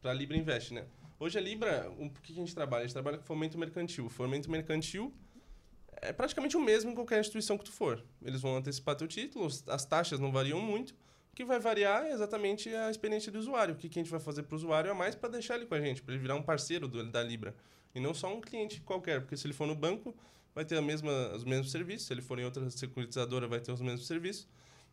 Para 0.01 0.11
a 0.11 0.13
Libra 0.13 0.35
Invest, 0.35 0.73
né? 0.73 0.85
Hoje 1.19 1.37
a 1.37 1.41
Libra, 1.41 1.91
o 1.99 2.09
que 2.09 2.33
a 2.33 2.35
gente 2.35 2.53
trabalha? 2.55 2.81
A 2.83 2.87
gente 2.87 2.93
trabalha 2.93 3.17
com 3.19 3.23
fomento 3.23 3.57
mercantil. 3.57 4.07
O 4.07 4.09
fomento 4.09 4.49
mercantil 4.49 5.13
é 6.01 6.11
praticamente 6.11 6.57
o 6.57 6.59
mesmo 6.59 6.89
em 6.89 6.95
qualquer 6.95 7.19
instituição 7.19 7.55
que 7.57 7.65
tu 7.65 7.71
for. 7.71 8.03
Eles 8.23 8.41
vão 8.41 8.57
antecipar 8.57 8.95
teu 8.95 9.07
título, 9.07 9.47
as 9.67 9.85
taxas 9.85 10.19
não 10.19 10.31
variam 10.31 10.59
muito. 10.59 10.91
O 11.31 11.35
que 11.35 11.45
vai 11.45 11.59
variar 11.59 12.03
é 12.03 12.11
exatamente 12.11 12.67
a 12.73 12.89
experiência 12.89 13.31
do 13.31 13.37
usuário. 13.39 13.75
O 13.75 13.77
que, 13.77 13.87
que 13.89 13.99
a 13.99 14.01
gente 14.03 14.11
vai 14.11 14.19
fazer 14.19 14.43
para 14.43 14.53
o 14.55 14.57
usuário 14.57 14.89
é 14.89 14.93
mais 14.93 15.13
para 15.15 15.29
deixar 15.29 15.55
ele 15.55 15.65
com 15.67 15.75
a 15.75 15.79
gente, 15.79 16.01
para 16.01 16.13
ele 16.15 16.21
virar 16.21 16.35
um 16.35 16.43
parceiro 16.43 16.87
do- 16.87 17.09
da 17.11 17.23
Libra. 17.23 17.55
E 17.95 17.99
não 17.99 18.13
só 18.13 18.33
um 18.35 18.41
cliente 18.41 18.81
qualquer, 18.81 19.21
porque 19.21 19.37
se 19.37 19.45
ele 19.45 19.53
for 19.53 19.67
no 19.67 19.75
banco, 19.75 20.15
vai 20.53 20.65
ter 20.65 20.77
a 20.77 20.81
mesma, 20.81 21.33
os 21.35 21.43
mesmos 21.43 21.71
serviços. 21.71 22.07
Se 22.07 22.13
ele 22.13 22.21
for 22.21 22.39
em 22.39 22.45
outra 22.45 22.69
securitizadora, 22.69 23.47
vai 23.47 23.59
ter 23.59 23.71
os 23.71 23.81
mesmos 23.81 24.07
serviços. 24.07 24.47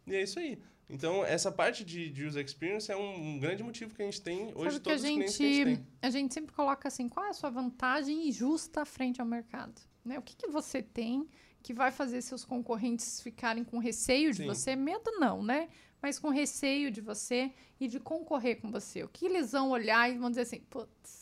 E 0.07 0.15
é 0.15 0.23
isso 0.23 0.39
aí. 0.39 0.59
Então, 0.89 1.25
essa 1.25 1.53
parte 1.53 1.85
de, 1.85 2.11
de 2.11 2.25
user 2.27 2.45
experience 2.45 2.91
é 2.91 2.97
um, 2.97 3.35
um 3.35 3.39
grande 3.39 3.63
motivo 3.63 3.95
que 3.95 4.03
a 4.03 4.05
gente 4.05 4.21
tem 4.21 4.53
hoje, 4.57 4.73
Sabe 4.73 4.81
todos 4.81 5.03
os 5.03 5.09
clientes 5.09 5.37
que 5.37 5.43
a 5.45 5.47
gente 5.47 5.57
gente, 5.57 5.77
tem. 5.77 5.87
a 6.03 6.11
gente 6.11 6.35
sempre 6.35 6.53
coloca 6.53 6.89
assim, 6.89 7.09
qual 7.09 7.27
é 7.27 7.29
a 7.29 7.33
sua 7.33 7.49
vantagem 7.49 8.31
justa 8.33 8.85
frente 8.85 9.21
ao 9.21 9.27
mercado? 9.27 9.81
Né? 10.05 10.19
O 10.19 10.23
que, 10.23 10.35
que 10.35 10.49
você 10.49 10.83
tem 10.83 11.29
que 11.63 11.73
vai 11.73 11.93
fazer 11.93 12.21
seus 12.23 12.45
concorrentes 12.45 13.21
ficarem 13.21 13.63
com 13.63 13.79
receio 13.79 14.33
de 14.33 14.39
Sim. 14.39 14.47
você? 14.47 14.75
Medo 14.75 15.13
não, 15.21 15.43
né? 15.43 15.69
Mas 16.03 16.19
com 16.19 16.31
receio 16.31 16.91
de 16.91 17.01
você 17.01 17.53
e 17.79 17.87
de 17.87 18.01
concorrer 18.01 18.61
com 18.61 18.71
você. 18.71 19.05
O 19.05 19.09
que 19.09 19.27
eles 19.27 19.53
vão 19.53 19.71
olhar 19.71 20.11
e 20.11 20.19
vão 20.19 20.31
dizer 20.31 20.43
assim, 20.43 20.61
putz, 20.61 21.20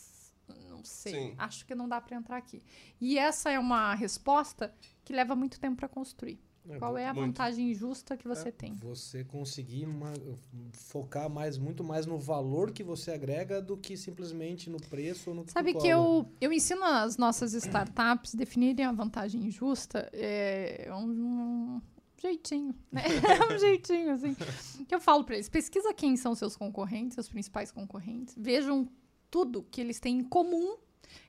não 0.79 0.85
sei, 0.85 1.13
Sim. 1.13 1.35
acho 1.37 1.65
que 1.65 1.75
não 1.75 1.87
dá 1.87 1.99
para 1.99 2.15
entrar 2.17 2.37
aqui. 2.37 2.61
E 2.99 3.17
essa 3.17 3.51
é 3.51 3.59
uma 3.59 3.93
resposta 3.93 4.73
que 5.03 5.13
leva 5.13 5.35
muito 5.35 5.59
tempo 5.59 5.75
para 5.77 5.87
construir. 5.87 6.39
Qual 6.77 6.97
é 6.97 7.07
a 7.07 7.13
muito. 7.13 7.27
vantagem 7.27 7.73
justa 7.73 8.15
que 8.15 8.27
você 8.27 8.51
tem? 8.51 8.75
Você 8.75 9.23
conseguir 9.23 9.87
ma- 9.87 10.13
focar 10.71 11.27
mais, 11.27 11.57
muito 11.57 11.83
mais 11.83 12.05
no 12.05 12.19
valor 12.19 12.71
que 12.71 12.83
você 12.83 13.11
agrega 13.11 13.59
do 13.61 13.75
que 13.75 13.97
simplesmente 13.97 14.69
no 14.69 14.77
preço 14.79 15.31
ou 15.31 15.35
no 15.35 15.49
Sabe 15.49 15.73
que 15.73 15.87
eu, 15.87 16.31
eu 16.39 16.53
ensino 16.53 16.83
as 16.83 17.17
nossas 17.17 17.53
startups 17.53 18.35
definirem 18.35 18.85
a 18.85 18.91
vantagem 18.91 19.49
justa 19.49 20.09
é 20.13 20.87
um, 20.93 21.09
um 21.77 21.81
jeitinho, 22.21 22.75
né? 22.91 23.01
É 23.03 23.53
um 23.55 23.57
jeitinho, 23.57 24.11
assim. 24.11 24.35
Que 24.87 24.93
eu 24.93 24.99
falo 24.99 25.23
para 25.23 25.35
eles, 25.35 25.49
pesquisa 25.49 25.91
quem 25.93 26.15
são 26.17 26.35
seus 26.35 26.55
concorrentes, 26.55 27.15
seus 27.15 27.29
principais 27.29 27.71
concorrentes, 27.71 28.35
vejam 28.37 28.87
tudo 29.29 29.63
que 29.69 29.79
eles 29.81 29.99
têm 29.99 30.19
em 30.19 30.23
comum 30.23 30.77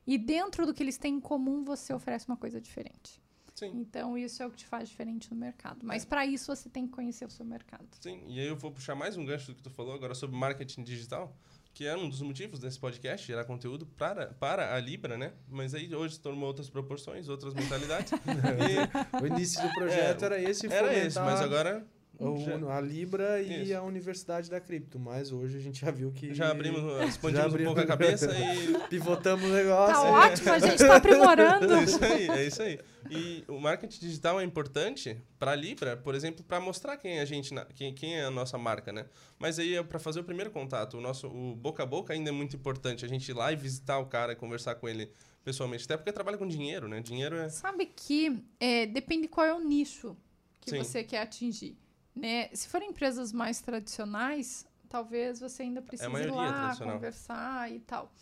e 0.06 0.18
dentro 0.18 0.66
do 0.66 0.74
que 0.74 0.82
eles 0.82 0.98
têm 0.98 1.14
em 1.16 1.20
comum 1.20 1.64
você 1.64 1.92
oferece 1.92 2.26
uma 2.28 2.36
coisa 2.36 2.60
diferente. 2.60 3.20
Sim, 3.54 3.72
Então 3.74 4.16
isso 4.16 4.42
é 4.42 4.46
o 4.46 4.50
que 4.50 4.56
te 4.56 4.66
faz 4.66 4.88
diferente 4.88 5.30
no 5.30 5.36
mercado. 5.36 5.80
Mas 5.84 6.04
para 6.04 6.24
isso 6.24 6.46
você 6.54 6.68
tem 6.70 6.86
que 6.86 6.92
conhecer 6.92 7.26
o 7.26 7.30
seu 7.30 7.44
mercado. 7.44 7.86
sim. 8.00 8.22
E 8.26 8.40
aí 8.40 8.46
eu 8.46 8.56
vou 8.56 8.70
puxar 8.72 8.94
mais 8.94 9.16
um 9.18 9.24
gancho 9.24 9.48
do 9.48 9.54
que 9.54 9.62
tu 9.62 9.68
falou 9.70 9.92
agora 9.92 10.14
sobre 10.14 10.34
marketing 10.34 10.82
digital, 10.82 11.36
que 11.74 11.86
é 11.86 11.94
um 11.94 12.08
dos 12.08 12.22
motivos 12.22 12.58
desse 12.58 12.78
podcast, 12.78 13.26
gerar 13.26 13.44
conteúdo 13.44 13.84
para, 13.84 14.28
para 14.34 14.74
a 14.74 14.80
Libra, 14.80 15.18
né? 15.18 15.34
Mas 15.46 15.74
aí 15.74 15.94
hoje 15.94 16.18
tomou 16.18 16.46
outras 16.48 16.70
proporções, 16.70 17.28
outras 17.28 17.52
mentalidades. 17.52 18.12
E 18.12 19.20
O 19.22 19.26
início 19.26 19.60
do 19.62 19.72
projeto 19.74 20.22
É, 20.22 20.26
era 20.26 20.40
esse, 20.42 20.66
era 20.66 20.88
fomentar 20.88 21.06
esse, 21.06 21.20
mas 21.20 21.40
agora 21.42 21.86
o- 22.28 22.38
já- 22.44 22.76
a 22.76 22.80
Libra 22.80 23.40
e 23.42 23.64
Isso. 23.64 23.76
a 23.76 23.82
Universidade 23.82 24.50
da 24.50 24.60
Cripto. 24.60 24.98
Mas 24.98 25.32
hoje 25.32 25.56
a 25.56 25.60
gente 25.60 25.80
já 25.80 25.90
viu 25.90 26.12
que 26.12 26.34
já 26.34 26.50
abrimos, 26.50 26.80
expandimos 27.08 27.32
Já 27.40 27.42
um 27.44 27.48
abrimos. 27.50 27.74
pouco 27.74 27.80
a 27.80 27.86
cabeça 27.96 28.30
e 28.38 28.88
pivotamos 28.88 29.44
o 29.44 29.52
negócio. 29.52 29.94
Tá 29.94 30.02
ótimo, 30.02 30.50
a 30.52 30.58
gente 30.58 30.78
tá 30.78 30.96
aprimorando. 30.96 31.66
É 31.80 31.82
isso 31.84 32.04
aí, 32.04 32.28
é 32.28 32.46
isso 32.46 32.62
aí. 32.62 32.78
E 33.10 33.44
o 33.48 33.58
marketing 33.58 33.98
digital 34.00 34.40
é 34.40 34.44
importante 34.44 35.16
para 35.38 35.52
a 35.52 35.54
Libra, 35.54 35.96
por 35.96 36.14
exemplo, 36.14 36.44
para 36.44 36.60
mostrar 36.60 36.96
quem 36.96 37.18
é 37.18 37.22
a 37.22 37.24
gente, 37.24 37.52
quem, 37.74 37.94
quem 37.94 38.16
é 38.18 38.24
a 38.24 38.30
nossa 38.30 38.56
marca, 38.58 38.92
né? 38.92 39.06
Mas 39.38 39.58
aí 39.58 39.74
é 39.74 39.82
para 39.82 39.98
fazer 39.98 40.20
o 40.20 40.24
primeiro 40.24 40.50
contato, 40.50 40.98
o 40.98 41.00
nosso 41.00 41.26
o 41.28 41.56
boca 41.56 41.82
a 41.82 41.86
boca 41.86 42.12
ainda 42.12 42.28
é 42.28 42.32
muito 42.32 42.54
importante, 42.54 43.04
a 43.04 43.08
gente 43.08 43.28
ir 43.30 43.34
lá 43.34 43.50
e 43.52 43.56
visitar 43.56 43.98
o 43.98 44.06
cara, 44.06 44.36
conversar 44.36 44.74
com 44.74 44.86
ele 44.88 45.10
pessoalmente, 45.42 45.84
até 45.86 45.96
porque 45.96 46.12
trabalha 46.12 46.36
com 46.36 46.46
dinheiro, 46.46 46.86
né? 46.86 47.00
Dinheiro 47.00 47.36
é 47.36 47.48
Sabe 47.48 47.86
que 47.86 48.44
é, 48.60 48.84
depende 48.86 49.26
qual 49.26 49.46
é 49.46 49.54
o 49.54 49.60
nicho 49.60 50.14
que 50.60 50.70
Sim. 50.70 50.78
você 50.78 51.02
quer 51.02 51.22
atingir. 51.22 51.78
Né? 52.14 52.48
Se 52.52 52.68
forem 52.68 52.90
empresas 52.90 53.32
mais 53.32 53.60
tradicionais, 53.60 54.66
talvez 54.88 55.40
você 55.40 55.62
ainda 55.62 55.80
precise 55.80 56.08
ir 56.08 56.12
maioria 56.12 56.34
lá 56.34 56.76
conversar 56.76 57.70
e 57.70 57.80
tal. 57.80 58.12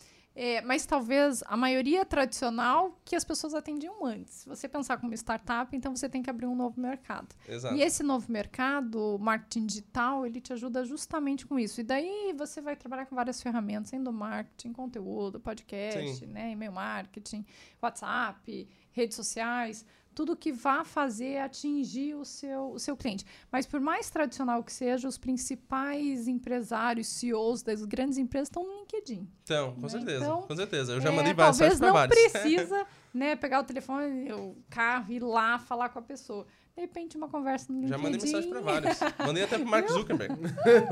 É, 0.40 0.60
mas 0.60 0.86
talvez 0.86 1.42
a 1.48 1.56
maioria 1.56 2.04
tradicional 2.04 2.96
que 3.04 3.16
as 3.16 3.24
pessoas 3.24 3.54
atendiam 3.54 4.06
antes. 4.06 4.34
Se 4.34 4.48
você 4.48 4.68
pensar 4.68 4.96
como 4.98 5.12
startup, 5.14 5.76
então 5.76 5.96
você 5.96 6.08
tem 6.08 6.22
que 6.22 6.30
abrir 6.30 6.46
um 6.46 6.54
novo 6.54 6.80
mercado. 6.80 7.34
exato. 7.48 7.74
E 7.74 7.82
esse 7.82 8.04
novo 8.04 8.30
mercado, 8.30 9.16
o 9.16 9.18
marketing 9.18 9.66
digital, 9.66 10.24
ele 10.24 10.40
te 10.40 10.52
ajuda 10.52 10.84
justamente 10.84 11.44
com 11.44 11.58
isso. 11.58 11.80
E 11.80 11.82
daí 11.82 12.32
você 12.38 12.60
vai 12.60 12.76
trabalhar 12.76 13.06
com 13.06 13.16
várias 13.16 13.42
ferramentas, 13.42 13.90
sendo 13.90 14.12
marketing, 14.12 14.72
conteúdo, 14.72 15.40
podcast, 15.40 16.24
né, 16.26 16.52
e-mail 16.52 16.70
marketing, 16.70 17.44
WhatsApp, 17.82 18.68
redes 18.92 19.16
sociais, 19.16 19.84
tudo 20.18 20.36
que 20.36 20.50
vá 20.50 20.82
fazer 20.82 21.38
atingir 21.38 22.16
o 22.16 22.24
seu, 22.24 22.72
o 22.72 22.78
seu 22.80 22.96
cliente. 22.96 23.24
Mas 23.52 23.66
por 23.66 23.78
mais 23.78 24.10
tradicional 24.10 24.64
que 24.64 24.72
seja, 24.72 25.06
os 25.06 25.16
principais 25.16 26.26
empresários, 26.26 27.06
CEOs 27.06 27.62
das 27.62 27.84
grandes 27.84 28.18
empresas 28.18 28.48
estão 28.48 28.64
no 28.64 28.80
LinkedIn. 28.80 29.28
Então, 29.44 29.74
com 29.76 29.82
né? 29.82 29.88
certeza, 29.88 30.24
Então, 30.24 30.42
com 30.42 30.56
certeza. 30.56 30.92
Eu 30.94 31.00
já 31.00 31.10
É, 31.10 31.12
mandei 31.12 31.32
vários 31.34 31.56
talvez 31.58 31.78
não 31.78 31.92
vários. 31.92 32.18
precisa 32.18 32.84
né, 33.14 33.36
pegar 33.36 33.60
o 33.60 33.64
telefone, 33.64 34.32
o 34.32 34.56
carro, 34.68 35.12
ir 35.12 35.22
lá 35.22 35.56
falar 35.60 35.88
com 35.90 36.00
a 36.00 36.02
pessoa. 36.02 36.44
De 36.78 36.82
repente, 36.82 37.16
uma 37.16 37.28
conversa 37.28 37.72
no 37.72 37.80
LinkedIn. 37.80 37.90
Já 37.96 37.98
mandei 38.00 38.20
mensagem 38.20 38.50
pra 38.50 38.60
vários. 38.60 38.98
Mandei 39.26 39.42
até 39.42 39.58
pro 39.58 39.66
Mark 39.66 39.88
Zuckerberg. 39.90 40.34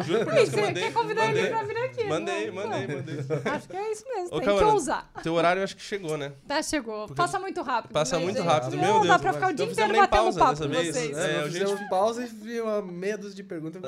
Juro 0.04 0.24
por 0.24 0.34
Deus 0.34 0.48
que 0.48 0.56
eu 0.56 0.58
você 0.58 0.60
mandei. 0.62 0.82
quer 0.82 0.92
convidar 0.92 1.26
mandei, 1.26 1.42
ele 1.42 1.48
pra 1.50 1.62
vir 1.62 1.76
aqui? 1.76 2.04
Mandei, 2.08 2.46
Não, 2.50 2.54
mandei, 2.56 2.86
não. 2.88 2.96
mandei. 2.96 3.18
Acho 3.52 3.68
que 3.68 3.76
é 3.76 3.92
isso 3.92 4.04
mesmo, 4.08 4.36
Ô, 4.36 4.40
tem 4.40 4.58
que 4.58 4.64
ousar. 4.64 5.08
Teu 5.22 5.32
horário 5.34 5.62
acho 5.62 5.76
que 5.76 5.82
chegou, 5.82 6.16
né? 6.18 6.32
Tá, 6.48 6.60
chegou. 6.60 7.02
Porque 7.06 7.14
Passa 7.14 7.38
muito 7.38 7.62
rápido. 7.62 7.92
passa 7.92 8.18
né, 8.18 8.24
muito 8.24 8.42
rápido, 8.42 8.74
Não, 8.76 8.82
meu 8.82 8.92
dá 9.06 9.16
Deus, 9.16 9.20
pra 9.22 9.32
ficar 9.32 9.46
o 9.46 9.48
não 9.50 9.54
dia 9.54 9.66
inteiro 9.66 9.92
nem 9.92 10.00
batendo 10.00 10.22
pausa 10.22 10.38
papo 10.40 10.62
com 10.62 10.68
vez. 10.68 10.88
vocês. 10.96 11.16
É, 11.16 11.32
É, 11.36 11.40
a 11.42 11.48
gente- 11.48 11.88
pausa 11.88 12.22
e 12.24 12.26
vi 12.26 12.60
uma 12.60 12.82
meia 12.82 13.16
dúzia 13.16 13.36
de 13.36 13.44
perguntas. 13.44 13.80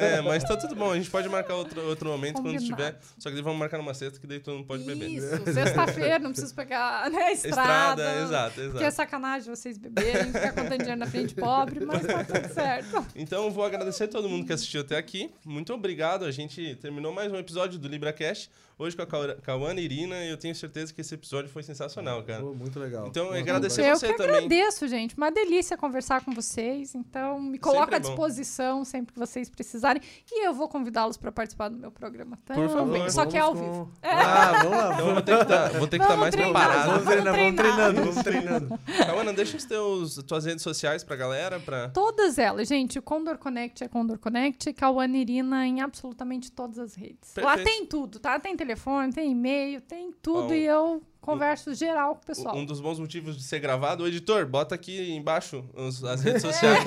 é, 0.00 0.20
mas 0.20 0.44
tá 0.44 0.58
tudo 0.58 0.74
bom. 0.74 0.90
A 0.92 0.96
gente 0.96 1.08
pode 1.10 1.26
marcar 1.30 1.54
outro, 1.54 1.80
outro 1.88 2.10
momento 2.10 2.34
quando 2.42 2.52
Combinado. 2.58 2.66
tiver. 2.66 3.00
Só 3.18 3.30
que 3.30 3.34
daí 3.34 3.42
vamos 3.42 3.58
marcar 3.58 3.78
numa 3.78 3.94
sexta, 3.94 4.20
que 4.20 4.26
daí 4.26 4.40
todo 4.40 4.56
mundo 4.58 4.66
pode 4.66 4.84
beber. 4.84 5.08
Isso, 5.08 5.26
sexta-feira, 5.54 6.18
não 6.18 6.32
preciso 6.32 6.54
pegar 6.54 7.08
né, 7.10 7.32
estrada. 7.32 8.02
Estrada, 8.02 8.22
exato, 8.24 8.54
Porque 8.60 8.76
é 8.76 8.80
exato. 8.88 8.94
sacanagem 8.96 9.48
vocês 9.54 9.78
beberem, 9.78 10.26
ficar 10.26 10.52
contando 10.52 10.78
dinheiro 10.78 10.96
na 10.96 11.06
frente 11.14 11.34
pobre, 11.34 11.84
mas 11.84 12.06
tá 12.06 12.24
tudo 12.24 12.48
certo. 12.52 13.06
Então, 13.14 13.50
vou 13.50 13.64
agradecer 13.64 14.04
a 14.04 14.08
todo 14.08 14.28
mundo 14.28 14.46
que 14.46 14.52
assistiu 14.52 14.80
até 14.80 14.96
aqui. 14.96 15.30
Muito 15.44 15.72
obrigado. 15.72 16.24
A 16.24 16.30
gente 16.30 16.76
terminou 16.76 17.12
mais 17.12 17.32
um 17.32 17.36
episódio 17.36 17.78
do 17.78 17.88
LibraCast. 17.88 18.50
Hoje 18.76 18.96
com 18.96 19.02
a 19.02 19.06
Cau- 19.06 19.36
Cauana 19.42 19.80
e 19.80 19.84
Irina. 19.84 20.24
E 20.24 20.30
eu 20.30 20.36
tenho 20.36 20.54
certeza 20.54 20.92
que 20.92 21.00
esse 21.00 21.14
episódio 21.14 21.48
foi 21.48 21.62
sensacional, 21.62 22.22
cara. 22.24 22.42
Pô, 22.42 22.52
muito 22.54 22.78
legal. 22.80 23.06
Então, 23.06 23.26
Boa 23.26 23.38
agradecer. 23.38 23.82
Eu 23.88 23.96
você 23.96 24.08
que 24.08 24.14
também. 24.14 24.34
agradeço, 24.36 24.88
gente. 24.88 25.16
Uma 25.16 25.30
delícia 25.30 25.76
conversar 25.76 26.24
com 26.24 26.32
vocês. 26.32 26.92
Então, 26.94 27.40
me 27.40 27.56
coloco 27.58 27.92
à 27.94 27.96
é 27.96 28.00
bom. 28.00 28.08
disposição 28.08 28.84
sempre 28.84 29.12
que 29.12 29.18
vocês 29.18 29.48
precisarem. 29.48 30.02
E 30.30 30.44
eu 30.44 30.52
vou 30.52 30.68
convidá-los 30.68 31.16
para 31.16 31.30
participar 31.30 31.68
do 31.68 31.76
meu 31.76 31.92
programa 31.92 32.36
também. 32.44 32.68
favor. 32.68 33.10
Só 33.10 33.26
que 33.26 33.36
é 33.36 33.40
ao 33.40 33.54
vivo. 33.54 33.86
com- 33.86 33.90
Ah, 34.02 34.62
vamos 34.64 34.76
lá. 34.78 34.92
Então, 34.94 35.08
eu 35.08 35.14
vou 35.14 35.22
ter 35.22 35.36
que 35.36 35.42
estar 35.44 35.70
que 35.90 35.98
tá 35.98 36.16
mais 36.16 36.34
treinar, 36.34 36.68
preparado. 36.68 36.90
Vamos 36.90 37.04
Vamos 37.04 37.14
treinando, 37.14 37.36
vamos 37.36 37.54
treinando, 37.62 38.00
vamos 38.00 38.22
treinando. 38.24 38.80
Cauana, 39.06 39.32
deixa 39.32 39.56
os 39.56 39.64
teus, 39.64 40.16
tuas 40.26 40.44
redes 40.44 40.62
sociais 40.64 41.04
pra 41.04 41.14
galera. 41.14 41.60
Pra... 41.60 41.90
Todas 41.90 42.38
elas, 42.38 42.66
gente. 42.66 42.98
O 42.98 43.02
Condor 43.02 43.38
Connect 43.38 43.84
é 43.84 43.88
Condor 43.88 44.18
Connect. 44.18 44.72
Cauana 44.72 45.16
Irina 45.16 45.64
em 45.64 45.80
absolutamente 45.80 46.50
todas 46.50 46.78
as 46.78 46.94
redes. 46.96 47.32
Lá 47.36 47.54
Perfeito. 47.56 47.64
tem 47.78 47.86
tudo, 47.86 48.18
tá? 48.18 48.40
Tem 48.40 48.56
telefone, 48.64 49.12
tem 49.12 49.30
e-mail, 49.32 49.80
tem 49.80 50.12
tudo. 50.22 50.54
E 50.54 50.64
eu 50.64 51.02
converso 51.20 51.74
geral 51.74 52.14
com 52.16 52.22
o 52.22 52.26
pessoal. 52.26 52.56
Um 52.56 52.64
dos 52.64 52.80
bons 52.80 52.98
motivos 52.98 53.36
de 53.36 53.42
ser 53.42 53.58
gravado. 53.60 54.04
O 54.04 54.06
editor, 54.08 54.46
bota 54.46 54.74
aqui 54.74 55.12
embaixo 55.12 55.64
os- 55.74 56.02
as 56.04 56.22
redes 56.22 56.42
sociais. 56.42 56.82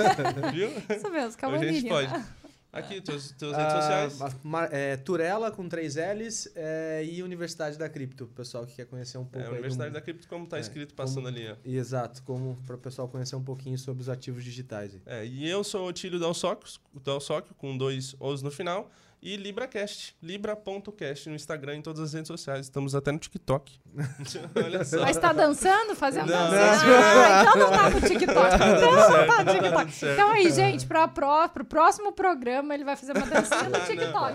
Viu? 0.53 0.69
Isso 0.95 1.09
mesmo, 1.09 1.29
A 1.33 1.37
Cauana 1.37 1.63
gente 1.63 1.77
Irina. 1.85 1.89
pode. 1.95 2.25
Aqui, 2.69 3.01
teus, 3.01 3.31
teus 3.31 3.55
redes 3.55 3.73
Ah, 3.73 3.81
sociais. 4.09 4.21
a- 4.21 4.31
Mar- 4.43 4.69
é, 4.71 4.97
Turela 4.97 5.49
com 5.49 5.67
três 5.67 5.95
L's 5.95 6.47
é, 6.53 7.03
e 7.09 7.23
Universidade 7.23 7.75
da 7.77 7.89
Cripto, 7.89 8.27
pessoal 8.27 8.67
que 8.67 8.75
quer 8.75 8.85
conhecer 8.85 9.17
um 9.17 9.23
pouco 9.23 9.39
É, 9.39 9.41
a 9.41 9.45
aí 9.45 9.49
do 9.49 9.53
Universidade 9.55 9.93
da 9.93 10.01
Cripto, 10.01 10.27
como 10.27 10.45
tá 10.45 10.57
É, 10.57 10.59
escrito 10.59 10.93
passando 10.93 11.23
como- 11.23 11.27
ali, 11.29 11.49
ó. 11.49 11.55
Exato, 11.65 12.21
como 12.23 12.55
para 12.67 12.75
o 12.75 12.77
pessoal 12.77 13.07
conhecer 13.07 13.35
um 13.35 13.43
pouquinho 13.43 13.77
sobre 13.79 14.01
os 14.03 14.09
ativos 14.09 14.43
digitais. 14.43 14.91
É, 15.07 15.25
e 15.25 15.49
eu 15.49 15.63
sou 15.63 15.87
o 15.87 15.93
Tílio 15.93 16.19
Dalsóquio, 16.19 17.55
com 17.57 17.75
dois 17.75 18.15
Os 18.19 18.43
no 18.43 18.51
final. 18.51 18.91
E 19.19 19.35
LibraCast, 19.35 20.15
libra.cast 20.21 21.27
no 21.27 21.35
Instagram 21.35 21.73
e 21.73 21.77
em 21.79 21.81
todas 21.81 21.99
as 22.01 22.13
redes 22.13 22.27
sociais. 22.27 22.67
Estamos 22.67 22.93
até 22.93 23.11
no 23.11 23.17
TikTok. 23.17 23.79
Olha 24.63 24.85
só. 24.85 25.01
Mas 25.01 25.17
tá 25.17 25.33
dançando, 25.33 25.95
fazendo 25.95 26.29
Não, 26.29 26.51
dancinha? 26.51 26.87
não. 26.87 26.97
Ah, 26.97 27.41
então 27.41 27.55
não 27.57 27.69
tá 27.71 27.89
no 27.89 28.01
TikTok. 28.01 28.55
Então 28.55 28.91
não 28.91 28.95
tá 28.95 29.07
certo, 29.11 29.27
no 29.27 29.45
tá 29.45 29.53
TikTok. 29.85 30.05
Então 30.13 30.31
aí, 30.31 30.51
gente, 30.51 30.85
pra 30.85 31.07
pró, 31.07 31.47
pro 31.47 31.65
próximo 31.65 32.11
programa 32.13 32.75
ele 32.75 32.83
vai 32.83 32.95
fazer 32.95 33.17
uma 33.17 33.25
dancinha 33.25 33.63
no 33.63 33.75
Ah, 33.75 33.79
não. 33.79 33.85
TikTok. 33.87 34.33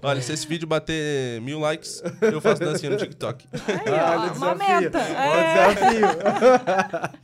Olha, 0.00 0.22
se 0.22 0.32
esse 0.32 0.46
vídeo 0.46 0.68
bater 0.68 1.40
mil 1.40 1.58
likes, 1.58 2.00
eu 2.22 2.40
faço 2.40 2.60
dancinha 2.60 2.90
no 2.92 2.96
TikTok. 2.98 3.48
Aí, 3.52 3.92
Olha 3.92 4.30
ó, 4.30 4.32
o 4.32 4.36
uma 4.36 4.54
meta. 4.54 4.98
O 4.98 5.02
É. 5.02 5.74
desafio. 5.74 6.06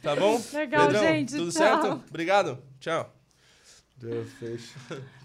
Tá 0.03 0.17
bom? 0.17 0.43
Legal, 0.53 0.87
Pedrão, 0.89 1.03
gente. 1.03 1.37
Tudo 1.37 1.53
tchau. 1.53 1.63
certo? 1.63 2.03
Obrigado. 2.11 2.59
Tchau. 2.81 3.15
Fecho. 4.39 4.79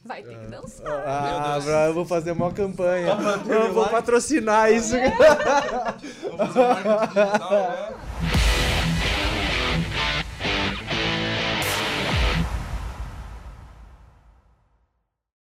Vai 0.06 0.24
ter 0.24 0.38
que 0.38 0.48
dançar. 0.48 1.04
Ah, 1.06 1.52
Deus. 1.54 1.66
bra, 1.66 1.86
eu 1.88 1.94
vou 1.94 2.06
fazer 2.06 2.32
uma 2.32 2.52
campanha. 2.52 3.18
Eu 3.48 3.74
vou 3.74 3.88
patrocinar 3.90 4.72
isso. 4.72 4.96
Vamos 6.38 6.54
fazer 6.54 6.60
um 6.60 6.96
marketing 6.96 7.24
digital, 7.26 7.52
né? 7.52 8.39